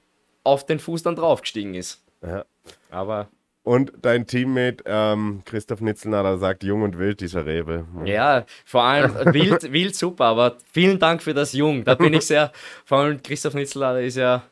auf 0.43 0.65
den 0.65 0.79
Fuß 0.79 1.03
dann 1.03 1.15
draufgestiegen 1.15 1.73
ist. 1.73 2.01
Ja. 2.21 2.45
Aber 2.89 3.27
Und 3.63 3.93
dein 4.01 4.27
Teammate 4.27 4.83
ähm, 4.85 5.41
Christoph 5.45 5.79
Nitzelnader 5.79 6.37
sagt 6.37 6.63
jung 6.63 6.81
und 6.81 6.99
wild, 6.99 7.21
dieser 7.21 7.45
Rebe. 7.45 7.85
ja, 8.03 8.45
vor 8.65 8.83
allem 8.83 9.15
wild, 9.33 9.63
wild 9.71 9.95
super, 9.95 10.25
aber 10.25 10.57
vielen 10.73 10.99
Dank 10.99 11.23
für 11.23 11.33
das 11.33 11.53
Jung. 11.53 11.85
Da 11.85 11.95
bin 11.95 12.13
ich 12.13 12.27
sehr, 12.27 12.51
vor 12.85 12.99
allem 12.99 13.23
Christoph 13.23 13.53
Nitzler 13.53 14.01
ist 14.01 14.17
ja 14.17 14.43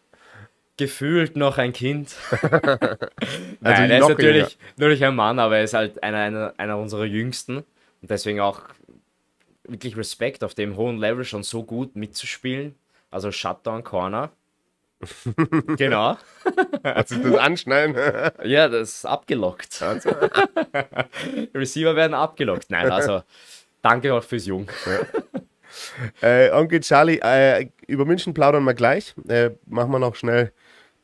gefühlt 0.78 1.36
noch 1.36 1.58
ein 1.58 1.74
Kind. 1.74 2.16
Nein, 3.60 3.92
er 3.92 4.00
ist 4.00 4.08
natürlich, 4.08 4.58
natürlich 4.78 5.04
ein 5.04 5.16
Mann, 5.16 5.40
aber 5.40 5.58
er 5.58 5.64
ist 5.64 5.74
halt 5.74 6.02
einer, 6.02 6.20
einer, 6.20 6.54
einer 6.58 6.78
unserer 6.78 7.06
Jüngsten. 7.06 7.58
Und 7.58 8.10
deswegen 8.10 8.40
auch 8.40 8.62
wirklich 9.66 9.98
Respekt 9.98 10.44
auf 10.44 10.56
dem 10.56 10.78
hohen 10.78 10.98
Level 10.98 11.26
schon 11.26 11.44
so 11.44 11.64
gut 11.64 11.96
mitzuspielen. 11.98 12.76
Also 13.12 13.32
Shutdown 13.32 13.84
Corner. 13.84 14.32
Genau. 15.78 16.18
Was 16.84 17.12
ist 17.12 17.24
das 17.24 17.36
Anschneiden? 17.36 17.96
Ja, 18.44 18.68
das 18.68 18.90
ist 18.90 19.06
abgelockt. 19.06 19.82
Receiver 21.56 21.96
werden 21.96 22.14
abgelockt. 22.14 22.70
Nein, 22.70 22.92
also 22.92 23.22
danke 23.82 24.14
auch 24.14 24.24
fürs 24.24 24.46
Jung. 24.46 24.68
äh, 26.22 26.52
Onkel 26.52 26.82
Charlie, 26.82 27.20
äh, 27.22 27.70
über 27.88 28.06
München 28.06 28.34
plaudern 28.34 28.64
wir 28.64 28.74
gleich. 28.74 29.14
Äh, 29.28 29.52
machen 29.66 29.92
wir 29.92 30.00
noch 30.00 30.16
schnell 30.16 30.52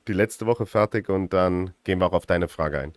die 0.08 0.14
letzte 0.14 0.46
Woche 0.46 0.66
fertig 0.66 1.10
und 1.10 1.34
dann 1.34 1.74
gehen 1.84 2.00
wir 2.00 2.08
auch 2.08 2.14
auf 2.14 2.26
deine 2.26 2.48
Frage 2.48 2.80
ein. 2.80 2.94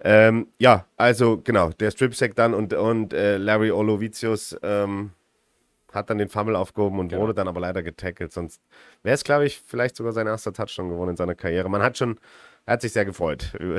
Ähm, 0.00 0.48
ja, 0.58 0.86
also 0.96 1.38
genau, 1.42 1.70
der 1.70 1.90
Strip-Sack 1.90 2.34
dann 2.34 2.54
und, 2.54 2.74
und 2.74 3.12
äh, 3.12 3.38
Larry 3.38 3.70
Olovicius 3.70 4.56
ähm, 4.62 5.12
hat 5.92 6.10
dann 6.10 6.18
den 6.18 6.28
Fumble 6.28 6.56
aufgehoben 6.56 6.98
und 6.98 7.08
Genau. 7.08 7.22
wurde 7.22 7.34
dann 7.34 7.48
aber 7.48 7.60
leider 7.60 7.82
getackelt. 7.82 8.32
Sonst 8.32 8.60
wäre 9.02 9.14
es, 9.14 9.24
glaube 9.24 9.46
ich, 9.46 9.60
vielleicht 9.66 9.96
sogar 9.96 10.12
sein 10.12 10.26
erster 10.26 10.52
Touchdown 10.52 10.88
geworden 10.90 11.10
in 11.10 11.16
seiner 11.16 11.34
Karriere. 11.34 11.68
Man 11.68 11.82
hat 11.82 11.96
schon, 11.96 12.18
er 12.66 12.74
hat 12.74 12.82
sich 12.82 12.92
sehr 12.92 13.04
gefreut 13.04 13.54
über, 13.58 13.76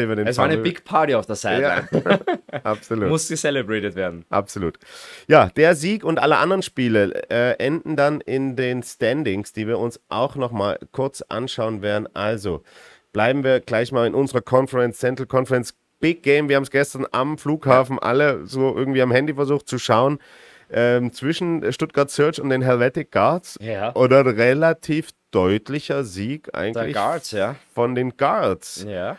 über 0.00 0.16
den 0.16 0.26
Es 0.26 0.38
war 0.38 0.46
eine 0.46 0.54
Fumble. 0.54 0.72
Big 0.72 0.84
Party 0.84 1.14
auf 1.14 1.26
der 1.26 1.36
Sideline. 1.36 1.88
Ja, 1.92 2.60
absolut. 2.64 3.08
Muss 3.08 3.28
celebrated 3.28 3.94
werden. 3.94 4.24
Absolut. 4.30 4.78
Ja, 5.28 5.50
der 5.50 5.74
Sieg 5.74 6.02
und 6.04 6.18
alle 6.18 6.38
anderen 6.38 6.62
Spiele 6.62 7.30
äh, 7.30 7.52
enden 7.64 7.96
dann 7.96 8.20
in 8.20 8.56
den 8.56 8.82
Standings, 8.82 9.52
die 9.52 9.66
wir 9.66 9.78
uns 9.78 10.00
auch 10.08 10.36
noch 10.36 10.52
mal 10.52 10.78
kurz 10.92 11.22
anschauen 11.22 11.82
werden. 11.82 12.08
Also 12.14 12.62
bleiben 13.12 13.44
wir 13.44 13.60
gleich 13.60 13.92
mal 13.92 14.06
in 14.06 14.14
unserer 14.14 14.40
Conference, 14.40 14.98
Central 14.98 15.26
Conference 15.26 15.74
Big 16.00 16.22
Game. 16.22 16.48
Wir 16.48 16.56
haben 16.56 16.62
es 16.62 16.70
gestern 16.70 17.06
am 17.12 17.36
Flughafen 17.36 17.98
alle 17.98 18.46
so 18.46 18.74
irgendwie 18.74 19.02
am 19.02 19.10
Handy 19.12 19.34
versucht 19.34 19.68
zu 19.68 19.78
schauen. 19.78 20.18
Ähm, 20.72 21.12
zwischen 21.12 21.72
Stuttgart 21.72 22.10
Search 22.10 22.40
und 22.40 22.50
den 22.50 22.62
Helvetic 22.62 23.10
Guards. 23.10 23.58
Ja. 23.60 23.94
Oder 23.94 24.24
relativ 24.24 25.10
deutlicher 25.30 26.04
Sieg 26.04 26.54
eigentlich 26.54 26.94
Guards, 26.94 27.32
ja. 27.32 27.56
von 27.74 27.94
den 27.94 28.16
Guards, 28.16 28.84
Ja. 28.88 29.16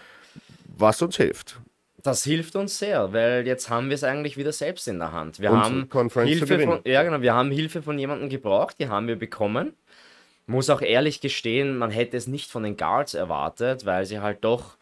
was 0.66 1.02
uns 1.02 1.18
hilft. 1.18 1.60
Das 2.04 2.24
hilft 2.24 2.56
uns 2.56 2.80
sehr, 2.80 3.14
weil 3.14 3.46
jetzt 3.46 3.70
haben 3.70 3.90
wir 3.90 3.96
es 3.96 4.04
eigentlich 4.04 4.36
wieder 4.36 4.52
selbst 4.52 4.88
in 4.88 4.98
der 4.98 5.12
Hand. 5.12 5.40
Wir 5.40 5.52
haben 5.52 5.88
Conference 5.88 6.30
Hilfe 6.32 6.60
von, 6.60 6.80
ja 6.84 7.04
genau, 7.04 7.22
wir 7.22 7.34
haben 7.34 7.52
Hilfe 7.52 7.84
von 7.84 8.00
jemandem 8.00 8.30
gebraucht, 8.30 8.78
die 8.80 8.88
haben 8.88 9.08
wir 9.08 9.18
bekommen. 9.18 9.74
Muss 10.48 10.70
auch 10.72 10.82
ehrlich 10.82 11.22
gestehen, 11.22 11.78
man 11.78 11.92
hätte 11.92 12.18
es 12.18 12.28
nicht 12.28 12.50
von 12.50 12.64
den 12.64 12.76
Guards 12.76 13.14
erwartet, 13.14 13.86
weil 13.86 14.06
sie 14.06 14.20
halt 14.20 14.44
doch 14.44 14.78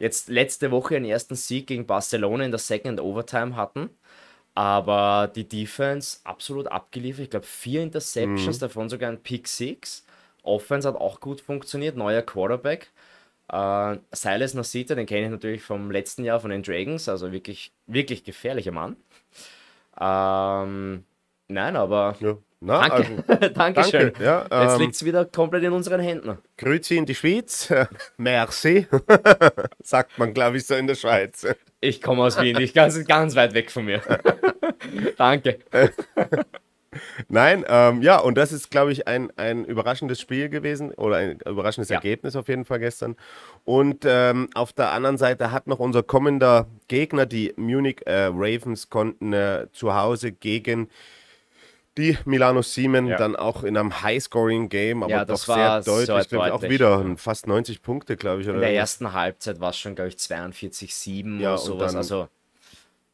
jetzt 0.00 0.28
letzte 0.28 0.72
Woche 0.72 0.96
einen 0.96 1.04
ersten 1.04 1.36
Sieg 1.36 1.68
gegen 1.68 1.86
Barcelona 1.86 2.44
in 2.44 2.50
der 2.50 2.58
Second 2.58 3.00
Overtime 3.00 3.54
hatten. 3.54 3.90
Aber 4.54 5.30
die 5.34 5.48
Defense 5.48 6.20
absolut 6.24 6.68
abgeliefert. 6.68 7.24
Ich 7.24 7.30
glaube, 7.30 7.46
vier 7.46 7.82
Interceptions, 7.82 8.58
davon 8.60 8.88
sogar 8.88 9.10
ein 9.10 9.20
Pick 9.22 9.48
Six. 9.48 10.04
Offense 10.44 10.86
hat 10.86 10.96
auch 10.96 11.20
gut 11.20 11.40
funktioniert, 11.40 11.96
neuer 11.96 12.22
Quarterback. 12.22 12.90
Äh, 13.48 13.98
Silas 14.12 14.54
Nasita, 14.54 14.94
den 14.94 15.06
kenne 15.06 15.24
ich 15.26 15.30
natürlich 15.30 15.62
vom 15.62 15.90
letzten 15.90 16.24
Jahr 16.24 16.40
von 16.40 16.50
den 16.50 16.62
Dragons, 16.62 17.08
also 17.08 17.32
wirklich, 17.32 17.72
wirklich 17.86 18.24
gefährlicher 18.24 18.72
Mann. 18.72 18.96
Ähm, 20.00 21.04
nein, 21.48 21.76
aber 21.76 22.16
Ja. 22.20 22.36
Na, 22.64 22.88
danke. 22.88 23.24
also, 23.28 23.48
Dankeschön. 23.54 24.12
danke. 24.14 24.24
Ja, 24.24 24.62
Jetzt 24.62 24.74
ähm, 24.74 24.80
liegt 24.80 24.94
es 24.94 25.04
wieder 25.04 25.24
komplett 25.26 25.64
in 25.64 25.72
unseren 25.72 26.00
Händen. 26.00 26.38
Grüezi 26.56 26.96
in 26.96 27.04
die 27.04 27.14
Schweiz. 27.14 27.72
Merci. 28.16 28.86
Sagt 29.82 30.18
man, 30.18 30.32
glaube 30.32 30.56
ich, 30.56 30.66
so 30.66 30.74
in 30.74 30.86
der 30.86 30.94
Schweiz. 30.94 31.46
Ich 31.80 32.00
komme 32.00 32.22
aus 32.22 32.40
Wien, 32.40 32.58
ich 32.58 32.72
ganz, 32.72 33.04
ganz 33.06 33.36
weit 33.36 33.52
weg 33.52 33.70
von 33.70 33.84
mir. 33.84 34.00
danke. 35.18 35.58
Nein, 37.28 37.64
ähm, 37.68 38.00
ja, 38.02 38.18
und 38.18 38.38
das 38.38 38.52
ist, 38.52 38.70
glaube 38.70 38.92
ich, 38.92 39.06
ein, 39.08 39.30
ein 39.36 39.64
überraschendes 39.64 40.20
Spiel 40.20 40.48
gewesen 40.48 40.92
oder 40.92 41.16
ein 41.16 41.40
überraschendes 41.44 41.90
Ja. 41.90 41.96
Ergebnis 41.96 42.36
auf 42.36 42.48
jeden 42.48 42.64
Fall 42.64 42.78
gestern. 42.78 43.16
Und 43.64 44.04
ähm, 44.06 44.48
auf 44.54 44.72
der 44.72 44.92
anderen 44.92 45.18
Seite 45.18 45.50
hat 45.50 45.66
noch 45.66 45.80
unser 45.80 46.02
kommender 46.02 46.66
Gegner, 46.88 47.26
die 47.26 47.52
Munich 47.56 48.06
äh, 48.06 48.26
Ravens, 48.32 48.88
konnten 48.88 49.32
äh, 49.32 49.66
zu 49.72 49.94
Hause 49.94 50.32
gegen 50.32 50.88
die 51.96 52.18
Milano 52.24 52.62
Siemen 52.62 53.06
Ja. 53.06 53.16
dann 53.16 53.36
auch 53.36 53.62
in 53.62 53.76
einem 53.76 54.02
High-Scoring-Game, 54.02 55.02
aber 55.02 55.10
Ja, 55.12 55.24
doch 55.24 55.34
das 55.34 55.42
sehr 55.44 55.56
war 55.56 55.82
deutlich. 55.82 56.06
sehr 56.06 56.24
glaub 56.24 56.46
ich, 56.46 56.52
auch 56.52 56.60
deutlich. 56.60 56.70
wieder 56.72 57.16
fast 57.16 57.46
90 57.46 57.82
Punkte, 57.82 58.16
glaube 58.16 58.42
ich. 58.42 58.48
Oder 58.48 58.56
In 58.56 58.62
der 58.62 58.74
ersten 58.74 59.12
Halbzeit 59.12 59.60
war 59.60 59.70
es 59.70 59.78
schon, 59.78 59.94
glaube 59.94 60.08
ich, 60.08 60.16
42-7 60.16 61.40
Ja, 61.40 61.50
oder 61.50 61.58
sowas. 61.58 61.94
Also, 61.94 62.28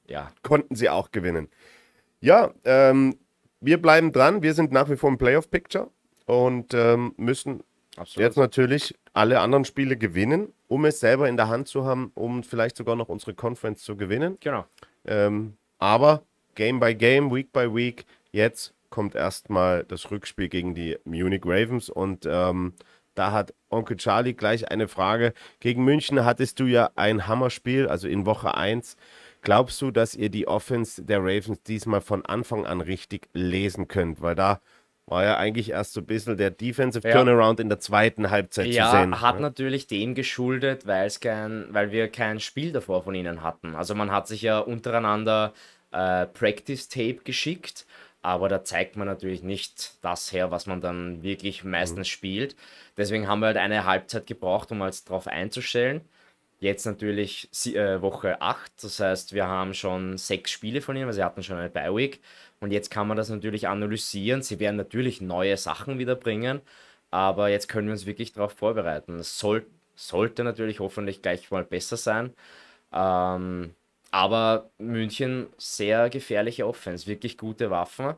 ja, 0.06 0.30
konnten 0.42 0.74
sie 0.74 0.88
auch 0.88 1.10
gewinnen. 1.10 1.48
Ja, 2.20 2.52
ähm, 2.64 3.16
wir 3.60 3.80
bleiben 3.80 4.12
dran. 4.12 4.42
Wir 4.42 4.54
sind 4.54 4.72
nach 4.72 4.88
wie 4.90 4.96
vor 4.96 5.10
im 5.10 5.18
Playoff-Picture 5.18 5.88
und 6.26 6.72
ähm, 6.74 7.12
müssen 7.16 7.62
absolut. 7.96 8.24
jetzt 8.26 8.36
natürlich 8.36 8.94
alle 9.12 9.40
anderen 9.40 9.64
Spiele 9.64 9.96
gewinnen, 9.96 10.52
um 10.68 10.84
es 10.86 11.00
selber 11.00 11.28
in 11.28 11.36
der 11.36 11.48
Hand 11.48 11.68
zu 11.68 11.84
haben, 11.84 12.12
um 12.14 12.42
vielleicht 12.42 12.76
sogar 12.76 12.96
noch 12.96 13.08
unsere 13.08 13.34
Conference 13.34 13.82
zu 13.82 13.96
gewinnen. 13.96 14.38
Genau. 14.40 14.64
Ähm, 15.04 15.56
aber 15.78 16.22
Game 16.54 16.80
by 16.80 16.94
Game, 16.94 17.30
Week 17.34 17.52
by 17.52 17.74
Week, 17.74 18.04
jetzt 18.32 18.74
kommt 18.90 19.14
erstmal 19.14 19.84
das 19.84 20.10
Rückspiel 20.10 20.48
gegen 20.48 20.74
die 20.74 20.98
Munich 21.04 21.42
Ravens 21.44 21.88
und 21.88 22.26
ähm, 22.28 22.74
da 23.14 23.32
hat 23.32 23.54
Onkel 23.68 23.96
Charlie 23.96 24.34
gleich 24.34 24.70
eine 24.70 24.88
Frage. 24.88 25.32
Gegen 25.60 25.84
München 25.84 26.24
hattest 26.24 26.58
du 26.60 26.64
ja 26.64 26.90
ein 26.96 27.26
Hammerspiel, 27.26 27.87
also 27.88 28.08
in 28.08 28.26
Woche 28.26 28.54
1. 28.56 28.96
Glaubst 29.42 29.81
du, 29.83 29.90
dass 29.90 30.14
ihr 30.14 30.28
die 30.28 30.46
Offense 30.48 31.02
der 31.04 31.20
Ravens 31.20 31.62
diesmal 31.62 32.00
von 32.00 32.24
Anfang 32.26 32.66
an 32.66 32.81
richtig 32.81 33.28
lesen 33.33 33.88
könnt? 33.88 34.20
Weil 34.20 34.35
da 34.35 34.60
war 35.06 35.24
ja 35.24 35.37
eigentlich 35.38 35.70
erst 35.70 35.92
so 35.94 36.00
ein 36.00 36.06
bisschen 36.06 36.37
der 36.37 36.50
Defensive 36.50 37.06
Ja. 37.08 37.14
Turnaround 37.14 37.58
in 37.58 37.68
der 37.68 37.81
zweiten 37.81 38.31
Halbzeit 38.31 38.66
zu 38.66 38.72
Ja, 38.72 38.90
sehen. 38.90 39.20
hat 39.20 39.40
natürlich 39.40 39.87
dem 39.87 40.14
geschuldet, 40.14 40.87
weil 40.87 41.06
es 41.06 41.20
kein, 41.20 41.66
weil 41.70 41.90
wir 41.90 42.08
kein 42.08 42.38
Spiel 42.38 42.70
davor 42.70 43.02
von 43.02 43.14
ihnen 43.14 43.42
hatten. 43.42 43.74
Also 43.74 43.94
man 43.94 44.10
hat 44.12 44.28
sich 44.28 44.42
ja 44.42 44.58
untereinander 44.60 45.52
äh, 45.90 46.26
Practice 46.26 46.88
Tape 46.88 47.18
geschickt, 47.24 47.87
aber 48.23 48.48
da 48.48 48.64
zeigt 48.64 48.96
man 48.96 49.06
natürlich 49.06 49.42
nicht 49.42 49.94
das 50.04 50.33
her, 50.33 50.50
was 50.50 50.66
man 50.66 50.81
dann 50.81 51.23
wirklich 51.23 51.64
meistens 51.64 52.08
spielt. 52.08 52.56
Deswegen 52.96 53.29
haben 53.29 53.40
wir 53.40 53.46
halt 53.46 53.56
eine 53.56 53.85
Halbzeit 53.85 54.27
gebraucht, 54.27 54.71
um 54.73 54.81
uns 54.83 55.04
darauf 55.04 55.27
einzustellen. 55.27 56.02
Jetzt 56.60 56.85
natürlich 56.85 57.48
äh, 57.75 58.02
Woche 58.02 58.42
8, 58.42 58.85
das 58.85 59.00
heißt, 59.00 59.33
wir 59.33 59.46
haben 59.46 59.73
schon 59.73 60.18
sechs 60.18 60.50
Spiele 60.50 60.83
von 60.83 60.94
ihnen, 60.94 61.06
weil 61.06 61.14
sie 61.14 61.25
hatten 61.25 61.42
schon 61.42 61.56
eine 61.56 61.71
Bye-Week. 61.71 62.21
Und 62.60 62.71
jetzt 62.71 62.90
kann 62.90 63.08
man 63.08 63.16
das 63.16 63.31
natürlich 63.31 63.66
analysieren. 63.66 64.42
Sie 64.42 64.60
werden 64.60 64.77
natürlich 64.77 65.23
neue 65.23 65.56
Sachen 65.56 65.98
wieder 65.98 66.16
bringen, 66.16 66.60
aber 67.10 67.48
jetzt 67.48 67.68
können 67.68 67.88
wir 67.88 67.92
uns 67.92 68.04
wirklich 68.06 68.33
darauf 68.35 68.52
vorbereiten. 68.52 69.14
Es 69.18 69.38
soll, 69.38 69.66
sollte 69.94 70.44
natürlich 70.44 70.81
hoffentlich 70.81 71.23
gleich 71.23 71.50
mal 71.50 71.64
besser 71.64 71.96
sein. 71.96 72.35
Ähm, 72.92 73.75
aber 74.11 74.71
München, 74.79 75.48
sehr 75.56 76.11
gefährliche 76.11 76.67
Offense, 76.67 77.06
wirklich 77.06 77.38
gute 77.38 77.71
Waffen. 77.71 78.15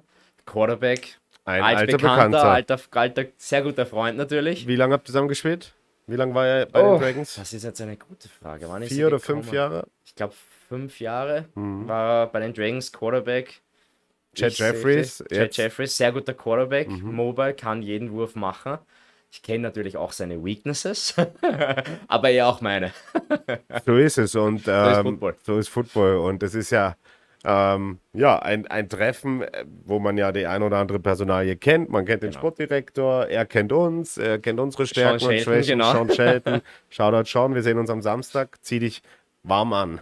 Quarterback, 0.47 1.18
Ein 1.45 1.62
alter 1.62 1.78
altbekannter, 1.78 2.22
Bekannter. 2.38 2.51
alter, 2.51 2.80
alter, 2.93 3.24
sehr 3.36 3.62
guter 3.62 3.86
Freund 3.86 4.16
natürlich. 4.16 4.66
Wie 4.66 4.76
lange 4.76 4.95
habt 4.95 5.05
ihr 5.05 5.12
zusammen 5.12 5.28
gespielt? 5.28 5.74
Wie 6.07 6.16
lange 6.16 6.34
war 6.34 6.47
er 6.47 6.66
bei 6.66 6.82
Oh, 6.82 6.95
den 6.95 7.01
Dragons? 7.01 7.36
Das 7.36 7.53
ist 7.53 7.62
jetzt 7.62 7.80
eine 7.80 7.97
gute 7.97 8.28
Frage. 8.28 8.68
Wann 8.68 8.82
er 8.82 8.88
Vier 8.88 9.07
oder 9.07 9.20
fünf 9.20 9.47
gekommen? 9.47 9.55
Jahre? 9.55 9.86
Ich 10.05 10.14
glaube, 10.14 10.34
fünf 10.68 11.01
Jahre 11.01 11.47
Mhm. 11.55 11.88
war 11.88 12.22
er 12.22 12.26
bei 12.26 12.40
den 12.40 12.53
Dragons 12.55 12.93
Quarterback. 12.93 13.61
Chad 14.34 14.53
Ich 14.53 14.59
Jeffries, 14.59 15.18
Chad 15.30 15.57
Mhm. 15.57 15.62
Jeffries, 15.62 15.97
sehr 15.97 16.11
guter 16.11 16.34
Quarterback, 16.34 16.88
mobile, 16.88 17.55
kann 17.55 17.82
jeden 17.82 18.11
Wurf 18.12 18.34
machen. 18.34 18.78
Ich 19.35 19.43
kenne 19.43 19.61
natürlich 19.62 19.97
auch 19.97 20.12
seine 20.12 20.45
Weaknesses, 20.45 21.14
aber 22.09 22.28
er 22.30 22.49
auch 22.49 22.61
meine. 22.61 22.93
So 23.87 23.97
ist 23.97 24.18
es 24.18 24.35
und 24.35 24.61
ist 24.61 24.68
ähm, 24.68 25.03
Football. 25.05 25.35
so 25.43 25.59
ist 25.59 25.68
Football 25.68 26.16
und 26.18 26.43
es 26.43 26.55
ist 26.55 26.68
ja 26.70 26.97
ähm, 27.45 27.99
ja 28.12 28.39
ein, 28.41 28.66
ein 28.66 28.91
Treffen, 28.91 29.41
äh, 29.43 29.64
wo 29.87 29.99
man 29.99 30.18
ja 30.18 30.33
die 30.33 30.47
ein 30.47 30.62
oder 30.62 30.76
andere 30.76 31.01
Personalie 31.01 31.57
kennt. 31.57 31.89
Man 31.89 32.05
kennt 32.05 32.22
den 32.22 32.30
Genau. 32.30 32.41
Sportdirektor, 32.41 33.26
er 33.26 33.47
kennt 33.47 33.72
uns, 33.72 34.18
er 34.18 34.39
kennt 34.39 34.61
unsere 34.61 34.87
Stärken 34.87 35.24
und 35.24 35.30
Shelton, 35.33 35.45
Schwächen. 35.45 35.78
genau. 35.78 35.93
Sean 35.93 36.11
Shelton, 36.11 36.61
Shoutout 36.91 37.24
Sean, 37.28 37.55
wir 37.55 37.62
sehen 37.62 37.78
uns 37.78 37.89
am 37.89 38.03
Samstag. 38.03 38.59
Zieh 38.61 38.80
dich 38.80 39.03
warm 39.45 39.72
an. 39.72 40.01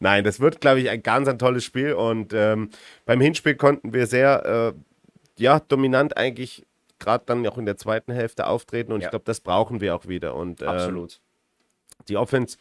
Nein, 0.00 0.24
das 0.24 0.40
wird, 0.40 0.60
glaube 0.60 0.80
ich, 0.80 0.90
ein 0.90 1.02
ganz 1.02 1.28
ein 1.28 1.38
tolles 1.38 1.64
Spiel 1.64 1.92
und 1.92 2.32
ähm, 2.34 2.70
beim 3.06 3.20
Hinspiel 3.20 3.54
konnten 3.54 3.92
wir 3.94 4.06
sehr 4.06 4.74
äh, 4.74 5.40
ja 5.40 5.60
dominant 5.60 6.16
eigentlich 6.16 6.66
gerade 7.00 7.24
dann 7.26 7.46
auch 7.46 7.58
in 7.58 7.66
der 7.66 7.76
zweiten 7.76 8.12
Hälfte 8.12 8.46
auftreten 8.46 8.92
und 8.92 9.00
ich 9.00 9.04
Ja. 9.04 9.10
glaube, 9.10 9.24
das 9.24 9.40
brauchen 9.40 9.80
wir 9.80 9.94
auch 9.94 10.06
wieder 10.06 10.34
und 10.36 10.62
ähm, 10.62 10.68
Absolut. 10.68 11.20
die 12.08 12.16
Offense, 12.16 12.56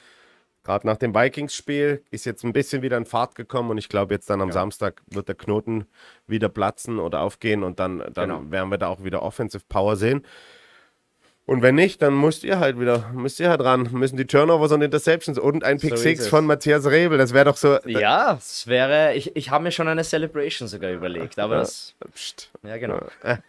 gerade 0.63 0.87
nach 0.87 0.97
dem 0.97 1.13
Vikings-Spiel, 1.13 2.03
ist 2.11 2.25
jetzt 2.25 2.43
ein 2.43 2.53
bisschen 2.53 2.81
wieder 2.81 2.97
in 2.97 3.05
Fahrt 3.05 3.35
gekommen 3.35 3.69
und 3.71 3.77
ich 3.77 3.89
glaube, 3.89 4.13
jetzt 4.13 4.29
dann 4.29 4.41
am 4.41 4.49
Ja. 4.49 4.53
Samstag 4.53 5.01
wird 5.07 5.27
der 5.27 5.35
Knoten 5.35 5.85
wieder 6.27 6.49
platzen 6.49 6.99
oder 6.99 7.21
aufgehen 7.21 7.63
und 7.63 7.79
dann, 7.79 7.99
dann 8.13 8.29
Genau. 8.29 8.51
werden 8.51 8.69
wir 8.71 8.77
da 8.77 8.87
auch 8.87 9.03
wieder 9.03 9.21
Offensive 9.23 9.63
Power 9.69 9.95
sehen. 9.95 10.25
Und 11.49 11.63
wenn 11.63 11.73
nicht, 11.73 12.01
dann 12.03 12.13
müsst 12.13 12.43
ihr 12.43 12.59
halt 12.59 12.79
wieder, 12.79 13.09
müsst 13.11 13.39
ihr 13.39 13.49
halt 13.49 13.61
ran, 13.63 13.89
müssen 13.91 14.17
die 14.17 14.27
Turnovers 14.27 14.71
und 14.71 14.83
Interceptions 14.83 15.39
und 15.39 15.63
ein 15.63 15.79
Pick 15.79 15.89
So 15.89 15.95
ist 15.95 16.01
Six 16.03 16.19
es. 16.21 16.27
von 16.27 16.45
Matthias 16.45 16.85
Rebel, 16.85 17.17
das 17.17 17.33
wäre 17.33 17.45
doch 17.45 17.57
so. 17.57 17.79
Ja, 17.87 18.33
es 18.35 18.67
wäre, 18.67 19.15
ich, 19.15 19.35
ich 19.35 19.49
habe 19.49 19.63
mir 19.63 19.71
schon 19.71 19.87
eine 19.87 20.03
Celebration 20.03 20.67
sogar 20.67 20.91
überlegt, 20.91 21.39
aber 21.39 21.55
das, 21.57 21.95
Psst. 22.13 22.51
ja 22.61 22.77
genau. 22.77 22.99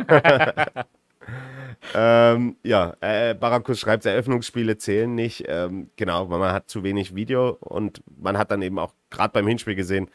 Ähm, 1.94 2.56
ja, 2.64 2.94
äh, 3.00 3.34
Barakus 3.34 3.78
schreibt, 3.78 4.04
Eröffnungsspiele 4.04 4.78
zählen 4.78 5.14
nicht. 5.14 5.44
Ähm, 5.46 5.90
genau, 5.96 6.28
weil 6.28 6.38
man 6.38 6.52
hat 6.52 6.68
zu 6.68 6.82
wenig 6.82 7.14
Video 7.14 7.56
und 7.60 8.02
man 8.20 8.36
hat 8.36 8.50
dann 8.50 8.62
eben 8.62 8.78
auch 8.78 8.92
gerade 9.10 9.32
beim 9.32 9.46
Hinspiel 9.46 9.74
gesehen, 9.76 10.10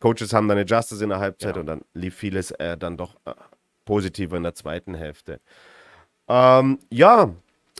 Coaches 0.00 0.32
haben 0.32 0.48
dann 0.48 0.58
Adjusters 0.58 1.00
in 1.00 1.08
der 1.08 1.20
Halbzeit 1.20 1.54
Ja. 1.56 1.60
und 1.60 1.66
dann 1.66 1.82
lief 1.94 2.14
vieles 2.14 2.50
äh, 2.52 2.76
dann 2.76 2.96
doch 2.96 3.14
äh, 3.24 3.32
positiver 3.86 4.36
in 4.36 4.42
der 4.42 4.54
zweiten 4.54 4.94
Hälfte. 4.94 5.40
Ähm, 6.28 6.78
ja, 6.90 7.34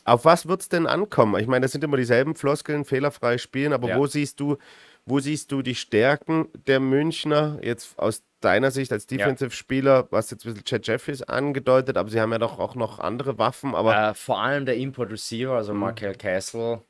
auf 0.04 0.24
was 0.24 0.46
wird 0.46 0.60
es 0.60 0.68
denn 0.68 0.86
ankommen? 0.86 1.40
Ich 1.40 1.46
meine, 1.46 1.64
das 1.64 1.72
sind 1.72 1.82
immer 1.84 1.96
dieselben 1.96 2.34
Floskeln, 2.34 2.84
fehlerfrei 2.84 3.38
spielen, 3.38 3.72
aber 3.72 3.88
Ja. 3.88 3.96
wo 3.98 4.06
siehst 4.06 4.38
du, 4.40 4.58
wo 5.06 5.18
siehst 5.20 5.50
du 5.52 5.62
die 5.62 5.74
Stärken 5.74 6.48
der 6.66 6.80
Münchner 6.80 7.58
jetzt 7.62 7.98
aus 7.98 8.22
deiner 8.40 8.70
Sicht 8.70 8.92
als 8.92 9.06
Defensive-Spieler? 9.06 10.04
Du 10.04 10.16
hast 10.16 10.30
jetzt 10.30 10.44
ein 10.44 10.52
bisschen 10.52 10.64
Chad 10.64 10.86
Jeffries 10.86 11.22
angedeutet, 11.22 11.96
aber 11.96 12.10
sie 12.10 12.20
haben 12.20 12.32
ja 12.32 12.38
doch 12.38 12.58
auch 12.58 12.74
noch 12.74 12.98
andere 12.98 13.38
Waffen, 13.38 13.74
aber 13.74 14.10
Äh, 14.10 14.14
vor 14.14 14.40
allem 14.42 14.66
der 14.66 14.76
Import 14.76 15.10
Receiver, 15.10 15.52
also 15.54 15.72
Markel 15.72 16.14
Castle, 16.14 16.82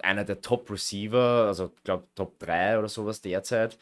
einer 0.00 0.24
der 0.24 0.40
Top 0.40 0.70
Receiver, 0.70 1.46
also 1.48 1.72
ich 1.76 1.82
glaube 1.84 2.04
Top 2.14 2.38
3 2.38 2.78
oder 2.78 2.88
sowas 2.88 3.20
derzeit. 3.20 3.76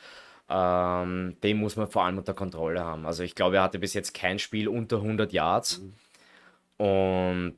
Ähm, 0.48 1.36
den 1.42 1.56
muss 1.58 1.76
man 1.76 1.88
vor 1.88 2.04
allem 2.04 2.18
unter 2.18 2.32
Kontrolle 2.32 2.82
haben. 2.84 3.04
Also 3.04 3.22
ich 3.24 3.34
glaube, 3.34 3.56
er 3.56 3.62
hatte 3.64 3.78
bis 3.80 3.94
jetzt 3.94 4.14
kein 4.14 4.38
Spiel 4.38 4.68
unter 4.68 4.98
100 5.02 5.32
Yards. 5.32 5.82
Und 6.78 7.56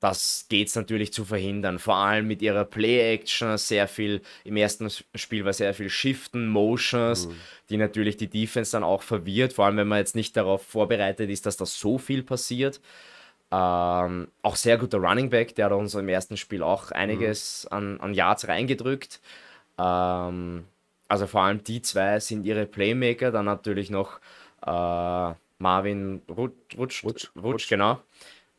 das 0.00 0.46
geht 0.48 0.66
es 0.68 0.74
natürlich 0.74 1.12
zu 1.12 1.24
verhindern. 1.24 1.78
Vor 1.78 1.94
allem 1.94 2.26
mit 2.26 2.42
ihrer 2.42 2.64
Play-Action, 2.64 3.56
sehr 3.56 3.86
viel, 3.86 4.20
im 4.44 4.56
ersten 4.56 4.90
Spiel 5.14 5.44
war 5.44 5.52
sehr 5.52 5.74
viel 5.74 5.88
Shiften, 5.88 6.48
Motions, 6.48 7.28
die 7.70 7.76
natürlich 7.76 8.16
die 8.16 8.26
Defense 8.28 8.72
dann 8.72 8.82
auch 8.82 9.02
verwirrt, 9.02 9.52
vor 9.52 9.66
allem 9.66 9.76
wenn 9.76 9.86
man 9.86 9.98
jetzt 9.98 10.16
nicht 10.16 10.36
darauf 10.36 10.66
vorbereitet 10.66 11.30
ist, 11.30 11.46
dass 11.46 11.56
das 11.56 11.78
so 11.78 11.98
viel 11.98 12.24
passiert. 12.24 12.80
Ähm, 13.52 14.28
auch 14.42 14.56
sehr 14.56 14.76
guter 14.76 14.98
Running 14.98 15.30
Back, 15.30 15.54
der 15.54 15.66
hat 15.66 15.72
uns 15.72 15.94
im 15.94 16.08
ersten 16.08 16.36
Spiel 16.36 16.62
auch 16.62 16.90
einiges 16.90 17.66
an, 17.70 18.00
an 18.00 18.12
Yards 18.12 18.48
reingedrückt. 18.48 19.20
Ähm, 19.78 20.64
also 21.06 21.26
vor 21.26 21.42
allem 21.42 21.62
die 21.62 21.80
zwei 21.80 22.18
sind 22.18 22.44
ihre 22.44 22.66
Playmaker, 22.66 23.30
dann 23.30 23.44
natürlich 23.44 23.90
noch 23.90 24.18
äh, 24.66 25.34
Marvin 25.58 26.22
Rutsch, 26.28 26.76
Rutsch, 26.76 27.04
Rutsch, 27.04 27.30
Rutsch, 27.36 27.68
genau. 27.68 28.00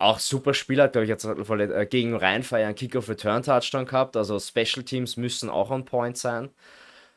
Auch 0.04 0.20
super 0.20 0.54
Spieler, 0.54 0.88
glaube 0.89 1.06
ich, 1.06 1.10
jetzt 1.10 1.26
äh, 1.26 1.86
gegen 1.86 2.16
Rheinfeier 2.16 2.68
einen 2.68 2.76
Kick-Off-Return-Touchdown 2.76 3.86
gehabt. 3.86 4.18
Also 4.18 4.39
Special 4.39 4.84
Teams 4.84 5.18
müssen 5.18 5.49
auch 5.49 5.70
on 5.72 5.86
point 5.86 6.18
sein. 6.18 6.49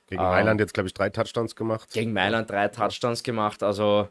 gegen 0.08 0.22
Mailand 0.22 0.60
jetzt, 0.60 0.72
glaube 0.74 0.86
ich, 0.86 0.94
drei 0.94 1.10
Touchdowns 1.10 1.56
gemacht. 1.56 1.90
Gegen 1.92 2.12
Mailand 2.12 2.48
drei 2.48 2.68
Touchdowns 2.68 3.22
gemacht. 3.22 3.62
Also 3.62 4.08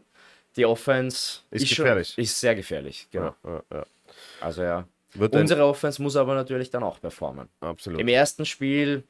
die 0.58 0.66
Offense 0.66 1.40
Ist 1.52 1.70
schon- 1.70 1.86
gefährlich. 1.86 2.18
ist 2.18 2.40
sehr 2.40 2.56
gefährlich, 2.56 3.08
genau. 3.12 3.34
Ja, 3.44 3.52
ja, 3.54 3.62
ja. 3.78 3.86
Also 4.42 4.64
ja. 4.64 4.86
Wird 5.14 5.34
ein- 5.34 5.42
Unsere 5.42 5.66
Offense 5.66 6.02
muss 6.02 6.16
aber 6.18 6.36
natürlich 6.36 6.70
dann 6.70 6.84
auch 6.84 7.00
performen. 7.00 7.48
Absolut. 7.62 8.00
Im 8.02 8.08
ersten 8.10 8.46
Spiel 8.46 9.04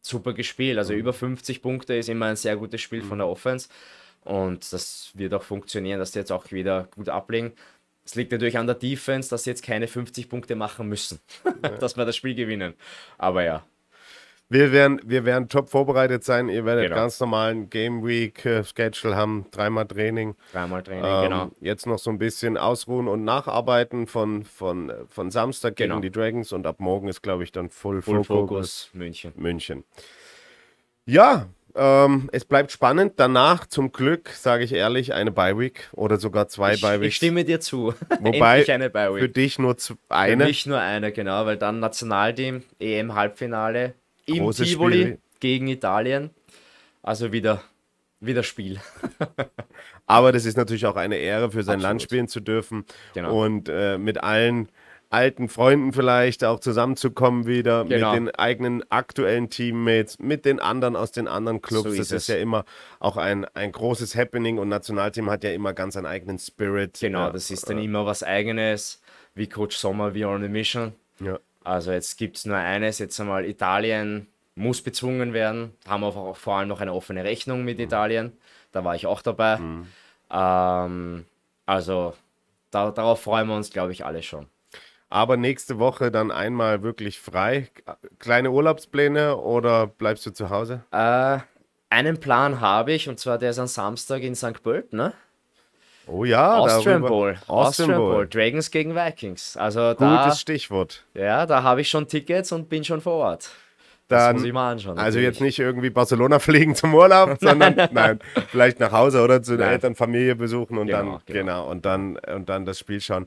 super 0.00 0.32
gespielt. 0.32 0.78
Also 0.78 0.94
über 0.94 1.12
50 1.12 1.60
Punkte 1.62 1.94
ist 1.94 2.08
immer 2.08 2.26
ein 2.26 2.36
sehr 2.36 2.56
gutes 2.56 2.80
Spiel 2.80 3.02
von 3.02 3.18
der 3.18 3.28
Offense. 3.28 3.68
Und 4.24 4.72
das 4.72 5.10
wird 5.14 5.34
auch 5.34 5.42
funktionieren, 5.42 5.98
dass 5.98 6.12
die 6.12 6.20
jetzt 6.20 6.30
auch 6.32 6.50
wieder 6.52 6.88
gut 6.94 7.08
ablegen. 7.08 7.52
Es 8.04 8.14
liegt 8.16 8.32
natürlich 8.32 8.58
an 8.58 8.66
der 8.66 8.74
Defense, 8.76 9.30
dass 9.30 9.44
sie 9.44 9.50
jetzt 9.50 9.62
keine 9.62 9.86
50 9.88 10.28
Punkte 10.28 10.56
machen 10.56 10.88
müssen, 10.88 11.20
dass 11.80 11.96
wir 11.96 12.04
das 12.04 12.16
Spiel 12.16 12.34
gewinnen. 12.34 12.74
Aber 13.18 13.44
ja, 13.44 13.64
Wir 14.48 14.70
werden, 14.72 15.00
wir 15.04 15.24
werden 15.24 15.48
top 15.48 15.70
vorbereitet 15.70 16.24
sein. 16.24 16.48
Ihr 16.50 16.64
werdet 16.66 16.84
Genau. 16.84 16.96
ganz 16.96 17.18
normalen 17.20 17.70
Game 17.70 18.04
Week 18.06 18.44
äh, 18.44 18.64
Schedule 18.64 19.16
haben, 19.16 19.46
dreimal 19.50 19.86
Training. 19.86 20.34
dreimal 20.52 20.82
Training, 20.82 21.04
Ähm, 21.04 21.22
genau. 21.22 21.50
Jetzt 21.60 21.86
noch 21.86 21.98
so 21.98 22.10
ein 22.10 22.18
bisschen 22.18 22.58
ausruhen 22.58 23.08
und 23.08 23.24
nacharbeiten 23.24 24.06
von, 24.06 24.42
von, 24.42 24.92
von 25.08 25.30
Samstag 25.30 25.76
gegen 25.76 25.90
Genau. 25.90 26.00
die 26.02 26.10
Dragons 26.10 26.52
und 26.52 26.66
ab 26.66 26.80
morgen 26.80 27.08
ist, 27.08 27.22
glaube 27.22 27.44
ich, 27.44 27.52
dann 27.52 27.70
Full, 27.70 28.02
Full 28.02 28.24
Focus 28.24 28.26
Focus 28.26 28.90
München. 28.92 29.32
München. 29.36 29.84
Ja, 31.06 31.48
ähm, 31.74 32.28
es 32.32 32.44
bleibt 32.44 32.70
spannend. 32.72 33.14
Danach, 33.16 33.66
zum 33.66 33.92
Glück, 33.92 34.28
sage 34.30 34.64
ich 34.64 34.72
ehrlich, 34.72 35.12
eine 35.14 35.30
Bye 35.32 35.58
Week 35.58 35.88
oder 35.92 36.18
sogar 36.18 36.48
zwei 36.48 36.76
Bye 36.76 37.04
ich 37.06 37.16
stimme 37.16 37.44
dir 37.44 37.60
zu. 37.60 37.94
Wobei 38.20 38.64
eine 38.72 38.90
Für 38.90 39.28
dich 39.28 39.58
nur 39.58 39.76
zu- 39.78 39.94
Für 40.08 40.14
eine. 40.14 40.44
mich 40.46 40.66
nur 40.66 40.78
eine, 40.80 41.12
genau, 41.12 41.46
weil 41.46 41.56
dann 41.56 41.80
Nationalteam, 41.80 42.62
EM-Halbfinale 42.80 43.94
im 44.26 44.38
Großes 44.38 44.68
Tivoli 44.68 45.00
Spiel. 45.02 45.18
gegen 45.40 45.68
Italien. 45.68 46.30
Also 47.02 47.32
wieder, 47.32 47.62
wieder 48.20 48.42
Spiel. 48.42 48.78
Aber 50.06 50.32
das 50.32 50.44
ist 50.44 50.56
natürlich 50.56 50.86
auch 50.86 50.96
eine 50.96 51.16
Ehre, 51.16 51.50
für 51.50 51.62
sein 51.62 51.76
Absolut. 51.76 51.82
Land 51.82 52.02
spielen 52.02 52.28
zu 52.28 52.40
dürfen 52.40 52.84
Genau. 53.14 53.44
und 53.44 53.68
äh, 53.68 53.98
mit 53.98 54.22
allen 54.22 54.68
alten 55.12 55.48
Freunden 55.48 55.92
vielleicht 55.92 56.42
auch 56.44 56.58
zusammenzukommen 56.60 57.46
wieder, 57.46 57.84
Genau. 57.84 58.12
mit 58.12 58.20
den 58.28 58.34
eigenen 58.34 58.82
aktuellen 58.90 59.50
Teammates, 59.50 60.18
mit 60.18 60.44
den 60.44 60.58
anderen 60.60 60.96
aus 60.96 61.12
den 61.12 61.28
anderen 61.28 61.60
Clubs. 61.62 61.82
So 61.84 61.88
das 61.90 61.98
ist 61.98 62.12
ist 62.12 62.22
es. 62.22 62.26
ja 62.28 62.36
immer 62.36 62.64
auch 62.98 63.16
ein, 63.16 63.44
ein 63.54 63.72
großes 63.72 64.16
Happening 64.16 64.58
und 64.58 64.68
Nationalteam 64.68 65.30
hat 65.30 65.44
ja 65.44 65.50
immer 65.52 65.72
ganz 65.74 65.96
einen 65.96 66.06
eigenen 66.06 66.38
Spirit. 66.38 66.98
Genau, 67.00 67.20
ja, 67.26 67.30
das 67.30 67.50
ist 67.50 67.68
dann 67.68 67.78
immer 67.78 68.06
was 68.06 68.22
Eigenes, 68.22 69.00
wie 69.34 69.48
Coach 69.48 69.76
Sommer, 69.76 70.14
wie 70.14 70.24
on 70.24 70.44
a 70.44 70.48
Mission. 70.48 70.92
Ja. 71.20 71.38
Also 71.64 71.92
jetzt 71.92 72.16
gibt 72.18 72.38
es 72.38 72.44
nur 72.46 72.56
eines, 72.56 72.98
jetzt 72.98 73.20
einmal 73.20 73.44
Italien 73.44 74.26
muss 74.54 74.82
bezwungen 74.82 75.32
werden. 75.32 75.72
Haben 75.86 76.04
aber 76.04 76.16
auch 76.20 76.36
vor 76.36 76.56
allem 76.56 76.68
noch 76.68 76.80
eine 76.80 76.92
offene 76.92 77.24
Rechnung 77.24 77.60
Mhm. 77.60 77.64
mit 77.64 77.78
Italien. 77.80 78.32
Da 78.72 78.84
war 78.84 78.94
ich 78.94 79.06
auch 79.06 79.22
dabei. 79.22 79.58
Ähm, 80.30 81.24
also 81.66 82.14
da, 82.70 82.90
darauf 82.90 83.22
freuen 83.22 83.48
wir 83.48 83.56
uns, 83.56 83.70
glaube 83.70 83.92
ich, 83.92 84.04
alle 84.04 84.22
schon. 84.22 84.46
Aber 85.12 85.36
nächste 85.36 85.78
Woche 85.78 86.10
dann 86.10 86.30
einmal 86.30 86.82
wirklich 86.82 87.20
frei. 87.20 87.68
Kleine 88.18 88.50
Urlaubspläne 88.50 89.36
oder 89.36 89.86
bleibst 89.86 90.24
du 90.24 90.30
zu 90.30 90.48
Hause? 90.48 90.84
Äh, 90.90 91.38
einen 91.90 92.18
Plan 92.18 92.60
habe 92.62 92.92
ich, 92.92 93.10
und 93.10 93.20
zwar 93.20 93.36
der 93.36 93.50
ist 93.50 93.58
am 93.58 93.66
Samstag 93.66 94.22
in 94.22 94.34
St. 94.34 94.62
Pölten, 94.62 94.96
ne? 94.96 95.12
Oh 96.06 96.24
ja, 96.24 96.56
Austrian 96.56 97.02
darüber- 97.02 97.08
Bowl. 97.08 97.36
Austrian 97.46 97.94
Bowl. 97.98 98.26
Dragons 98.26 98.70
gegen 98.70 98.94
Vikings. 98.94 99.56
Also 99.58 99.92
da, 99.92 100.24
Gutes 100.24 100.40
Stichwort. 100.40 101.04
ja, 101.12 101.44
da 101.44 101.62
habe 101.62 101.82
ich 101.82 101.90
schon 101.90 102.08
Tickets 102.08 102.50
und 102.50 102.70
bin 102.70 102.82
schon 102.82 103.02
vor 103.02 103.14
Ort. 103.16 103.50
Das 104.08 104.24
Dann, 104.24 104.36
muss 104.36 104.44
ich 104.44 104.52
mal 104.54 104.72
anschauen. 104.72 104.98
also 104.98 105.18
natürlich. 105.18 105.24
jetzt 105.26 105.40
nicht 105.42 105.58
irgendwie 105.58 105.90
Barcelona 105.90 106.38
fliegen 106.40 106.74
zum 106.74 106.94
Urlaub, 106.94 107.36
sondern 107.40 107.76
nein, 107.92 108.18
vielleicht 108.48 108.80
nach 108.80 108.92
Hause 108.92 109.20
oder 109.22 109.42
zu 109.42 109.58
den. 109.58 109.68
Eltern, 109.68 109.94
Familie 109.94 110.34
besuchen 110.36 110.78
und 110.78 110.86
Genau, 110.86 110.98
dann 110.98 111.20
genau. 111.26 111.38
genau. 111.66 111.70
und 111.70 111.84
dann 111.84 112.16
und 112.16 112.48
dann 112.48 112.64
das 112.64 112.78
Spiel 112.78 113.00
schauen. 113.02 113.26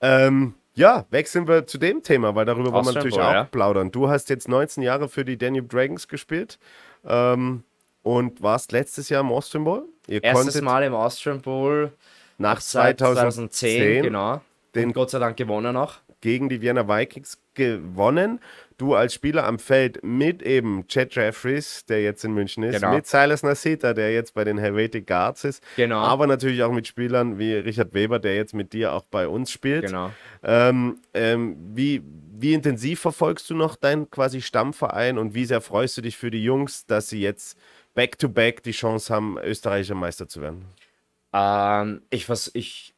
Ähm, 0.00 0.54
ja, 0.74 1.04
wechseln 1.10 1.46
wir 1.46 1.66
zu 1.66 1.78
dem 1.78 2.02
Thema, 2.02 2.34
weil 2.34 2.44
darüber 2.44 2.72
wollen 2.72 2.86
wir 2.86 2.92
natürlich 2.92 3.14
Bowl, 3.14 3.24
auch 3.24 3.32
ja. 3.32 3.44
plaudern. 3.44 3.90
Du 3.90 4.08
hast 4.08 4.28
jetzt 4.28 4.48
19 4.48 4.82
Jahre 4.82 5.08
für 5.08 5.24
die 5.24 5.38
Danube 5.38 5.68
Dragons 5.68 6.08
gespielt 6.08 6.58
ähm, 7.06 7.62
und 8.02 8.42
warst 8.42 8.72
letztes 8.72 9.08
Jahr 9.08 9.20
im 9.20 9.30
Austrian 9.32 9.64
Bowl. 9.64 9.84
Ihr 10.06 10.22
Erstes 10.22 10.60
Mal 10.60 10.82
im 10.82 10.94
Austrian 10.94 11.40
Bowl 11.40 11.92
nach 12.38 12.60
seit 12.60 12.98
2010, 12.98 13.78
2010, 13.78 14.02
genau. 14.02 14.40
den- 14.74 14.88
und 14.88 14.92
Gott 14.92 15.10
sei 15.10 15.18
Dank 15.18 15.36
gewonnen 15.36 15.76
auch. 15.76 15.94
Gegen 16.24 16.48
die 16.48 16.62
Vienna 16.62 16.88
Vikings 16.88 17.38
gewonnen. 17.52 18.40
Du 18.78 18.94
als 18.94 19.12
Spieler 19.12 19.44
am 19.46 19.58
Feld 19.58 20.02
mit 20.02 20.42
eben 20.42 20.88
Chad 20.88 21.14
Jeffries, 21.14 21.84
der 21.84 22.02
jetzt 22.02 22.24
in 22.24 22.32
München 22.32 22.62
ist, 22.62 22.76
Genau. 22.80 22.94
mit 22.94 23.06
Silas 23.06 23.42
Nasita, 23.42 23.92
der 23.92 24.10
jetzt 24.14 24.32
bei 24.32 24.42
den 24.42 24.56
Helvetic 24.56 25.06
Guards 25.06 25.44
ist, 25.44 25.62
Genau. 25.76 25.98
aber 26.00 26.26
natürlich 26.26 26.62
auch 26.62 26.72
mit 26.72 26.86
Spielern 26.86 27.38
wie 27.38 27.52
Richard 27.52 27.92
Weber, 27.92 28.18
der 28.18 28.36
jetzt 28.36 28.54
mit 28.54 28.72
dir 28.72 28.94
auch 28.94 29.04
bei 29.04 29.28
uns 29.28 29.50
spielt. 29.50 29.84
Genau. 29.84 30.12
Ähm, 30.42 30.96
ähm, 31.12 31.56
wie, 31.74 32.02
wie 32.38 32.54
intensiv 32.54 33.00
verfolgst 33.00 33.50
du 33.50 33.54
noch 33.54 33.76
deinen 33.76 34.10
quasi 34.10 34.40
Stammverein 34.40 35.18
und 35.18 35.34
wie 35.34 35.44
sehr 35.44 35.60
freust 35.60 35.98
du 35.98 36.00
dich 36.00 36.16
für 36.16 36.30
die 36.30 36.42
Jungs, 36.42 36.86
dass 36.86 37.10
sie 37.10 37.20
jetzt 37.20 37.58
back-to-back 37.92 38.62
die 38.62 38.72
Chance 38.72 39.12
haben, 39.14 39.36
österreichischer 39.44 39.94
Meister 39.94 40.26
zu 40.26 40.40
werden? 40.40 40.64
Ähm, 41.34 42.00
ich, 42.08 42.24
vers 42.24 42.50
ich 42.54 42.93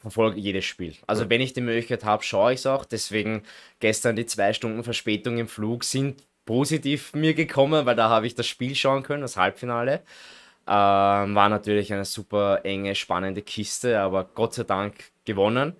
verfolge 0.00 0.40
jedes 0.40 0.64
Spiel. 0.64 0.94
Also 1.06 1.28
wenn 1.28 1.42
ich 1.42 1.52
die 1.52 1.60
Möglichkeit 1.60 2.04
habe, 2.04 2.22
schaue 2.22 2.54
ich 2.54 2.60
es 2.60 2.66
auch. 2.66 2.84
Deswegen 2.84 3.42
gestern 3.78 4.16
die 4.16 4.26
zwei 4.26 4.52
Stunden 4.52 4.82
Verspätung 4.82 5.38
im 5.38 5.46
Flug 5.46 5.84
sind 5.84 6.22
positiv 6.46 7.12
mir 7.14 7.34
gekommen, 7.34 7.86
weil 7.86 7.96
da 7.96 8.08
habe 8.08 8.26
ich 8.26 8.34
das 8.34 8.46
Spiel 8.46 8.74
schauen 8.74 9.02
können, 9.02 9.22
das 9.22 9.36
Halbfinale. 9.36 10.02
Ähm, 10.66 11.34
war 11.34 11.48
natürlich 11.48 11.92
eine 11.92 12.06
super 12.06 12.64
enge, 12.64 12.94
spannende 12.94 13.42
Kiste, 13.42 14.00
aber 14.00 14.24
Gott 14.24 14.54
sei 14.54 14.64
Dank 14.64 14.94
gewonnen. 15.24 15.76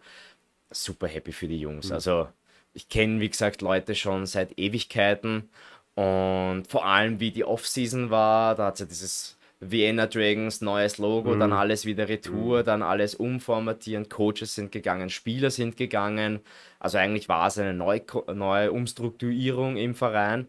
Super 0.71 1.09
happy 1.09 1.33
für 1.33 1.49
die 1.49 1.59
Jungs. 1.59 1.91
Also 1.91 2.29
ich 2.75 2.89
kenne, 2.89 3.21
wie 3.21 3.31
gesagt, 3.31 3.63
Leute 3.63 3.95
schon 3.95 4.27
seit 4.27 4.59
Ewigkeiten 4.59 5.49
und 5.95 6.65
vor 6.69 6.85
allem 6.85 7.21
wie 7.21 7.31
die 7.31 7.45
Offseason 7.45 8.11
war, 8.11 8.55
da 8.55 8.67
hat 8.67 8.75
es 8.75 8.81
ja 8.81 8.87
dieses 8.87 9.39
Vienna 9.61 10.07
Dragons 10.07 10.63
neues 10.63 10.97
Logo, 10.97 11.35
dann 11.35 11.53
alles 11.53 11.85
wieder 11.85 12.09
Retour, 12.09 12.63
dann 12.63 12.83
alles 12.83 13.15
umformatieren, 13.15 14.09
Coaches 14.09 14.55
sind 14.55 14.73
gegangen, 14.73 15.11
Spieler 15.11 15.51
sind 15.51 15.77
gegangen. 15.77 16.41
Also 16.79 16.97
eigentlich 16.97 17.29
war 17.29 17.47
es 17.47 17.59
eine 17.59 17.75
neue, 17.75 18.03
neue 18.35 18.73
Umstrukturierung 18.73 19.77
im 19.77 19.95
Verein. 19.95 20.49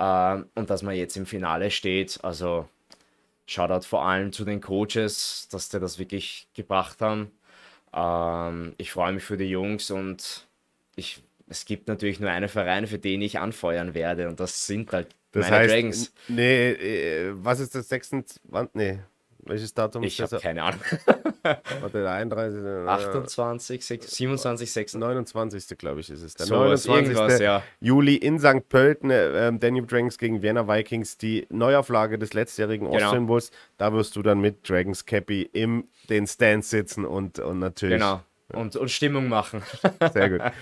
Ähm, 0.00 0.46
und 0.56 0.70
dass 0.70 0.82
man 0.82 0.96
jetzt 0.96 1.16
im 1.16 1.26
Finale 1.26 1.70
steht, 1.70 2.18
also 2.22 2.68
Shoutout 3.46 3.86
vor 3.86 4.04
allem 4.04 4.32
zu 4.32 4.44
den 4.44 4.60
Coaches, 4.60 5.48
dass 5.50 5.68
die 5.68 5.80
das 5.80 5.98
wirklich 5.98 6.48
gebracht 6.54 7.00
haben. 7.00 7.30
Ähm, 7.94 8.74
ich 8.78 8.92
freue 8.92 9.12
mich 9.12 9.24
für 9.24 9.36
die 9.36 9.46
Jungs 9.50 9.90
und 9.90 10.46
ich, 10.96 11.22
es 11.48 11.64
gibt 11.64 11.88
natürlich 11.88 12.20
nur 12.20 12.30
einen 12.30 12.48
Verein, 12.48 12.86
für 12.86 12.98
den 12.98 13.22
ich 13.22 13.38
anfeuern 13.38 13.94
werde 13.94 14.28
und 14.28 14.40
das 14.40 14.66
sind 14.66 14.92
halt 14.92 15.08
Das 15.32 15.50
meine 15.50 15.56
heißt, 15.56 15.74
Dragons. 15.74 16.12
nee, 16.28 16.70
äh, 16.72 17.32
was 17.34 17.60
ist 17.60 17.74
das 17.74 17.88
26? 17.88 18.40
Nee, 18.74 19.00
welches 19.40 19.72
Datum 19.72 20.02
Ich 20.02 20.18
ist 20.18 20.22
habe 20.22 20.30
das? 20.30 20.42
keine 20.42 20.62
Ahnung. 20.62 20.80
Warte, 21.42 22.02
der 22.02 22.10
31. 22.12 22.62
äh, 22.62 22.86
28, 22.86 23.84
6, 23.86 24.10
27, 24.16 24.70
26. 24.72 25.00
29. 25.00 25.78
glaube 25.78 26.00
ich 26.00 26.10
ist 26.10 26.22
es. 26.22 26.34
Der 26.34 26.46
Sowas, 26.46 26.86
29. 26.86 27.16
irgendwas, 27.16 27.40
ja. 27.40 27.62
Juli 27.80 28.16
in 28.16 28.38
St. 28.40 28.68
Pölten, 28.68 29.10
äh, 29.10 29.48
ähm, 29.48 29.58
Danube 29.60 29.86
Dragons 29.86 30.18
gegen 30.18 30.42
Vienna 30.42 30.66
Vikings, 30.68 31.16
die 31.16 31.46
Neuauflage 31.50 32.18
des 32.18 32.34
letztjährigen 32.34 32.90
Genau. 32.90 33.02
Austrian 33.04 33.26
Bulls. 33.26 33.50
Da 33.78 33.92
wirst 33.92 34.16
du 34.16 34.22
dann 34.22 34.40
mit 34.40 34.68
Dragons 34.68 35.06
Cappy 35.06 35.48
im 35.52 35.88
den 36.10 36.26
Stands 36.26 36.70
sitzen 36.70 37.04
und, 37.06 37.38
und 37.38 37.58
natürlich. 37.58 37.98
Genau. 38.00 38.22
Und, 38.52 38.76
und 38.76 38.90
Stimmung 38.90 39.28
machen. 39.28 39.62
Sehr 40.12 40.30
gut. 40.30 40.40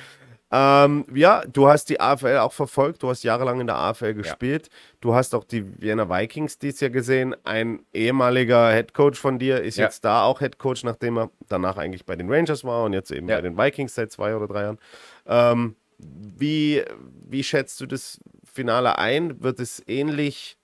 ähm, 0.52 1.04
ja, 1.12 1.42
du 1.44 1.68
hast 1.68 1.88
die 1.88 2.00
AFL 2.00 2.38
auch 2.38 2.52
verfolgt, 2.52 3.02
du 3.02 3.08
hast 3.08 3.24
jahrelang 3.24 3.60
in 3.60 3.66
der 3.66 3.76
AFL 3.76 4.14
gespielt. 4.14 4.68
Du 5.00 5.14
hast 5.14 5.34
auch 5.34 5.44
die 5.44 5.64
Vienna 5.80 6.08
Vikings 6.08 6.58
dies 6.58 6.78
Jahr 6.80 6.90
gesehen. 6.90 7.34
Ein 7.44 7.80
ehemaliger 7.92 8.70
Headcoach 8.70 9.16
von 9.16 9.38
dir 9.40 9.60
ist 9.62 9.76
Ja. 9.76 9.84
jetzt 9.86 10.04
da 10.04 10.22
auch 10.22 10.40
Headcoach, 10.40 10.84
nachdem 10.84 11.18
er 11.18 11.30
danach 11.48 11.76
eigentlich 11.76 12.04
bei 12.06 12.14
den 12.16 12.32
Rangers 12.32 12.62
war 12.64 12.84
und 12.84 12.92
jetzt 12.92 13.10
eben 13.10 13.28
Ja. 13.28 13.36
bei 13.36 13.42
den 13.42 13.58
Vikings 13.58 13.94
seit 13.94 14.12
zwei 14.12 14.36
oder 14.36 14.46
drei 14.46 14.62
Jahren. 14.62 14.78
Ähm, 15.26 15.74
wie, 15.98 16.82
wie 17.28 17.42
schätzt 17.42 17.80
du 17.80 17.86
das 17.86 18.20
Finale 18.44 18.98
ein? 18.98 19.42
Wird 19.42 19.58
es 19.60 19.82
ähnlich 19.88 20.58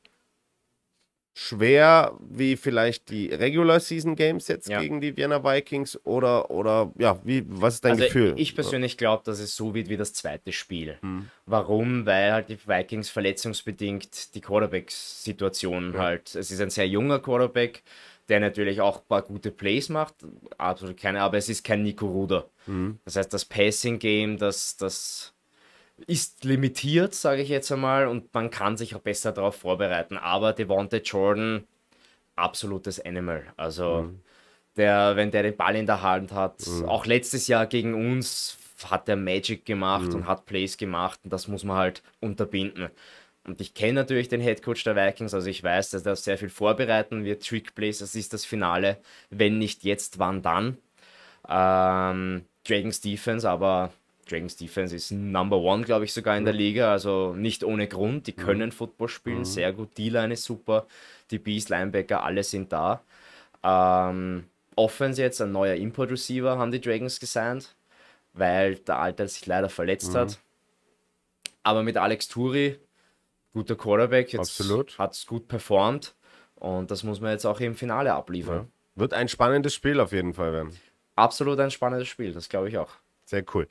schwer 1.35 2.13
wie 2.21 2.57
vielleicht 2.57 3.09
die 3.11 3.29
Regular 3.29 3.81
Season 3.81 4.17
Games 4.17 4.49
jetzt 4.49 4.69
Ja. 4.69 4.81
gegen 4.81 5.01
die 5.01 5.17
Vienna 5.17 5.43
Vikings 5.43 5.99
oder 6.05 6.51
oder 6.51 6.93
ja, 6.99 7.19
wie 7.25 7.43
was 7.49 7.75
ist 7.75 7.85
dein 7.85 7.93
Also 7.93 8.05
Gefühl? 8.05 8.35
ich 8.37 8.55
persönlich 8.55 8.99
glaube, 8.99 9.23
dass 9.25 9.41
es 9.41 9.57
so 9.57 9.75
wird 9.75 9.89
wie 9.89 9.97
das 9.97 10.13
zweite 10.13 10.53
Spiel. 10.53 10.99
Hm. 11.01 11.29
Warum? 11.47 12.05
Weil 12.05 12.33
halt 12.33 12.49
die 12.51 12.59
Vikings 12.67 13.09
verletzungsbedingt 13.09 14.35
die 14.35 14.41
Quarterback-Situation 14.41 15.97
halt, 15.99 16.35
es 16.35 16.51
ist 16.51 16.61
ein 16.61 16.71
sehr 16.71 16.87
junger 16.89 17.19
Quarterback, 17.19 17.83
der 18.29 18.41
natürlich 18.41 18.81
auch 18.81 18.99
ein 18.99 19.07
paar 19.09 19.23
gute 19.23 19.51
Plays 19.51 19.89
macht, 19.89 20.15
absolut 20.59 20.97
keine, 20.97 21.23
aber 21.23 21.39
es 21.39 21.49
ist 21.49 21.65
kein 21.65 21.83
Nico 21.83 22.07
Ruder. 22.07 22.49
Hm. 22.67 22.99
Das 23.05 23.17
heißt, 23.17 23.33
das 23.33 23.45
Passing-Game, 23.45 24.39
das, 24.39 24.77
das 24.77 25.32
ist 26.07 26.45
limitiert, 26.45 27.15
sage 27.15 27.43
ich 27.43 27.49
jetzt 27.49 27.71
einmal, 27.71 28.07
und 28.09 28.33
man 28.35 28.51
kann 28.51 28.77
sich 28.77 28.95
auch 28.95 29.01
besser 29.01 29.33
darauf 29.33 29.57
vorbereiten. 29.57 30.17
Aber 30.17 30.53
Devontae 30.53 30.99
Jordan, 30.99 31.65
absolutes 32.37 33.01
Animal. 33.01 33.45
Also, 33.57 34.11
der, 34.77 35.17
wenn 35.17 35.31
der 35.31 35.43
den 35.43 35.57
Ball 35.57 35.77
in 35.77 35.87
der 35.87 36.03
Hand 36.03 36.33
hat, 36.33 36.67
auch 36.87 37.07
letztes 37.07 37.47
Jahr 37.47 37.67
gegen 37.67 37.95
uns 37.95 38.59
hat 38.91 39.07
der 39.07 39.17
Magic 39.17 39.65
gemacht 39.65 40.13
und 40.13 40.27
hat 40.27 40.47
Plays 40.47 40.77
gemacht 40.77 41.21
und 41.23 41.33
das 41.33 41.47
muss 41.47 41.63
man 41.65 41.77
halt 41.77 42.03
unterbinden. 42.21 42.89
Und 43.45 43.61
ich 43.61 43.75
kenne 43.75 43.95
natürlich 43.95 44.29
den 44.29 44.41
Headcoach 44.41 44.85
der 44.85 44.97
Vikings, 44.97 45.35
also 45.35 45.49
ich 45.49 45.63
weiß, 45.63 45.91
dass 45.91 46.07
er 46.07 46.17
sehr 46.17 46.39
viel 46.39 46.49
vorbereiten 46.49 47.25
wird. 47.25 47.47
Trick 47.47 47.75
Plays, 47.75 47.99
das 47.99 48.15
ist 48.15 48.33
das 48.33 48.45
Finale. 48.45 48.99
Wenn 49.31 49.59
nicht 49.59 49.85
jetzt, 49.85 50.19
wann 50.19 50.43
dann? 50.43 50.79
Ähm, 51.49 52.45
Dragons 52.65 53.01
Defense, 53.01 53.49
aber 53.49 53.93
Dragons 54.29 54.57
Defense 54.57 54.95
ist 54.95 55.11
Number 55.11 55.59
One, 55.59 55.85
glaube 55.85 56.05
ich, 56.05 56.13
sogar 56.13 56.37
in 56.37 56.45
der 56.45 56.55
Liga. 56.55 56.93
Also 56.93 57.35
nicht 57.35 57.65
ohne 57.65 57.89
Grund. 57.89 58.27
Die 58.27 58.33
können 58.33 58.73
Football 58.73 59.09
spielen, 59.09 59.45
sehr 59.45 59.73
gut. 59.73 59.97
D-Line 59.99 60.35
ist 60.35 60.45
super. 60.45 60.87
Die 61.31 61.39
Bees, 61.39 61.69
Linebacker, 61.69 62.23
alle 62.23 62.43
sind 62.43 62.73
da. 62.73 63.03
Ähm, 63.63 64.45
Offense 64.77 65.21
jetzt, 65.21 65.41
ein 65.41 65.53
neuer 65.53 65.75
Import 65.75 66.11
Receiver 66.11 66.57
haben 66.59 66.73
die 66.73 66.81
Dragons 66.81 67.21
gesigned, 67.21 67.75
weil 68.33 68.77
der 68.77 68.99
Alte 68.99 69.29
sich 69.29 69.47
leider 69.47 69.69
verletzt 69.69 70.15
hat. 70.15 70.39
Aber 71.63 71.83
mit 71.83 71.97
Alex 71.97 72.29
Turi, 72.29 72.79
guter 73.53 73.77
Quarterback, 73.77 74.33
jetzt 74.33 74.61
hat 74.99 75.13
es 75.13 75.27
gut 75.27 75.49
performt. 75.49 76.15
Und 76.57 76.91
das 76.91 77.03
muss 77.03 77.21
man 77.21 77.33
jetzt 77.33 77.45
auch 77.45 77.61
im 77.61 77.75
Finale 77.75 78.13
abliefern. 78.15 78.71
Wird 78.95 79.15
ein 79.15 79.29
spannendes 79.29 79.75
Spiel 79.75 80.01
auf 80.01 80.13
jeden 80.13 80.35
Fall 80.35 80.53
werden. 80.53 80.79
Absolut 81.17 81.59
ein 81.61 81.71
spannendes 81.71 82.09
Spiel, 82.09 82.33
das 82.33 82.49
glaube 82.49 82.69
ich 82.69 82.79
auch. 82.79 82.91
Sehr 83.33 83.45
cool. 83.55 83.67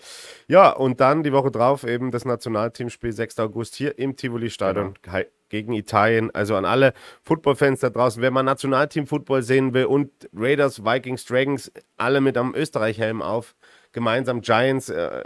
Ja, 0.48 0.72
und 0.72 1.02
dann 1.02 1.22
die 1.22 1.32
Woche 1.34 1.52
drauf 1.52 1.84
eben 1.84 2.10
das 2.10 2.26
Nationalteamspiel 2.26 3.12
6. 3.12 3.38
August 3.42 3.76
hier 3.76 4.00
im 4.00 4.16
Tivoli-Stadion 4.16 4.96
Genau. 5.04 5.20
gegen 5.50 5.74
Italien. 5.74 6.32
Also 6.34 6.56
an 6.56 6.66
alle 6.66 6.94
Footballfans 7.22 7.82
da 7.82 7.92
draußen, 7.92 8.24
wer 8.24 8.32
mal 8.32 8.42
Nationalteam-Football 8.42 9.44
sehen 9.44 9.76
will 9.76 9.86
und 9.86 10.10
Raiders, 10.34 10.84
Vikings, 10.84 11.26
Dragons, 11.26 11.72
alle 11.96 12.22
mit 12.22 12.38
am 12.38 12.56
Österreich-Helm 12.56 13.22
auf, 13.22 13.54
gemeinsam 13.92 14.42
Giants, 14.42 14.90
äh, 14.90 15.24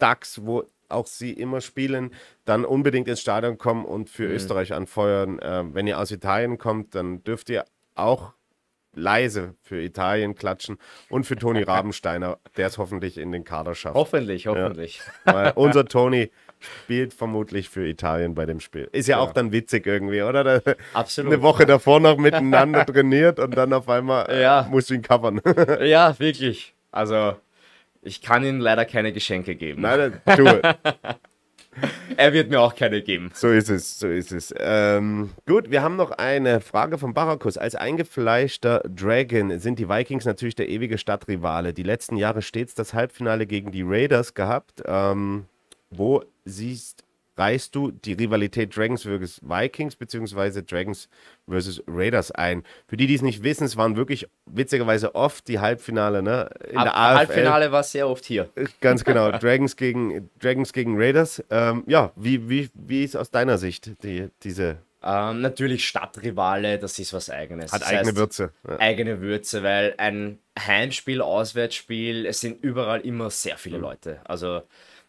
Ducks, 0.00 0.40
wo 0.44 0.64
auch 0.88 1.06
sie 1.06 1.32
immer 1.32 1.60
spielen, 1.60 2.10
dann 2.44 2.64
unbedingt 2.64 3.06
ins 3.06 3.20
Stadion 3.20 3.56
kommen 3.56 3.84
und 3.84 4.10
für 4.10 4.24
Österreich 4.26 4.72
anfeuern. 4.72 5.38
Äh, 5.38 5.62
wenn 5.74 5.86
ihr 5.86 6.00
aus 6.00 6.10
Italien 6.10 6.58
kommt, 6.58 6.96
dann 6.96 7.22
dürft 7.22 7.50
ihr 7.50 7.64
auch 7.94 8.32
leise 8.96 9.54
für 9.62 9.80
Italien 9.80 10.34
klatschen 10.34 10.78
und 11.08 11.24
für 11.24 11.36
Toni 11.36 11.62
Rabensteiner, 11.62 12.38
der 12.56 12.66
es 12.66 12.78
hoffentlich 12.78 13.18
in 13.18 13.30
den 13.30 13.44
Kader 13.44 13.74
schafft. 13.74 13.94
Hoffentlich, 13.94 14.46
hoffentlich. 14.48 15.00
Weil 15.24 15.52
unser 15.54 15.84
Toni 15.84 16.30
spielt 16.58 17.12
vermutlich 17.14 17.68
für 17.68 17.86
Italien 17.86 18.34
bei 18.34 18.46
dem 18.46 18.60
Spiel. 18.60 18.88
Ist 18.92 19.06
ja, 19.06 19.18
auch 19.18 19.32
dann 19.32 19.52
witzig 19.52 19.86
irgendwie, 19.86 20.22
oder? 20.22 20.42
Da, 20.42 20.72
Absolut. 20.94 21.32
Eine 21.32 21.42
Woche 21.42 21.66
davor 21.66 22.00
noch 22.00 22.16
miteinander 22.16 22.84
trainiert 22.86 23.38
und 23.38 23.56
dann 23.56 23.72
auf 23.72 23.88
einmal 23.88 24.28
äh, 24.30 24.42
Ja. 24.42 24.66
musst 24.70 24.90
du 24.90 24.94
ihn 24.94 25.02
covern. 25.02 25.40
Ja, 25.82 26.18
wirklich. 26.18 26.74
Also, 26.90 27.36
ich 28.00 28.22
kann 28.22 28.42
Ihnen 28.42 28.60
leider 28.60 28.86
keine 28.86 29.12
Geschenke 29.12 29.54
geben. 29.54 29.82
Nein, 29.82 30.20
tu. 30.34 30.44
Er 32.16 32.32
wird 32.32 32.50
mir 32.50 32.60
auch 32.60 32.74
keine 32.74 33.02
geben. 33.02 33.30
So 33.34 33.48
ist 33.48 33.68
es, 33.68 33.98
so 33.98 34.08
ist 34.08 34.32
es. 34.32 34.54
Ähm, 34.58 35.30
gut, 35.46 35.70
wir 35.70 35.82
haben 35.82 35.96
noch 35.96 36.10
eine 36.10 36.60
Frage 36.60 36.98
von 36.98 37.14
Barakus. 37.14 37.56
Als 37.56 37.74
eingefleischter 37.74 38.82
Dragon 38.88 39.58
sind 39.58 39.78
die 39.78 39.88
Vikings 39.88 40.24
natürlich 40.24 40.54
der 40.54 40.68
ewige 40.68 40.98
Stadtrivale. 40.98 41.72
Die 41.72 41.82
letzten 41.82 42.16
Jahre 42.16 42.42
stets 42.42 42.74
das 42.74 42.94
Halbfinale 42.94 43.46
gegen 43.46 43.70
die 43.70 43.82
Raiders 43.82 44.34
gehabt. 44.34 44.82
Ähm, 44.86 45.46
wo 45.90 46.22
siehst 46.44 47.05
reißt 47.36 47.74
du 47.74 47.90
die 47.90 48.14
Rivalität 48.14 48.76
Dragons 48.76 49.02
vs. 49.02 49.40
Vikings 49.42 49.96
bzw. 49.96 50.62
Dragons 50.62 51.08
vs. 51.48 51.82
Raiders 51.86 52.30
ein. 52.30 52.62
Für 52.88 52.96
die, 52.96 53.06
die 53.06 53.14
es 53.14 53.22
nicht 53.22 53.42
wissen, 53.42 53.64
es 53.64 53.76
waren 53.76 53.96
wirklich 53.96 54.26
witzigerweise 54.46 55.14
oft 55.14 55.48
die 55.48 55.58
Halbfinale, 55.58 56.22
ne? 56.22 56.50
In 56.70 56.78
Ab, 56.78 56.84
der 56.84 56.96
AFL. 56.96 57.16
Halbfinale 57.16 57.72
war 57.72 57.82
sehr 57.82 58.08
oft 58.08 58.24
hier. 58.24 58.50
Ganz 58.80 59.04
genau. 59.04 59.30
Dragons 59.32 59.76
gegen, 59.76 60.30
Dragons 60.40 60.72
gegen 60.72 60.96
Raiders. 60.96 61.42
Ähm, 61.50 61.84
ja, 61.86 62.12
wie, 62.16 62.48
wie, 62.48 62.70
wie 62.74 63.04
ist 63.04 63.16
aus 63.16 63.30
deiner 63.30 63.58
Sicht 63.58 64.02
die, 64.02 64.28
diese 64.42 64.78
ähm, 65.06 65.40
natürlich 65.40 65.86
Stadtrivale, 65.86 66.78
das 66.78 66.98
ist 66.98 67.12
was 67.12 67.30
eigenes. 67.30 67.72
Hat 67.72 67.82
das 67.82 67.88
eigene 67.88 68.08
heißt, 68.08 68.16
Würze. 68.16 68.52
Ja. 68.68 68.80
Eigene 68.80 69.20
Würze, 69.20 69.62
weil 69.62 69.94
ein 69.98 70.40
Heimspiel, 70.58 71.20
Auswärtsspiel, 71.20 72.26
es 72.26 72.40
sind 72.40 72.62
überall 72.64 73.02
immer 73.02 73.30
sehr 73.30 73.56
viele 73.56 73.76
mhm. 73.76 73.84
Leute. 73.84 74.20
Also 74.24 74.62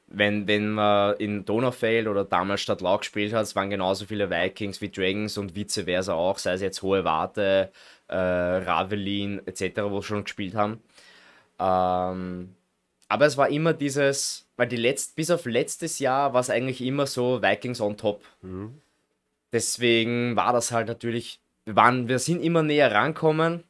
wenn, 0.08 0.48
wenn 0.48 0.72
man 0.72 1.18
in 1.18 1.46
Donaufeld 1.46 2.08
oder 2.08 2.24
damals 2.24 2.62
Stadt 2.62 2.82
Lau 2.82 2.98
gespielt 2.98 3.34
hat, 3.34 3.44
es 3.44 3.56
waren 3.56 3.70
genauso 3.70 4.06
viele 4.06 4.30
Vikings 4.30 4.82
wie 4.82 4.90
Dragons 4.90 5.38
und 5.38 5.54
vice 5.56 5.84
versa 5.84 6.14
auch, 6.14 6.38
sei 6.38 6.54
es 6.54 6.62
jetzt 6.62 6.82
Hohe 6.82 7.04
Warte, 7.04 7.72
äh, 8.08 8.16
Ravelin 8.16 9.42
etc., 9.46 9.82
wo 9.84 10.02
schon 10.02 10.24
gespielt 10.24 10.56
haben. 10.56 10.82
Ähm, 11.60 12.56
aber 13.10 13.26
es 13.26 13.38
war 13.38 13.50
immer 13.50 13.74
dieses, 13.74 14.48
weil 14.56 14.68
die 14.68 14.78
letzt, 14.78 15.16
bis 15.16 15.30
auf 15.30 15.46
letztes 15.46 16.00
Jahr 16.00 16.34
war 16.34 16.42
es 16.42 16.50
eigentlich 16.50 16.82
immer 16.82 17.06
so 17.06 17.42
Vikings 17.42 17.82
on 17.82 17.98
top. 17.98 18.24
Mhm. 18.42 18.82
Deswegen 19.52 20.36
war 20.36 20.54
das 20.54 20.72
halt 20.72 20.88
natürlich, 20.88 21.40
wir, 21.66 21.76
waren, 21.76 22.08
wir 22.08 22.20
sind 22.20 22.42
immer 22.42 22.64
näher 22.64 22.92
rankommen 22.92 23.64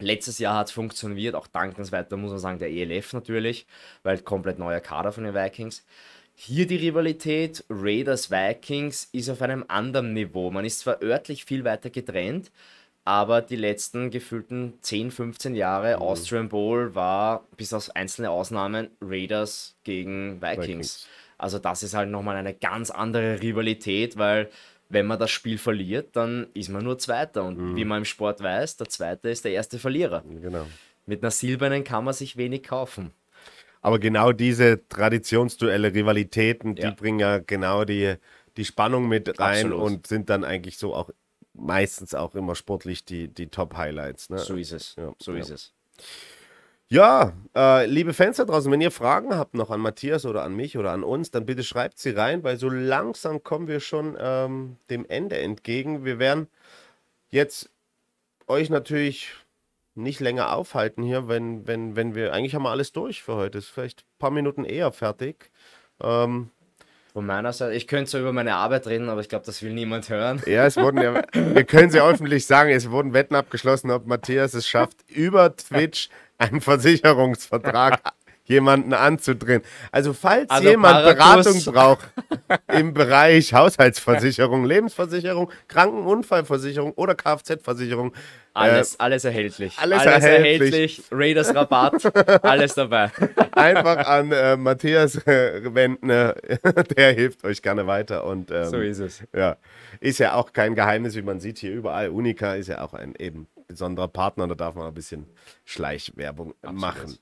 Letztes 0.00 0.38
Jahr 0.38 0.56
hat 0.56 0.68
es 0.68 0.72
funktioniert, 0.72 1.34
auch 1.34 1.46
dankenswert, 1.46 2.10
da 2.10 2.16
muss 2.16 2.30
man 2.30 2.38
sagen, 2.38 2.58
der 2.58 2.70
ELF 2.70 3.12
natürlich, 3.12 3.66
weil 4.02 4.18
komplett 4.18 4.58
neuer 4.58 4.80
Kader 4.80 5.12
von 5.12 5.24
den 5.24 5.34
Vikings. 5.34 5.84
Hier 6.34 6.66
die 6.66 6.76
Rivalität 6.76 7.64
Raiders-Vikings 7.68 9.10
ist 9.12 9.28
auf 9.28 9.42
einem 9.42 9.64
anderen 9.68 10.14
Niveau. 10.14 10.50
Man 10.50 10.64
ist 10.64 10.80
zwar 10.80 11.02
örtlich 11.02 11.44
viel 11.44 11.64
weiter 11.64 11.90
getrennt, 11.90 12.50
aber 13.04 13.42
die 13.42 13.56
letzten 13.56 14.10
gefühlten 14.10 14.74
10, 14.80 15.10
15 15.10 15.54
Jahre 15.54 15.96
mhm. 15.96 16.02
Austrian 16.02 16.48
Bowl 16.48 16.94
war, 16.94 17.46
bis 17.56 17.72
auf 17.72 17.94
einzelne 17.94 18.30
Ausnahmen, 18.30 18.88
Raiders 19.02 19.76
gegen 19.84 20.40
Vikings. 20.40 20.66
Vikings. 20.66 21.08
Also 21.36 21.58
das 21.58 21.82
ist 21.82 21.94
halt 21.94 22.10
nochmal 22.10 22.36
eine 22.36 22.54
ganz 22.54 22.90
andere 22.90 23.40
Rivalität, 23.40 24.18
weil 24.18 24.50
wenn 24.90 25.06
man 25.06 25.18
das 25.18 25.30
Spiel 25.30 25.56
verliert, 25.56 26.16
dann 26.16 26.48
ist 26.52 26.68
man 26.68 26.84
nur 26.84 26.98
Zweiter. 26.98 27.44
Und 27.44 27.58
mhm. 27.58 27.76
wie 27.76 27.84
man 27.84 27.98
im 27.98 28.04
Sport 28.04 28.42
weiß, 28.42 28.76
der 28.76 28.88
Zweite 28.88 29.30
ist 29.30 29.44
der 29.44 29.52
erste 29.52 29.78
Verlierer. 29.78 30.22
Genau. 30.28 30.66
Mit 31.06 31.22
einer 31.22 31.30
silbernen 31.30 31.84
kann 31.84 32.04
man 32.04 32.12
sich 32.12 32.36
wenig 32.36 32.64
kaufen. 32.64 33.12
Aber 33.80 33.98
genau 33.98 34.32
diese 34.32 34.86
Traditionsduelle, 34.88 35.94
Rivalitäten, 35.94 36.76
ja. 36.76 36.90
die 36.90 36.96
bringen 36.96 37.20
ja 37.20 37.38
genau 37.38 37.84
die, 37.84 38.16
die 38.56 38.64
Spannung 38.64 39.08
mit 39.08 39.38
rein 39.40 39.66
Absolut. 39.66 39.80
und 39.80 40.06
sind 40.06 40.28
dann 40.28 40.44
eigentlich 40.44 40.76
so 40.76 40.94
auch 40.94 41.10
meistens 41.54 42.14
auch 42.14 42.34
immer 42.34 42.54
sportlich 42.54 43.04
die, 43.04 43.28
die 43.28 43.46
Top-Highlights. 43.46 44.28
Ne? 44.28 44.38
So 44.38 44.56
ist 44.56 44.72
es. 44.72 44.96
Ja. 44.96 45.14
So 45.18 45.32
ja. 45.32 45.38
ist 45.38 45.50
es. 45.50 45.72
Ja, 46.92 47.34
äh, 47.54 47.86
liebe 47.86 48.12
Fans 48.12 48.38
da 48.38 48.44
draußen, 48.44 48.70
wenn 48.72 48.80
ihr 48.80 48.90
Fragen 48.90 49.36
habt 49.36 49.54
noch 49.54 49.70
an 49.70 49.78
Matthias 49.78 50.26
oder 50.26 50.42
an 50.42 50.56
mich 50.56 50.76
oder 50.76 50.90
an 50.90 51.04
uns, 51.04 51.30
dann 51.30 51.46
bitte 51.46 51.62
schreibt 51.62 52.00
sie 52.00 52.10
rein, 52.10 52.42
weil 52.42 52.56
so 52.56 52.68
langsam 52.68 53.44
kommen 53.44 53.68
wir 53.68 53.78
schon 53.78 54.16
ähm, 54.18 54.76
dem 54.90 55.06
Ende 55.08 55.38
entgegen. 55.38 56.04
Wir 56.04 56.18
werden 56.18 56.48
jetzt 57.28 57.70
euch 58.48 58.70
natürlich 58.70 59.32
nicht 59.94 60.18
länger 60.18 60.52
aufhalten 60.52 61.04
hier, 61.04 61.28
wenn, 61.28 61.64
wenn, 61.68 61.94
wenn 61.94 62.16
wir, 62.16 62.32
eigentlich 62.32 62.56
haben 62.56 62.64
wir 62.64 62.70
alles 62.70 62.90
durch 62.90 63.22
für 63.22 63.36
heute, 63.36 63.58
ist 63.58 63.68
vielleicht 63.68 64.00
ein 64.00 64.18
paar 64.18 64.32
Minuten 64.32 64.64
eher 64.64 64.90
fertig. 64.90 65.52
Ähm, 66.02 66.50
von 67.12 67.24
meiner 67.26 67.52
Seite, 67.52 67.74
ich 67.74 67.86
könnte 67.86 68.10
so 68.10 68.18
über 68.18 68.32
meine 68.32 68.54
Arbeit 68.54 68.88
reden, 68.88 69.08
aber 69.08 69.20
ich 69.20 69.28
glaube, 69.28 69.46
das 69.46 69.62
will 69.62 69.72
niemand 69.72 70.08
hören. 70.08 70.42
Ja, 70.46 70.66
es 70.66 70.76
wurden 70.76 71.00
ja, 71.00 71.22
wir 71.32 71.64
können 71.66 71.90
sie 71.90 72.00
öffentlich 72.00 72.46
sagen, 72.46 72.70
es 72.70 72.90
wurden 72.90 73.12
Wetten 73.12 73.36
abgeschlossen, 73.36 73.92
ob 73.92 74.06
Matthias 74.06 74.54
es 74.54 74.68
schafft, 74.68 75.08
über 75.08 75.54
Twitch 75.54 76.08
einen 76.40 76.60
Versicherungsvertrag 76.60 78.00
jemanden 78.44 78.92
anzudrehen. 78.92 79.62
Also 79.92 80.12
falls 80.12 80.50
also 80.50 80.68
jemand 80.68 81.04
Beratung 81.04 81.62
braucht 81.64 82.08
im 82.72 82.92
Bereich 82.92 83.54
Haushaltsversicherung, 83.54 84.64
Lebensversicherung, 84.64 85.50
Krankenunfallversicherung 85.68 86.92
oder 86.92 87.14
Kfz-Versicherung. 87.14 88.12
Alles, 88.52 88.94
äh, 88.94 88.96
alles 88.98 89.24
erhältlich. 89.24 89.78
Alles, 89.78 90.00
alles 90.00 90.24
erhältlich. 90.24 90.72
erhältlich. 90.72 91.02
Raiders 91.12 91.54
Rabatt, 91.54 92.42
alles 92.44 92.74
dabei. 92.74 93.12
Einfach 93.52 93.98
an 94.08 94.32
äh, 94.32 94.56
Matthias 94.56 95.14
äh, 95.26 95.72
wenden, 95.72 96.08
der 96.08 97.12
hilft 97.12 97.44
euch 97.44 97.62
gerne 97.62 97.86
weiter. 97.86 98.24
Und, 98.24 98.50
ähm, 98.50 98.64
so 98.64 98.78
ist 98.78 98.98
es. 98.98 99.22
Ja, 99.32 99.56
ist 100.00 100.18
ja 100.18 100.34
auch 100.34 100.52
kein 100.52 100.74
Geheimnis, 100.74 101.14
wie 101.14 101.22
man 101.22 101.38
sieht 101.38 101.58
hier 101.58 101.72
überall. 101.72 102.08
Unica 102.08 102.54
ist 102.54 102.66
ja 102.66 102.82
auch 102.82 102.94
ein 102.94 103.14
eben 103.16 103.46
besonderer 103.70 104.08
Partner, 104.08 104.48
da 104.48 104.54
darf 104.54 104.74
man 104.74 104.86
ein 104.86 104.94
bisschen 104.94 105.26
Schleichwerbung 105.64 106.54
Absolut. 106.62 106.80
machen. 106.80 107.18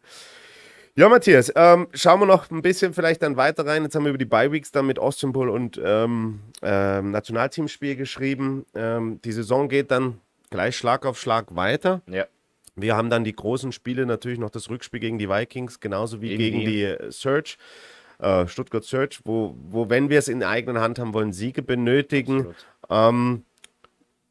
Ja, 0.96 1.08
Matthias, 1.08 1.52
ähm, 1.54 1.86
schauen 1.94 2.18
wir 2.18 2.26
noch 2.26 2.50
ein 2.50 2.60
bisschen 2.60 2.92
vielleicht 2.92 3.22
dann 3.22 3.36
weiter 3.36 3.64
rein. 3.64 3.84
Jetzt 3.84 3.94
haben 3.94 4.02
wir 4.02 4.08
über 4.08 4.18
die 4.18 4.24
Bi-Weeks 4.24 4.72
dann 4.72 4.86
mit 4.86 4.98
Ostsymbol 4.98 5.48
und 5.48 5.80
ähm, 5.84 6.40
ähm, 6.60 7.12
Nationalteamspiel 7.12 7.94
geschrieben. 7.94 8.66
Ähm, 8.74 9.20
die 9.22 9.30
Saison 9.30 9.68
geht 9.68 9.92
dann 9.92 10.20
gleich 10.50 10.76
Schlag 10.76 11.06
auf 11.06 11.20
Schlag 11.20 11.54
weiter. 11.54 12.02
Ja. 12.10 12.26
Wir 12.74 12.96
haben 12.96 13.10
dann 13.10 13.22
die 13.22 13.34
großen 13.34 13.70
Spiele, 13.70 14.06
natürlich 14.06 14.40
noch 14.40 14.50
das 14.50 14.70
Rückspiel 14.70 14.98
gegen 14.98 15.18
die 15.18 15.28
Vikings, 15.28 15.78
genauso 15.78 16.20
wie 16.20 16.32
in 16.32 16.38
gegen 16.38 16.60
die 16.60 16.82
äh, 16.82 17.12
Search, 17.12 17.58
äh, 18.18 18.48
Stuttgart 18.48 18.82
Search, 18.82 19.20
wo, 19.24 19.54
wo, 19.70 19.88
wenn 19.88 20.10
wir 20.10 20.18
es 20.18 20.26
in 20.26 20.42
eigener 20.42 20.80
Hand 20.80 20.98
haben 20.98 21.14
wollen, 21.14 21.32
Siege 21.32 21.62
benötigen. 21.62 22.54
Ähm, 22.90 23.44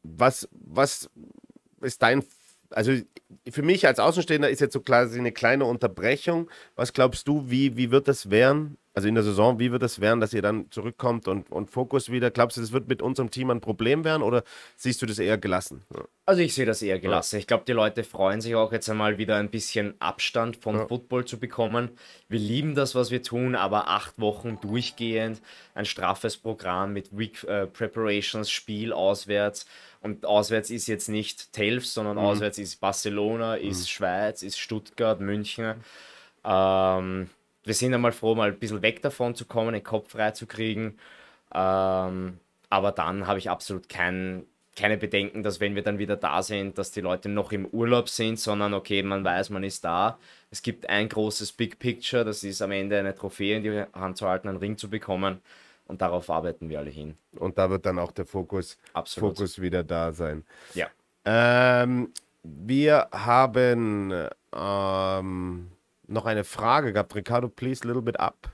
was, 0.02 0.48
was 0.52 1.08
ist 1.80 2.02
dein, 2.02 2.24
also 2.70 2.92
für 3.50 3.62
mich 3.62 3.86
als 3.86 3.98
Außenstehender 3.98 4.50
ist 4.50 4.60
jetzt 4.60 4.72
so 4.72 4.80
quasi 4.80 5.18
eine 5.18 5.32
kleine 5.32 5.64
Unterbrechung. 5.64 6.50
Was 6.76 6.92
glaubst 6.92 7.28
du, 7.28 7.50
wie, 7.50 7.76
wie 7.76 7.90
wird 7.90 8.08
das 8.08 8.30
werden? 8.30 8.78
Also 8.98 9.06
in 9.06 9.14
der 9.14 9.22
Saison, 9.22 9.60
wie 9.60 9.70
wird 9.70 9.82
das 9.82 10.00
werden, 10.00 10.18
dass 10.18 10.32
ihr 10.34 10.42
dann 10.42 10.72
zurückkommt 10.72 11.28
und, 11.28 11.52
und 11.52 11.70
Fokus 11.70 12.10
wieder? 12.10 12.32
Glaubst 12.32 12.56
du, 12.56 12.60
das 12.60 12.72
wird 12.72 12.88
mit 12.88 13.00
unserem 13.00 13.30
Team 13.30 13.48
ein 13.50 13.60
Problem 13.60 14.02
werden 14.02 14.24
oder 14.24 14.42
siehst 14.76 15.00
du 15.00 15.06
das 15.06 15.20
eher 15.20 15.38
gelassen? 15.38 15.84
Ja. 15.94 16.02
Also 16.26 16.42
ich 16.42 16.52
sehe 16.52 16.66
das 16.66 16.82
eher 16.82 16.98
gelassen. 16.98 17.36
Ja. 17.36 17.38
Ich 17.38 17.46
glaube, 17.46 17.62
die 17.64 17.72
Leute 17.72 18.02
freuen 18.02 18.40
sich 18.40 18.56
auch 18.56 18.72
jetzt 18.72 18.90
einmal 18.90 19.16
wieder 19.16 19.36
ein 19.36 19.50
bisschen 19.50 19.94
Abstand 20.00 20.56
vom 20.56 20.76
ja. 20.76 20.88
Football 20.88 21.26
zu 21.26 21.38
bekommen. 21.38 21.90
Wir 22.28 22.40
lieben 22.40 22.74
das, 22.74 22.96
was 22.96 23.12
wir 23.12 23.22
tun, 23.22 23.54
aber 23.54 23.86
acht 23.86 24.18
Wochen 24.18 24.58
durchgehend, 24.60 25.40
ein 25.74 25.84
straffes 25.84 26.36
Programm 26.36 26.92
mit 26.92 27.16
Week 27.16 27.44
äh, 27.44 27.68
Preparations, 27.68 28.50
Spiel 28.50 28.92
auswärts 28.92 29.66
und 30.00 30.26
auswärts 30.26 30.70
ist 30.70 30.86
jetzt 30.86 31.08
nicht 31.08 31.52
Telfs, 31.52 31.94
sondern 31.94 32.16
mhm. 32.16 32.24
auswärts 32.24 32.58
ist 32.58 32.80
Barcelona, 32.80 33.56
ist 33.56 33.80
mhm. 33.80 33.86
Schweiz, 33.86 34.42
ist 34.42 34.58
Stuttgart, 34.58 35.20
München. 35.20 35.74
Ähm, 36.44 37.28
wir 37.64 37.74
sind 37.74 37.92
einmal 37.92 38.12
froh, 38.12 38.34
mal 38.34 38.50
ein 38.50 38.58
bisschen 38.58 38.82
weg 38.82 39.02
davon 39.02 39.34
zu 39.34 39.44
kommen, 39.44 39.72
den 39.72 39.84
Kopf 39.84 40.12
frei 40.12 40.30
zu 40.30 40.46
kriegen. 40.46 40.98
Ähm, 41.52 42.38
aber 42.70 42.92
dann 42.92 43.26
habe 43.26 43.38
ich 43.38 43.50
absolut 43.50 43.88
kein, 43.88 44.44
keine 44.76 44.96
Bedenken, 44.96 45.42
dass 45.42 45.60
wenn 45.60 45.74
wir 45.74 45.82
dann 45.82 45.98
wieder 45.98 46.16
da 46.16 46.42
sind, 46.42 46.78
dass 46.78 46.92
die 46.92 47.00
Leute 47.00 47.28
noch 47.28 47.52
im 47.52 47.66
Urlaub 47.66 48.08
sind, 48.08 48.38
sondern 48.38 48.74
okay, 48.74 49.02
man 49.02 49.24
weiß, 49.24 49.50
man 49.50 49.64
ist 49.64 49.84
da. 49.84 50.18
Es 50.50 50.62
gibt 50.62 50.88
ein 50.88 51.08
großes 51.08 51.52
Big 51.52 51.78
Picture, 51.78 52.24
das 52.24 52.44
ist 52.44 52.62
am 52.62 52.70
Ende 52.70 52.98
eine 52.98 53.14
Trophäe 53.14 53.56
in 53.56 53.62
die 53.62 53.84
Hand 53.92 54.16
zu 54.16 54.28
halten, 54.28 54.48
einen 54.48 54.58
Ring 54.58 54.78
zu 54.78 54.88
bekommen. 54.88 55.40
Und 55.88 56.02
darauf 56.02 56.28
arbeiten 56.30 56.68
wir 56.68 56.78
alle 56.78 56.90
hin. 56.90 57.16
Und 57.36 57.58
da 57.58 57.70
wird 57.70 57.86
dann 57.86 57.98
auch 57.98 58.12
der 58.12 58.26
Fokus, 58.26 58.76
Fokus 59.06 59.60
wieder 59.60 59.82
da 59.82 60.12
sein. 60.12 60.44
Ja. 60.74 60.88
Ähm, 61.24 62.12
wir 62.42 63.08
haben 63.10 64.28
ähm, 64.54 65.70
noch 66.06 66.26
eine 66.26 66.44
Frage 66.44 66.92
gehabt. 66.92 67.14
Ricardo, 67.14 67.48
please, 67.48 67.86
little 67.86 68.02
bit 68.02 68.20
up. 68.20 68.52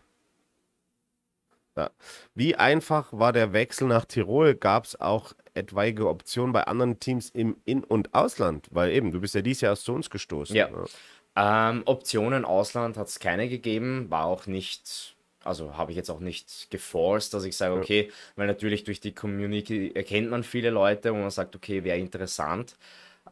Ja. 1.77 1.91
Wie 2.35 2.55
einfach 2.55 3.13
war 3.13 3.33
der 3.33 3.53
Wechsel 3.53 3.89
nach 3.89 4.05
Tirol? 4.05 4.55
Gab 4.55 4.85
es 4.85 5.01
auch 5.01 5.33
etwaige 5.55 6.09
Optionen 6.09 6.53
bei 6.53 6.65
anderen 6.65 7.01
Teams 7.01 7.31
im 7.31 7.57
In- 7.65 7.83
und 7.83 8.15
Ausland? 8.15 8.69
Weil 8.71 8.93
eben, 8.93 9.11
du 9.11 9.21
bist 9.21 9.35
ja 9.35 9.43
dieses 9.43 9.63
Jahr 9.63 9.73
erst 9.73 9.85
zu 9.85 9.93
uns 9.93 10.09
gestoßen. 10.09 10.55
Ja. 10.55 10.69
ja. 10.69 11.71
Ähm, 11.71 11.83
Optionen 11.87 12.45
Ausland 12.45 12.97
hat 12.97 13.09
es 13.09 13.19
keine 13.19 13.49
gegeben, 13.49 14.09
war 14.09 14.27
auch 14.27 14.47
nicht 14.47 15.14
also 15.47 15.77
habe 15.77 15.93
ich 15.93 15.97
jetzt 15.97 16.11
auch 16.11 16.21
nicht 16.21 16.71
geforst, 16.71 17.35
dass 17.35 17.45
ich 17.45 17.57
sage, 17.57 17.75
okay, 17.75 18.07
ja. 18.09 18.15
weil 18.37 18.47
natürlich 18.47 18.85
durch 18.85 19.01
die 19.01 19.15
Community 19.15 19.93
erkennt 19.95 20.31
man 20.31 20.43
viele 20.45 20.71
Leute 20.71 21.13
und 21.13 21.21
man 21.21 21.31
sagt, 21.31 21.57
okay, 21.57 21.85
wäre 21.85 21.99
interessant. 21.99 22.77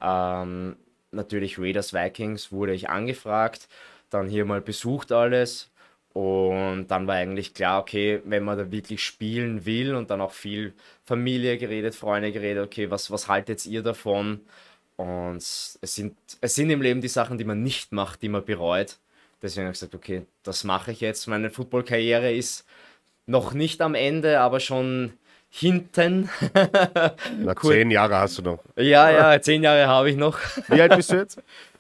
Ähm, 0.00 0.76
natürlich 1.10 1.58
Raiders 1.58 1.92
Vikings 1.92 2.52
wurde 2.52 2.74
ich 2.74 2.88
angefragt, 2.90 3.68
dann 4.10 4.28
hier 4.28 4.44
mal 4.44 4.60
besucht 4.60 5.12
alles 5.12 5.70
Und 6.14 6.88
dann 6.88 7.06
war 7.06 7.16
eigentlich 7.16 7.54
klar, 7.54 7.80
okay, 7.80 8.20
wenn 8.24 8.44
man 8.44 8.58
da 8.58 8.70
wirklich 8.70 9.02
spielen 9.04 9.64
will 9.64 9.94
und 9.94 10.10
dann 10.10 10.20
auch 10.20 10.32
viel 10.32 10.74
Familie 11.04 11.56
geredet, 11.58 11.94
Freunde 11.94 12.32
geredet, 12.32 12.64
okay, 12.64 12.90
was, 12.90 13.10
was 13.10 13.28
haltet 13.28 13.64
ihr 13.66 13.82
davon? 13.82 14.40
Und 14.96 15.38
es 15.38 15.78
sind, 15.82 16.16
es 16.40 16.54
sind 16.54 16.70
im 16.70 16.82
Leben 16.82 17.00
die 17.00 17.08
Sachen, 17.08 17.38
die 17.38 17.44
man 17.44 17.62
nicht 17.62 17.92
macht, 17.92 18.22
die 18.22 18.28
man 18.28 18.44
bereut. 18.44 18.98
Deswegen 19.42 19.66
habe 19.66 19.74
ich 19.74 19.80
gesagt, 19.80 19.94
okay, 19.94 20.24
das 20.44 20.64
mache 20.64 20.92
ich 20.92 21.00
jetzt. 21.00 21.26
Meine 21.26 21.50
Footballkarriere 21.50 22.32
ist 22.32 22.64
noch 23.26 23.52
nicht 23.52 23.80
am 23.82 23.94
Ende, 23.94 24.40
aber 24.40 24.60
schon 24.60 25.14
hinten. 25.50 26.30
Na, 27.38 27.56
zehn 27.60 27.90
Jahre 27.90 28.16
hast 28.18 28.38
du 28.38 28.42
noch. 28.42 28.60
Ja, 28.76 29.10
ja, 29.10 29.40
zehn 29.40 29.62
Jahre 29.62 29.86
habe 29.86 30.10
ich 30.10 30.16
noch. 30.16 30.38
Wie 30.68 30.80
alt 30.80 30.96
bist 30.96 31.10
du 31.12 31.16
jetzt? 31.16 31.42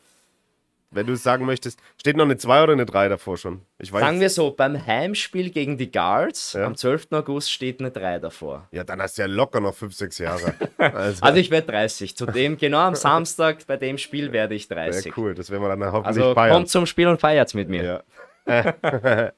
Wenn 0.92 1.06
du 1.06 1.14
es 1.14 1.22
sagen 1.22 1.46
möchtest, 1.46 1.80
steht 1.98 2.16
noch 2.16 2.26
eine 2.26 2.36
2 2.36 2.64
oder 2.64 2.72
eine 2.74 2.84
3 2.84 3.08
davor 3.08 3.38
schon? 3.38 3.62
Ich 3.78 3.90
weiß. 3.90 4.00
Sagen 4.00 4.20
wir 4.20 4.28
so, 4.28 4.50
beim 4.50 4.86
Heimspiel 4.86 5.50
gegen 5.50 5.78
die 5.78 5.90
Guards 5.90 6.52
ja. 6.52 6.66
am 6.66 6.76
12. 6.76 7.08
August 7.12 7.50
steht 7.50 7.80
eine 7.80 7.90
3 7.90 8.18
davor. 8.18 8.68
Ja, 8.72 8.84
dann 8.84 9.00
hast 9.00 9.16
du 9.16 9.22
ja 9.22 9.26
locker 9.28 9.60
noch 9.60 9.74
5, 9.74 9.94
6 9.94 10.18
Jahre. 10.18 10.54
Also, 10.78 11.22
also 11.22 11.38
ich 11.38 11.50
werde 11.50 11.68
30. 11.68 12.16
Zudem, 12.16 12.56
genau 12.56 12.78
am 12.78 12.94
Samstag 12.96 13.66
bei 13.66 13.76
dem 13.76 13.98
Spiel 13.98 14.32
werde 14.32 14.54
ich 14.54 14.68
30. 14.68 15.06
Ja, 15.06 15.12
cool, 15.16 15.34
das 15.34 15.50
werden 15.50 15.62
wir 15.62 15.68
dann 15.68 15.92
hoffentlich 15.92 16.22
also, 16.22 16.34
feiern. 16.34 16.52
kommt 16.52 16.68
zum 16.68 16.86
Spiel 16.86 17.06
und 17.06 17.20
feiert 17.20 17.54
mit 17.54 17.68
mir. 17.68 18.02
Ja. 18.46 18.74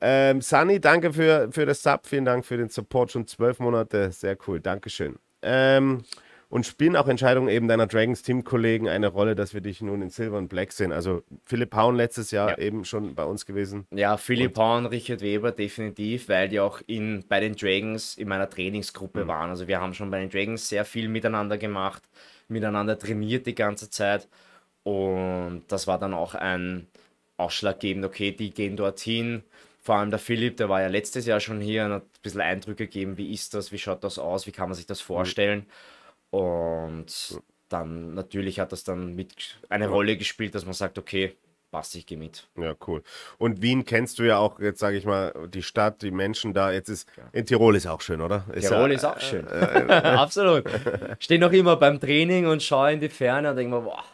ähm, 0.00 0.40
Sunny, 0.40 0.80
danke 0.80 1.12
für, 1.12 1.48
für 1.52 1.66
das 1.66 1.82
Sub, 1.82 2.06
vielen 2.06 2.24
Dank 2.24 2.44
für 2.44 2.56
den 2.56 2.68
Support, 2.68 3.12
schon 3.12 3.26
zwölf 3.26 3.60
Monate, 3.60 4.10
sehr 4.10 4.36
cool, 4.46 4.60
Dankeschön. 4.60 5.16
Ähm, 5.40 6.02
und 6.50 6.64
spielen 6.64 6.96
auch 6.96 7.08
Entscheidungen 7.08 7.48
eben 7.48 7.68
deiner 7.68 7.86
Dragons 7.86 8.22
Teamkollegen 8.22 8.88
eine 8.88 9.08
Rolle, 9.08 9.34
dass 9.34 9.52
wir 9.52 9.60
dich 9.60 9.82
nun 9.82 10.00
in 10.00 10.10
Silver 10.10 10.38
und 10.38 10.48
Black 10.48 10.72
sehen? 10.72 10.92
Also 10.92 11.22
Philipp 11.44 11.74
Haun 11.74 11.96
letztes 11.96 12.30
Jahr 12.30 12.50
ja. 12.50 12.58
eben 12.58 12.84
schon 12.84 13.14
bei 13.14 13.24
uns 13.24 13.44
gewesen. 13.44 13.86
Ja, 13.90 14.16
Philipp 14.16 14.56
Haun, 14.56 14.86
Richard 14.86 15.20
Weber 15.20 15.52
definitiv, 15.52 16.28
weil 16.28 16.48
die 16.48 16.60
auch 16.60 16.80
in, 16.86 17.24
bei 17.28 17.40
den 17.40 17.54
Dragons 17.54 18.16
in 18.16 18.28
meiner 18.28 18.48
Trainingsgruppe 18.48 19.24
mhm. 19.24 19.28
waren. 19.28 19.50
Also 19.50 19.68
wir 19.68 19.80
haben 19.80 19.92
schon 19.92 20.10
bei 20.10 20.20
den 20.20 20.30
Dragons 20.30 20.68
sehr 20.68 20.84
viel 20.84 21.08
miteinander 21.08 21.58
gemacht, 21.58 22.02
miteinander 22.48 22.98
trainiert 22.98 23.46
die 23.46 23.54
ganze 23.54 23.90
Zeit. 23.90 24.26
Und 24.84 25.64
das 25.68 25.86
war 25.86 25.98
dann 25.98 26.14
auch 26.14 26.34
ein 26.34 26.86
ausschlaggebend, 27.36 28.06
okay, 28.06 28.32
die 28.32 28.50
gehen 28.50 28.76
dorthin. 28.76 29.42
Vor 29.82 29.96
allem 29.96 30.10
der 30.10 30.18
Philipp, 30.18 30.56
der 30.56 30.70
war 30.70 30.80
ja 30.80 30.88
letztes 30.88 31.26
Jahr 31.26 31.40
schon 31.40 31.60
hier 31.60 31.84
und 31.84 31.92
hat 31.92 32.02
ein 32.02 32.22
bisschen 32.22 32.40
Eindrücke 32.40 32.86
gegeben, 32.86 33.18
wie 33.18 33.32
ist 33.32 33.52
das, 33.52 33.70
wie 33.70 33.78
schaut 33.78 34.02
das 34.02 34.18
aus, 34.18 34.46
wie 34.46 34.52
kann 34.52 34.70
man 34.70 34.76
sich 34.76 34.86
das 34.86 35.02
vorstellen. 35.02 35.60
Mhm. 35.60 35.97
Und 36.30 37.40
dann 37.68 38.14
natürlich 38.14 38.60
hat 38.60 38.72
das 38.72 38.84
dann 38.84 39.14
mit 39.14 39.58
eine 39.68 39.88
Rolle 39.88 40.16
gespielt, 40.16 40.54
dass 40.54 40.64
man 40.64 40.74
sagt, 40.74 40.98
okay, 40.98 41.36
passt, 41.70 41.94
ich 41.94 42.06
gehe 42.06 42.18
mit. 42.18 42.48
Ja, 42.56 42.74
cool. 42.86 43.02
Und 43.36 43.62
Wien 43.62 43.84
kennst 43.84 44.18
du 44.18 44.22
ja 44.24 44.38
auch, 44.38 44.58
jetzt 44.60 44.80
sage 44.80 44.96
ich 44.96 45.04
mal, 45.04 45.32
die 45.52 45.62
Stadt, 45.62 46.02
die 46.02 46.10
Menschen 46.10 46.54
da. 46.54 46.72
Jetzt 46.72 46.88
ist, 46.88 47.08
in 47.32 47.46
Tirol 47.46 47.76
ist 47.76 47.86
auch 47.86 48.00
schön, 48.00 48.20
oder? 48.20 48.44
Ist 48.52 48.68
Tirol 48.68 48.90
ja, 48.90 48.96
ist 48.96 49.04
auch 49.04 49.20
schön. 49.20 49.46
Äh, 49.46 49.80
äh, 49.80 49.92
Absolut. 50.16 50.64
Stehe 51.18 51.40
noch 51.40 51.52
immer 51.52 51.76
beim 51.76 52.00
Training 52.00 52.46
und 52.46 52.62
schaue 52.62 52.92
in 52.92 53.00
die 53.00 53.08
Ferne 53.08 53.50
und 53.50 53.56
denke 53.56 53.76
mir, 53.76 53.82
boah, 53.82 54.04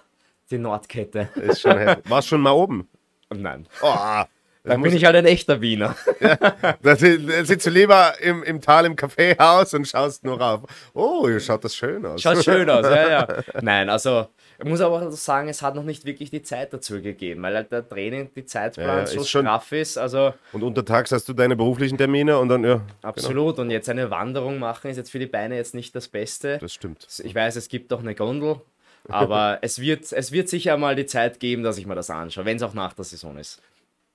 die 0.50 0.58
Nordkette. 0.58 1.28
Ist 1.36 1.60
schon 1.60 1.72
Warst 2.08 2.28
schon 2.28 2.40
mal 2.40 2.52
oben? 2.52 2.88
Nein. 3.30 3.66
Oh, 3.82 4.24
dann 4.64 4.80
bin 4.80 4.96
ich 4.96 5.04
halt 5.04 5.14
ein 5.14 5.26
echter 5.26 5.60
Wiener. 5.60 5.94
Ja, 6.20 6.76
da 6.80 6.96
sitzt 6.96 7.66
du 7.66 7.70
lieber 7.70 8.14
im, 8.20 8.42
im 8.44 8.60
Tal 8.60 8.86
im 8.86 8.96
Kaffeehaus 8.96 9.74
und 9.74 9.86
schaust 9.86 10.24
nur 10.24 10.40
rauf. 10.40 10.62
Oh, 10.94 11.28
schaut 11.38 11.62
das 11.64 11.76
schön 11.76 12.04
aus. 12.06 12.22
Schaut 12.22 12.42
schön 12.42 12.70
aus, 12.70 12.86
ja, 12.86 13.08
ja. 13.08 13.28
Nein, 13.60 13.90
also 13.90 14.28
ich 14.58 14.64
muss 14.64 14.80
aber 14.80 15.02
auch 15.02 15.10
sagen, 15.10 15.48
es 15.48 15.60
hat 15.60 15.74
noch 15.74 15.82
nicht 15.82 16.06
wirklich 16.06 16.30
die 16.30 16.42
Zeit 16.42 16.72
dazu 16.72 17.02
gegeben, 17.02 17.42
weil 17.42 17.54
halt 17.54 17.72
der 17.72 17.86
Training, 17.86 18.30
die 18.34 18.46
Zeitplan 18.46 19.00
ja, 19.00 19.06
so 19.06 19.22
straff 19.22 19.70
ist. 19.72 19.98
Also 19.98 20.32
und 20.52 20.62
untertags 20.62 21.12
hast 21.12 21.28
du 21.28 21.34
deine 21.34 21.56
beruflichen 21.56 21.98
Termine 21.98 22.38
und 22.38 22.48
dann, 22.48 22.64
ja. 22.64 22.74
Genau. 22.74 22.84
Absolut. 23.02 23.56
Genau. 23.56 23.62
Und 23.62 23.70
jetzt 23.70 23.88
eine 23.90 24.10
Wanderung 24.10 24.58
machen 24.58 24.90
ist 24.90 24.96
jetzt 24.96 25.10
für 25.10 25.18
die 25.18 25.26
Beine 25.26 25.56
jetzt 25.56 25.74
nicht 25.74 25.94
das 25.94 26.08
Beste. 26.08 26.58
Das 26.58 26.72
stimmt. 26.72 27.06
Ich 27.22 27.34
weiß, 27.34 27.56
es 27.56 27.68
gibt 27.68 27.92
doch 27.92 28.00
eine 28.00 28.14
Gondel, 28.14 28.60
aber 29.08 29.58
es, 29.62 29.78
wird, 29.78 30.10
es 30.10 30.32
wird 30.32 30.48
sicher 30.48 30.76
mal 30.78 30.94
die 30.96 31.06
Zeit 31.06 31.40
geben, 31.40 31.62
dass 31.62 31.76
ich 31.76 31.86
mir 31.86 31.96
das 31.96 32.08
anschaue, 32.08 32.44
wenn 32.46 32.56
es 32.56 32.62
auch 32.62 32.74
nach 32.74 32.94
der 32.94 33.04
Saison 33.04 33.36
ist. 33.36 33.60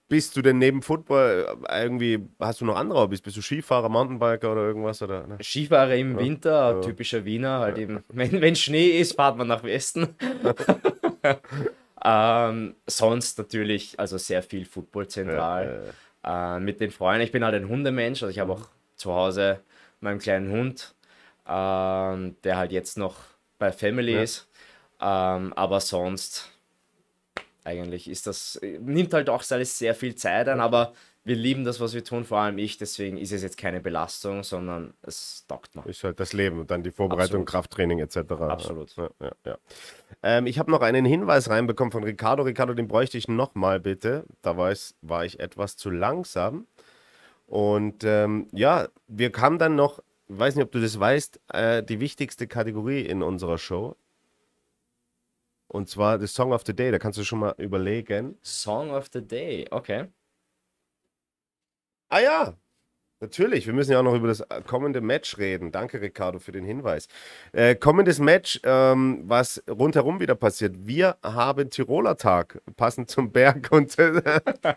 Bist 0.09 0.35
du 0.35 0.41
denn 0.41 0.57
neben 0.57 0.81
Football 0.81 1.59
äh, 1.69 1.83
irgendwie, 1.83 2.27
hast 2.39 2.61
du 2.61 2.65
noch 2.65 2.75
andere 2.75 2.99
Hobbys? 2.99 3.21
Bist 3.21 3.37
du 3.37 3.41
Skifahrer, 3.41 3.89
Mountainbiker 3.89 4.51
oder 4.51 4.63
irgendwas? 4.63 5.03
Oder, 5.03 5.27
ne? 5.27 5.37
Skifahrer 5.39 5.95
im 5.95 6.13
ja. 6.13 6.19
Winter, 6.19 6.71
ja. 6.71 6.81
typischer 6.81 7.23
Wiener, 7.25 7.59
halt 7.59 7.77
ja. 7.77 7.83
eben, 7.83 8.03
wenn, 8.09 8.41
wenn 8.41 8.55
Schnee 8.55 8.99
ist, 8.99 9.13
fahrt 9.13 9.37
man 9.37 9.47
nach 9.47 9.63
Westen. 9.63 10.15
ähm, 12.03 12.75
sonst 12.87 13.37
natürlich, 13.37 13.99
also 13.99 14.17
sehr 14.17 14.41
viel 14.41 14.65
Football 14.65 15.07
zentral. 15.07 15.93
Äh, 16.25 16.59
mit 16.59 16.81
den 16.81 16.89
Freunden, 16.89 17.21
ich 17.21 17.31
bin 17.31 17.45
halt 17.45 17.53
ein 17.53 17.69
Hundemensch, 17.69 18.23
also 18.23 18.31
ich 18.31 18.39
habe 18.39 18.53
auch 18.53 18.67
zu 18.95 19.13
Hause 19.13 19.59
meinen 20.01 20.19
kleinen 20.19 20.51
Hund, 20.51 20.95
ähm, 21.47 22.35
der 22.43 22.57
halt 22.57 22.71
jetzt 22.71 22.97
noch 22.97 23.15
bei 23.59 23.71
Family 23.71 24.21
ist. 24.21 24.49
Ähm, 24.99 25.53
aber 25.53 25.79
sonst 25.79 26.51
eigentlich 27.69 28.09
ist 28.09 28.27
das, 28.27 28.59
nimmt 28.61 29.13
halt 29.13 29.29
auch 29.29 29.43
alles 29.51 29.77
sehr 29.77 29.95
viel 29.95 30.15
Zeit 30.15 30.49
an, 30.49 30.59
aber 30.59 30.93
wir 31.23 31.35
lieben 31.35 31.63
das, 31.63 31.79
was 31.79 31.93
wir 31.93 32.03
tun, 32.03 32.23
vor 32.23 32.39
allem 32.39 32.57
ich, 32.57 32.77
deswegen 32.77 33.17
ist 33.17 33.31
es 33.31 33.43
jetzt 33.43 33.57
keine 33.57 33.79
Belastung, 33.81 34.43
sondern 34.43 34.93
es 35.03 35.45
taugt 35.47 35.75
noch. 35.75 35.85
Ist 35.85 36.03
halt 36.03 36.19
das 36.19 36.33
Leben 36.33 36.59
und 36.59 36.71
dann 36.71 36.81
die 36.81 36.91
Vorbereitung, 36.91 37.41
Absolut. 37.41 37.47
Krafttraining 37.47 37.99
etc. 37.99 38.17
Absolut. 38.31 38.95
Ja, 38.95 39.09
ja, 39.21 39.31
ja. 39.45 39.57
Ähm, 40.23 40.47
ich 40.47 40.57
habe 40.57 40.71
noch 40.71 40.81
einen 40.81 41.05
Hinweis 41.05 41.49
reinbekommen 41.49 41.91
von 41.91 42.03
Ricardo. 42.03 42.43
Ricardo, 42.43 42.73
den 42.73 42.87
bräuchte 42.87 43.17
ich 43.17 43.27
nochmal 43.27 43.79
bitte. 43.79 44.25
Da 44.41 44.57
war 44.57 44.71
ich, 44.71 44.95
war 45.01 45.23
ich 45.23 45.39
etwas 45.39 45.77
zu 45.77 45.89
langsam. 45.89 46.65
Und 47.45 48.03
ähm, 48.03 48.47
ja, 48.51 48.87
wir 49.07 49.31
kamen 49.31 49.59
dann 49.59 49.75
noch, 49.75 49.99
ich 50.29 50.39
weiß 50.39 50.55
nicht, 50.55 50.65
ob 50.65 50.71
du 50.71 50.79
das 50.79 50.99
weißt, 50.99 51.39
äh, 51.53 51.83
die 51.83 51.99
wichtigste 51.99 52.47
Kategorie 52.47 53.01
in 53.01 53.21
unserer 53.23 53.57
Show 53.57 53.95
und 55.69 55.87
zwar 55.87 56.19
The 56.19 56.27
Song 56.27 56.51
of 56.51 56.63
the 56.65 56.75
Day. 56.75 56.91
Da 56.91 56.99
kannst 56.99 57.17
du 57.17 57.23
schon 57.23 57.39
mal 57.39 57.55
überlegen. 57.57 58.37
Song 58.41 58.91
of 58.91 59.07
the 59.13 59.25
Day, 59.25 59.65
okay. 59.71 60.07
Ah 62.11 62.19
ja, 62.19 62.57
Natürlich, 63.21 63.67
wir 63.67 63.73
müssen 63.73 63.91
ja 63.91 63.99
auch 63.99 64.03
noch 64.03 64.15
über 64.15 64.29
das 64.29 64.39
äh, 64.39 64.61
kommende 64.65 65.01
Match 65.01 65.37
reden. 65.37 65.73
Danke, 65.73 65.99
Ricardo, 65.99 66.39
für 66.39 66.53
den 66.53 66.63
Hinweis. 66.63 67.09
Äh, 67.51 67.75
kommendes 67.75 68.19
Match, 68.19 68.61
ähm, 68.63 69.23
was 69.25 69.61
rundherum 69.69 70.21
wieder 70.21 70.35
passiert. 70.35 70.73
Wir 70.87 71.17
haben 71.21 71.69
Tiroler 71.69 72.15
Tag, 72.15 72.61
passend 72.77 73.09
zum 73.09 73.29
Berg 73.33 73.67
und 73.71 73.99
äh, 73.99 74.21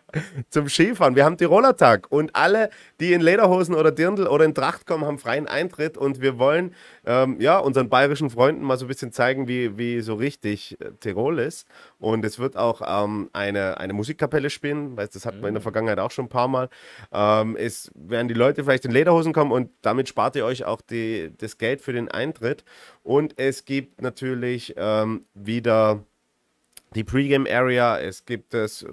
zum 0.51 0.68
Skifahren. 0.68 1.14
Wir 1.14 1.24
haben 1.24 1.36
Tiroler 1.36 1.76
Tag 1.76 2.11
und 2.11 2.34
alle, 2.34 2.70
die 2.99 3.12
in 3.12 3.20
Lederhosen 3.20 3.76
oder 3.76 3.93
Dirndl 3.93 4.26
oder 4.26 4.45
in 4.45 4.57
Tracht 4.57 4.86
kommen, 4.86 5.05
haben 5.05 5.20
freien 5.20 5.47
Eintritt 5.47 5.97
und 5.97 6.20
wir 6.20 6.40
wollen 6.40 6.74
ähm, 7.07 7.40
ja, 7.40 7.59
unseren 7.59 7.88
bayerischen 7.90 8.28
Freunden 8.28 8.64
mal 8.64 8.76
so 8.76 8.86
ein 8.86 8.88
bisschen 8.88 9.12
zeigen, 9.12 9.47
wie, 9.47 9.78
wie 9.78 10.01
so 10.01 10.14
richtig 10.14 10.80
äh, 10.80 10.90
Tirol 10.99 11.38
ist. 11.38 11.68
Und 12.03 12.24
es 12.24 12.38
wird 12.40 12.57
auch 12.57 12.82
ähm, 12.84 13.30
eine, 13.32 13.78
eine 13.78 13.92
Musikkapelle 13.92 14.50
spielen, 14.50 14.96
weil 14.96 15.07
das 15.07 15.24
hatten 15.24 15.40
wir 15.40 15.48
in 15.48 15.55
der 15.55 15.61
mhm. 15.61 15.64
Vergangenheit 15.64 16.00
auch 16.00 16.11
schon 16.11 16.24
ein 16.24 16.30
paar 16.30 16.48
Mal. 16.48 16.68
Ähm, 17.12 17.57
es 17.57 17.92
werden 17.94 18.26
die 18.26 18.34
Leute 18.34 18.64
vielleicht 18.64 18.84
in 18.84 18.90
Lederhosen 18.90 19.32
kommen 19.32 19.53
und 19.53 19.70
damit 19.82 20.09
spart 20.09 20.34
ihr 20.34 20.44
euch 20.44 20.64
auch 20.64 20.80
die, 20.80 21.32
das 21.38 21.59
Geld 21.59 21.80
für 21.80 21.92
den 21.92 22.11
Eintritt. 22.11 22.64
Und 23.05 23.38
es 23.38 23.64
gibt 23.64 24.03
natürlich 24.03 24.74
ähm, 24.76 25.26
wieder 25.34 26.05
die 26.96 27.05
Pre-Game 27.05 27.46
Area, 27.46 27.98
es 27.98 28.24
gibt 28.24 28.53
das 28.53 28.84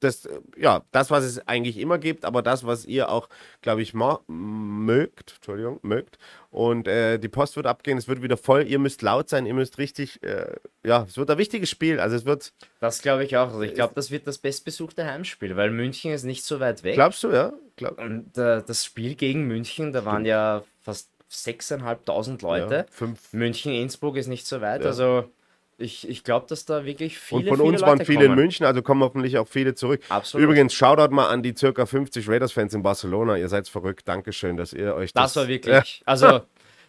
das, 0.00 0.28
ja, 0.56 0.82
das, 0.92 1.10
was 1.10 1.24
es 1.24 1.46
eigentlich 1.46 1.78
immer 1.78 1.98
gibt, 1.98 2.24
aber 2.24 2.42
das, 2.42 2.66
was 2.66 2.84
ihr 2.84 3.10
auch, 3.10 3.28
glaube 3.62 3.82
ich, 3.82 3.94
mögt, 3.94 5.34
Entschuldigung, 5.36 5.78
mögt. 5.82 6.18
Und 6.50 6.88
äh, 6.88 7.18
die 7.18 7.28
Post 7.28 7.56
wird 7.56 7.66
abgehen, 7.66 7.98
es 7.98 8.08
wird 8.08 8.22
wieder 8.22 8.36
voll, 8.36 8.66
ihr 8.66 8.78
müsst 8.78 9.02
laut 9.02 9.28
sein, 9.28 9.46
ihr 9.46 9.54
müsst 9.54 9.78
richtig, 9.78 10.22
äh, 10.22 10.56
ja, 10.84 11.06
es 11.08 11.16
wird 11.16 11.30
ein 11.30 11.38
wichtiges 11.38 11.70
Spiel, 11.70 12.00
also 12.00 12.16
es 12.16 12.24
wird... 12.24 12.52
Das 12.80 13.02
glaube 13.02 13.24
ich 13.24 13.36
auch, 13.36 13.48
also 13.48 13.62
ich 13.62 13.74
glaube, 13.74 13.94
das 13.94 14.10
wird 14.10 14.26
das 14.26 14.38
bestbesuchte 14.38 15.04
Heimspiel, 15.04 15.56
weil 15.56 15.70
München 15.70 16.12
ist 16.12 16.24
nicht 16.24 16.44
so 16.44 16.58
weit 16.60 16.82
weg. 16.82 16.94
Glaubst 16.94 17.22
du, 17.22 17.30
ja? 17.30 17.52
Glaub. 17.76 17.98
Und 17.98 18.36
äh, 18.36 18.62
das 18.66 18.84
Spiel 18.84 19.14
gegen 19.14 19.46
München, 19.46 19.92
da 19.92 20.04
waren 20.04 20.24
ja 20.24 20.64
fast 20.80 21.10
6.500 21.30 22.42
Leute. 22.42 22.74
Ja, 22.74 22.84
fünf. 22.90 23.32
München, 23.32 23.72
Innsbruck 23.72 24.16
ist 24.16 24.26
nicht 24.26 24.46
so 24.46 24.60
weit, 24.60 24.82
ja. 24.82 24.88
also 24.88 25.30
ich, 25.80 26.08
ich 26.08 26.24
glaube, 26.24 26.46
dass 26.48 26.64
da 26.64 26.84
wirklich 26.84 27.18
viele. 27.18 27.42
Und 27.42 27.48
von 27.48 27.56
viele 27.56 27.68
uns 27.68 27.82
waren 27.82 28.04
viele 28.04 28.26
kommen. 28.26 28.30
in 28.30 28.34
München, 28.34 28.66
also 28.66 28.82
kommen 28.82 29.02
hoffentlich 29.02 29.38
auch 29.38 29.48
viele 29.48 29.74
zurück. 29.74 30.00
Absolut. 30.08 30.44
Übrigens, 30.44 30.74
Shoutout 30.74 31.14
mal 31.14 31.28
an 31.28 31.42
die 31.42 31.54
circa 31.56 31.86
50 31.86 32.28
Raiders-Fans 32.28 32.74
in 32.74 32.82
Barcelona. 32.82 33.36
Ihr 33.36 33.48
seid 33.48 33.68
verrückt. 33.68 34.06
Dankeschön, 34.06 34.56
dass 34.56 34.72
ihr 34.72 34.94
euch 34.94 35.12
das. 35.12 35.34
Das 35.34 35.36
war 35.36 35.48
wirklich. 35.48 36.02
Also, 36.10 36.40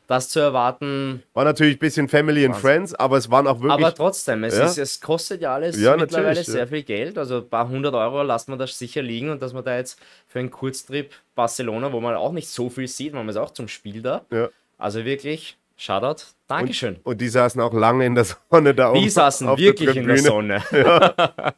das 0.07 0.29
zu 0.29 0.39
erwarten. 0.39 1.23
War 1.33 1.45
natürlich 1.45 1.77
ein 1.77 1.79
bisschen 1.79 2.09
Family 2.09 2.45
and 2.45 2.55
Friends, 2.55 2.93
aber 2.93 3.17
es 3.17 3.31
waren 3.31 3.47
auch 3.47 3.61
wirklich. 3.61 3.85
Aber 3.85 3.95
trotzdem, 3.95 4.43
es, 4.43 4.57
ja? 4.57 4.65
ist, 4.65 4.77
es 4.77 4.99
kostet 4.99 5.41
ja 5.41 5.53
alles 5.53 5.79
ja, 5.79 5.95
mittlerweile 5.95 6.43
sehr 6.43 6.67
viel 6.67 6.83
Geld. 6.83 7.17
Also 7.17 7.37
ein 7.37 7.49
paar 7.49 7.69
hundert 7.69 7.93
Euro 7.93 8.21
lasst 8.23 8.49
man 8.49 8.59
das 8.59 8.77
sicher 8.77 9.01
liegen 9.01 9.29
und 9.29 9.41
dass 9.41 9.53
man 9.53 9.63
da 9.63 9.77
jetzt 9.77 9.99
für 10.27 10.39
einen 10.39 10.51
Kurztrip 10.51 11.11
Barcelona, 11.35 11.93
wo 11.93 12.01
man 12.01 12.15
auch 12.15 12.33
nicht 12.33 12.49
so 12.49 12.69
viel 12.69 12.87
sieht, 12.87 13.13
man 13.13 13.29
ist 13.29 13.37
auch 13.37 13.51
zum 13.51 13.69
Spiel 13.69 14.01
da. 14.01 14.25
Ja. 14.31 14.49
Also 14.77 15.05
wirklich 15.05 15.57
Shoutout. 15.81 16.25
Dankeschön. 16.45 16.97
Und, 16.97 17.05
und, 17.05 17.21
die 17.21 17.27
saßen 17.27 17.59
auch 17.59 17.73
lange 17.73 18.05
in 18.05 18.13
der 18.13 18.25
Sonne 18.51 18.75
da 18.75 18.91
oben. 18.91 19.01
Die 19.01 19.09
saßen 19.09 19.47
wirklich 19.57 19.95
in 19.95 20.07
der 20.07 20.17
Sonne. 20.19 20.63
Ja. 20.71 21.53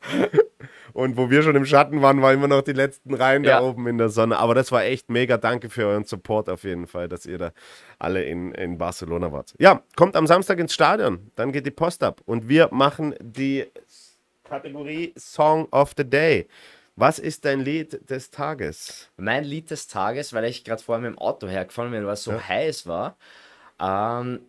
Und 0.93 1.17
wo 1.17 1.29
wir 1.31 1.41
schon 1.41 1.55
im 1.55 1.65
Schatten 1.65 2.03
waren, 2.03 2.21
waren 2.21 2.35
immer 2.35 2.47
noch 2.47 2.61
die 2.61 2.71
letzten 2.71 3.15
Reihen 3.15 3.43
Ja. 3.43 3.59
da 3.59 3.65
oben 3.65 3.87
in 3.87 3.97
der 3.97 4.09
Sonne. 4.09 4.37
Aber 4.37 4.53
das 4.53 4.71
war 4.71 4.83
echt 4.83 5.09
mega. 5.09 5.37
Danke 5.37 5.69
für 5.69 5.87
euren 5.87 6.05
Support 6.05 6.49
auf 6.49 6.63
jeden 6.63 6.85
Fall, 6.85 7.09
dass 7.09 7.25
ihr 7.25 7.39
da 7.39 7.51
alle 7.99 8.23
in, 8.23 8.53
in 8.53 8.77
Barcelona 8.77 9.31
wart. 9.31 9.55
Ja, 9.57 9.81
kommt 9.95 10.15
am 10.15 10.27
Samstag 10.27 10.59
ins 10.59 10.73
Stadion. 10.73 11.31
Dann 11.35 11.51
geht 11.51 11.65
die 11.65 11.71
Post 11.71 12.03
ab. 12.03 12.21
Und 12.25 12.47
wir 12.47 12.69
machen 12.71 13.15
die 13.19 13.65
Kategorie 14.43 15.13
Song 15.17 15.67
of 15.71 15.93
the 15.97 16.07
Day. 16.07 16.47
Was 16.95 17.17
ist 17.17 17.43
dein 17.43 17.59
Lied 17.59 18.07
des 18.09 18.29
Tages? 18.29 19.09
Mein 19.17 19.43
Lied 19.43 19.71
des 19.71 19.87
Tages, 19.87 20.31
weil 20.31 20.45
ich 20.45 20.63
gerade 20.63 20.81
vorher 20.81 21.01
mit 21.01 21.11
dem 21.11 21.17
Auto 21.17 21.47
hergefahren 21.47 21.89
bin, 21.91 22.05
weil 22.05 22.13
es 22.13 22.23
so 22.23 22.39
heiß 22.39 22.85
war, 22.85 23.17
ähm, 23.79 24.39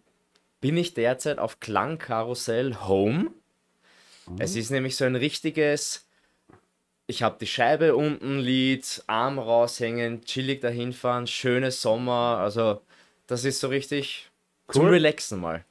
bin 0.61 0.77
ich 0.77 0.95
derzeit 0.95 1.39
auf 1.39 1.61
Klangkarussell 1.61 2.77
Home. 2.87 3.31
Es 4.39 4.57
ist 4.57 4.71
nämlich 4.71 4.97
so 4.97 5.05
ein 5.05 5.17
richtiges, 5.17 6.07
ich 7.07 7.23
habe 7.23 7.37
die 7.39 7.47
Scheibe 7.47 7.95
unten, 7.95 8.39
Lied, 8.39 9.03
Arm 9.07 9.39
raushängen, 9.39 10.25
chillig 10.25 10.63
dahin 10.63 10.95
fahren, 10.95 11.27
schönes 11.27 11.83
Sommer, 11.83 12.39
also 12.41 12.81
das 13.27 13.45
ist 13.45 13.61
so 13.61 13.69
richtig 13.69 14.31
zum 14.71 14.85
Cool. 14.85 14.91
Relaxen 14.93 15.41
mal. 15.41 15.65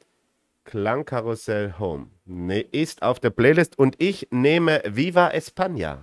Klangkarussell 0.65 1.73
Home. 1.79 2.07
Ne, 2.25 2.61
ist 2.61 3.01
auf 3.01 3.19
der 3.19 3.31
Playlist 3.31 3.77
und 3.77 3.95
ich 3.97 4.27
nehme 4.31 4.81
Viva 4.85 5.29
España. 5.29 5.97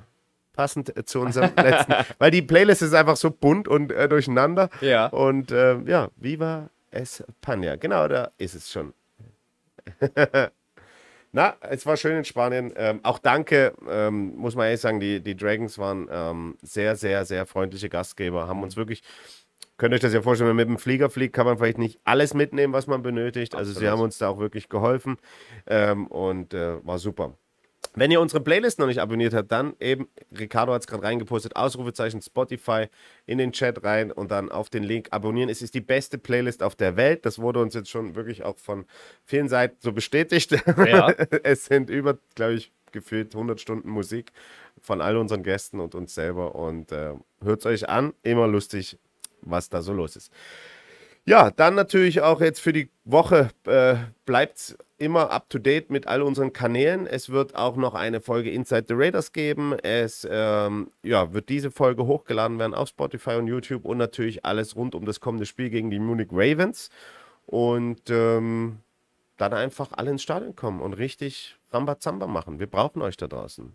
Passend 0.53 0.93
zu 1.09 1.21
unserem 1.21 1.53
letzten. 1.57 1.95
Weil 2.19 2.31
die 2.31 2.43
Playlist 2.43 2.83
ist 2.83 2.93
einfach 2.93 3.17
so 3.17 3.31
bunt 3.31 3.69
und 3.69 3.93
äh, 3.93 4.09
durcheinander. 4.09 4.69
Ja. 4.81 5.07
Und 5.07 5.53
äh, 5.53 5.79
ja, 5.87 6.11
Viva 6.17 6.69
España. 6.91 7.77
Genau, 7.77 8.09
da 8.09 8.31
ist 8.39 8.55
es 8.55 8.71
schon. 8.71 8.95
Na, 11.33 11.55
es 11.61 11.87
war 11.87 11.97
schön 11.97 12.17
in 12.17 12.25
Spanien. 12.25 12.73
Ähm, 12.77 13.01
auch 13.05 13.19
danke, 13.19 13.73
ähm, 13.89 14.35
muss 14.37 14.57
man 14.57 14.67
ehrlich 14.67 14.81
sagen, 14.81 14.99
die, 14.99 15.21
die 15.21 15.37
Dragons 15.37 15.79
waren 15.79 16.09
ähm, 16.11 16.57
sehr, 16.61 16.97
sehr, 16.97 17.25
sehr 17.25 17.47
freundliche 17.47 17.89
Gastgeber. 17.89 18.49
Haben 18.49 18.65
uns 18.65 18.77
wirklich, 18.77 19.03
könnt 19.77 19.93
ihr 19.93 19.97
euch 19.97 20.01
das 20.01 20.13
ja 20.13 20.23
vorstellen, 20.23 20.49
wenn 20.51 20.57
man 20.57 20.67
mit 20.67 20.79
dem 20.79 20.83
Flieger 20.83 21.09
fliegt, 21.09 21.35
kann 21.35 21.47
man 21.47 21.59
vielleicht 21.59 21.79
nicht 21.79 22.01
alles 22.05 22.35
mitnehmen, 22.35 22.73
was 22.73 22.89
man 22.89 23.03
benötigt. 23.03 23.55
Also 23.55 23.73
sie 23.73 23.89
haben 23.89 24.01
uns 24.01 24.19
da 24.19 24.29
auch 24.29 24.39
wirklich 24.39 24.69
geholfen 24.69 25.19
ähm, 25.69 26.09
und 26.09 26.53
äh, 26.53 26.85
war 26.85 26.99
super. 26.99 27.37
Wenn 27.95 28.11
ihr 28.13 28.21
unsere 28.21 28.41
Playlist 28.41 28.79
noch 28.79 28.87
nicht 28.87 29.01
abonniert 29.01 29.35
habt, 29.35 29.51
dann 29.51 29.75
eben, 29.81 30.09
Ricardo 30.39 30.73
hat 30.73 30.83
es 30.83 30.87
gerade 30.87 31.03
reingepostet, 31.03 31.57
Ausrufezeichen 31.57 32.23
Spotify 32.23 32.87
in 33.27 33.39
den 33.39 33.53
Chat 33.53 33.83
rein 33.83 34.13
und 34.13 34.31
dann 34.31 34.51
auf 34.51 34.71
den 34.71 34.85
Link 34.85 35.09
abonnieren. 35.11 35.49
Es 35.49 35.61
ist 35.61 35.75
die 35.75 35.81
beste 35.81 36.17
Playlist 36.17 36.63
auf 36.63 36.77
der 36.77 36.97
Welt. 36.97 37.27
Das 37.27 37.41
wurde 37.41 37.61
uns 37.61 37.75
jetzt 37.75 37.91
schon 37.91 38.15
wirklich 38.15 38.45
auch 38.45 38.59
von 38.59 38.85
vielen 39.25 39.49
Seiten 39.49 39.77
so 39.81 39.93
bestätigt. 39.93 40.51
Ja. 40.91 41.11
es 41.43 41.67
sind 41.67 41.91
über, 41.91 42.19
glaube 42.35 42.55
ich, 42.55 42.73
gefühlt 42.93 43.35
100 43.35 43.61
Stunden 43.61 43.91
Musik 43.91 44.33
von 44.81 45.01
all 45.01 45.17
unseren 45.17 45.43
Gästen 45.43 45.79
und 45.79 45.95
uns 45.95 46.15
selber. 46.15 46.55
Und 46.55 46.91
äh, 46.93 47.15
hört 47.43 47.61
es 47.61 47.67
euch 47.67 47.89
an. 47.89 48.15
Immer 48.23 48.47
lustig, 48.49 48.99
was 49.43 49.69
da 49.69 49.83
so 49.83 49.93
los 49.93 50.17
ist. 50.17 50.33
Ja, 51.27 51.51
dann 51.51 51.75
natürlich 51.75 52.23
auch 52.23 52.41
jetzt 52.41 52.61
für 52.61 52.73
die 52.73 52.91
Woche 53.05 53.51
äh, 53.67 53.97
bleibt 54.25 54.77
immer 54.99 55.31
up 55.31 55.49
to 55.49 55.59
date 55.59 55.91
mit 55.91 56.07
all 56.07 56.23
unseren 56.23 56.53
Kanälen. 56.53 57.07
Es 57.07 57.31
wird 57.31 57.55
auch 57.55 57.77
noch 57.77 57.95
eine 57.95 58.21
Folge 58.21 58.51
Inside 58.51 58.85
the 58.89 58.95
Raiders 58.95 59.33
geben. 59.33 59.73
Es 59.83 60.27
ähm, 60.31 60.91
ja, 61.03 61.33
wird 61.33 61.49
diese 61.49 61.71
Folge 61.71 62.07
hochgeladen 62.07 62.59
werden 62.59 62.75
auf 62.75 62.89
Spotify 62.89 63.37
und 63.37 63.47
YouTube 63.47 63.85
und 63.85 63.99
natürlich 63.99 64.45
alles 64.45 64.77
rund 64.77 64.95
um 64.95 65.05
das 65.07 65.21
kommende 65.21 65.47
Spiel 65.47 65.71
gegen 65.71 65.91
die 65.91 65.99
Munich 65.99 66.29
Ravens. 66.33 66.91
Und 67.47 68.11
ähm, 68.11 68.79
dann 69.39 69.55
einfach 69.55 69.93
alle 69.93 70.11
ins 70.11 70.23
Stadion 70.23 70.55
kommen 70.55 70.81
und 70.81 70.93
richtig 70.93 71.57
Rambazamba 71.73 72.27
machen. 72.27 72.61
Wir 72.61 72.67
brauchen 72.67 73.01
euch 73.01 73.17
da 73.17 73.27
draußen. 73.27 73.75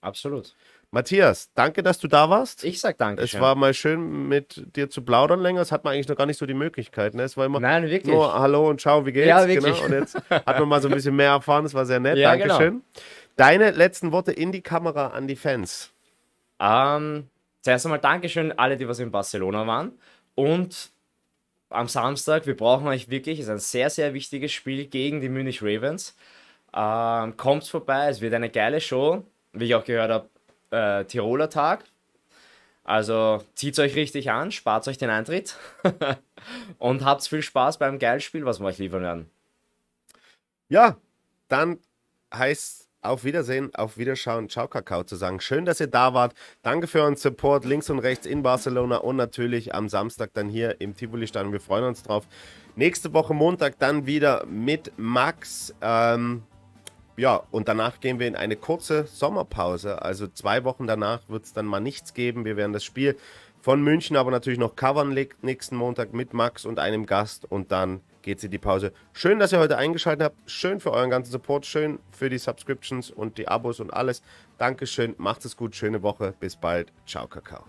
Absolut. 0.00 0.56
Matthias, 0.90 1.50
danke, 1.54 1.82
dass 1.82 1.98
du 1.98 2.08
da 2.08 2.30
warst. 2.30 2.64
Ich 2.64 2.80
sag 2.80 2.96
danke. 2.96 3.22
Es 3.22 3.38
war 3.38 3.54
mal 3.54 3.74
schön, 3.74 4.26
mit 4.28 4.74
dir 4.74 4.88
zu 4.88 5.02
plaudern 5.02 5.40
länger. 5.40 5.60
Das 5.60 5.70
hat 5.70 5.84
man 5.84 5.92
eigentlich 5.92 6.08
noch 6.08 6.16
gar 6.16 6.24
nicht 6.24 6.38
so 6.38 6.46
die 6.46 6.54
Möglichkeit. 6.54 7.14
Ne? 7.14 7.24
Es 7.24 7.36
war 7.36 7.44
immer 7.44 7.60
Nein, 7.60 7.90
wirklich. 7.90 8.14
nur 8.14 8.32
Hallo 8.32 8.70
und 8.70 8.80
Ciao, 8.80 9.04
wie 9.04 9.12
geht's? 9.12 9.28
Ja, 9.28 9.46
wirklich. 9.46 9.82
Genau. 9.82 9.84
Und 9.84 9.92
jetzt 9.92 10.16
hat 10.30 10.58
man 10.58 10.68
mal 10.68 10.80
so 10.80 10.88
ein 10.88 10.94
bisschen 10.94 11.14
mehr 11.14 11.32
erfahren. 11.32 11.64
Das 11.64 11.74
war 11.74 11.84
sehr 11.84 12.00
nett. 12.00 12.16
Ja, 12.18 12.34
Dankeschön. 12.36 12.82
Deine 13.36 13.70
letzten 13.70 14.12
Worte 14.12 14.32
in 14.32 14.50
die 14.50 14.62
Kamera 14.62 15.08
an 15.08 15.28
die 15.28 15.36
Fans. 15.36 15.92
Ähm, 16.58 17.28
zuerst 17.60 17.84
einmal 17.84 18.00
Dankeschön 18.00 18.52
alle, 18.58 18.76
die 18.76 18.88
was 18.88 18.98
in 18.98 19.10
Barcelona 19.10 19.66
waren. 19.66 19.92
Und 20.34 20.90
am 21.68 21.86
Samstag, 21.86 22.46
wir 22.46 22.56
brauchen 22.56 22.88
euch 22.88 23.10
wirklich, 23.10 23.38
es 23.38 23.44
ist 23.44 23.50
ein 23.50 23.58
sehr, 23.58 23.90
sehr 23.90 24.14
wichtiges 24.14 24.52
Spiel 24.52 24.86
gegen 24.86 25.20
die 25.20 25.28
Munich 25.28 25.62
Ravens. 25.62 26.16
Ähm, 26.74 27.36
kommt 27.36 27.64
vorbei, 27.64 28.08
es 28.08 28.20
wird 28.20 28.32
eine 28.34 28.48
geile 28.48 28.80
Show. 28.80 29.22
Wie 29.52 29.66
ich 29.66 29.74
auch 29.74 29.84
gehört 29.84 30.10
habe, 30.10 30.28
äh, 30.70 31.04
Tiroler 31.04 31.50
Tag. 31.50 31.84
Also 32.84 33.44
zieht 33.54 33.78
euch 33.78 33.94
richtig 33.96 34.30
an, 34.30 34.50
spart 34.50 34.88
euch 34.88 34.96
den 34.96 35.10
Eintritt 35.10 35.56
und 36.78 37.04
habt 37.04 37.22
viel 37.26 37.42
Spaß 37.42 37.78
beim 37.78 37.98
geilen 37.98 38.20
Spiel, 38.20 38.46
was 38.46 38.60
wir 38.60 38.66
euch 38.66 38.78
liefern 38.78 39.02
werden. 39.02 39.30
Ja, 40.70 40.96
dann 41.48 41.78
heißt 42.32 42.88
auf 43.00 43.24
Wiedersehen, 43.24 43.74
auf 43.74 43.96
Wiederschauen, 43.96 44.48
Ciao 44.48 44.68
Kakao 44.68 45.04
zu 45.04 45.16
sagen. 45.16 45.40
Schön, 45.40 45.64
dass 45.64 45.80
ihr 45.80 45.86
da 45.86 46.14
wart. 46.14 46.34
Danke 46.62 46.86
für 46.86 47.02
euren 47.02 47.16
Support 47.16 47.64
links 47.64 47.90
und 47.90 47.98
rechts 47.98 48.26
in 48.26 48.42
Barcelona 48.42 48.96
und 48.96 49.16
natürlich 49.16 49.74
am 49.74 49.88
Samstag 49.88 50.30
dann 50.34 50.48
hier 50.48 50.80
im 50.80 50.96
Tivoli-Stadion. 50.96 51.52
Wir 51.52 51.60
freuen 51.60 51.84
uns 51.84 52.02
drauf. 52.02 52.26
Nächste 52.74 53.12
Woche 53.12 53.34
Montag 53.34 53.78
dann 53.78 54.06
wieder 54.06 54.46
mit 54.46 54.92
Max. 54.96 55.74
Ähm, 55.80 56.42
ja, 57.18 57.42
und 57.50 57.68
danach 57.68 58.00
gehen 58.00 58.18
wir 58.18 58.28
in 58.28 58.36
eine 58.36 58.56
kurze 58.56 59.04
Sommerpause. 59.06 60.00
Also 60.02 60.28
zwei 60.28 60.64
Wochen 60.64 60.86
danach 60.86 61.28
wird 61.28 61.44
es 61.44 61.52
dann 61.52 61.66
mal 61.66 61.80
nichts 61.80 62.14
geben. 62.14 62.44
Wir 62.44 62.56
werden 62.56 62.72
das 62.72 62.84
Spiel 62.84 63.16
von 63.60 63.82
München 63.82 64.16
aber 64.16 64.30
natürlich 64.30 64.58
noch 64.58 64.76
covern 64.76 65.14
nächsten 65.42 65.76
Montag 65.76 66.14
mit 66.14 66.32
Max 66.32 66.64
und 66.64 66.78
einem 66.78 67.06
Gast 67.06 67.44
und 67.44 67.72
dann 67.72 68.00
geht's 68.22 68.44
in 68.44 68.50
die 68.50 68.58
Pause. 68.58 68.92
Schön, 69.12 69.38
dass 69.38 69.52
ihr 69.52 69.58
heute 69.58 69.78
eingeschaltet 69.78 70.24
habt. 70.24 70.50
Schön 70.50 70.80
für 70.80 70.92
euren 70.92 71.10
ganzen 71.10 71.32
Support. 71.32 71.66
Schön 71.66 71.98
für 72.10 72.30
die 72.30 72.38
Subscriptions 72.38 73.10
und 73.10 73.36
die 73.36 73.48
Abos 73.48 73.80
und 73.80 73.92
alles. 73.92 74.22
Dankeschön. 74.58 75.14
Macht 75.18 75.44
es 75.44 75.56
gut. 75.56 75.74
Schöne 75.74 76.02
Woche. 76.02 76.34
Bis 76.38 76.56
bald. 76.56 76.92
Ciao, 77.06 77.26
Kakao. 77.26 77.68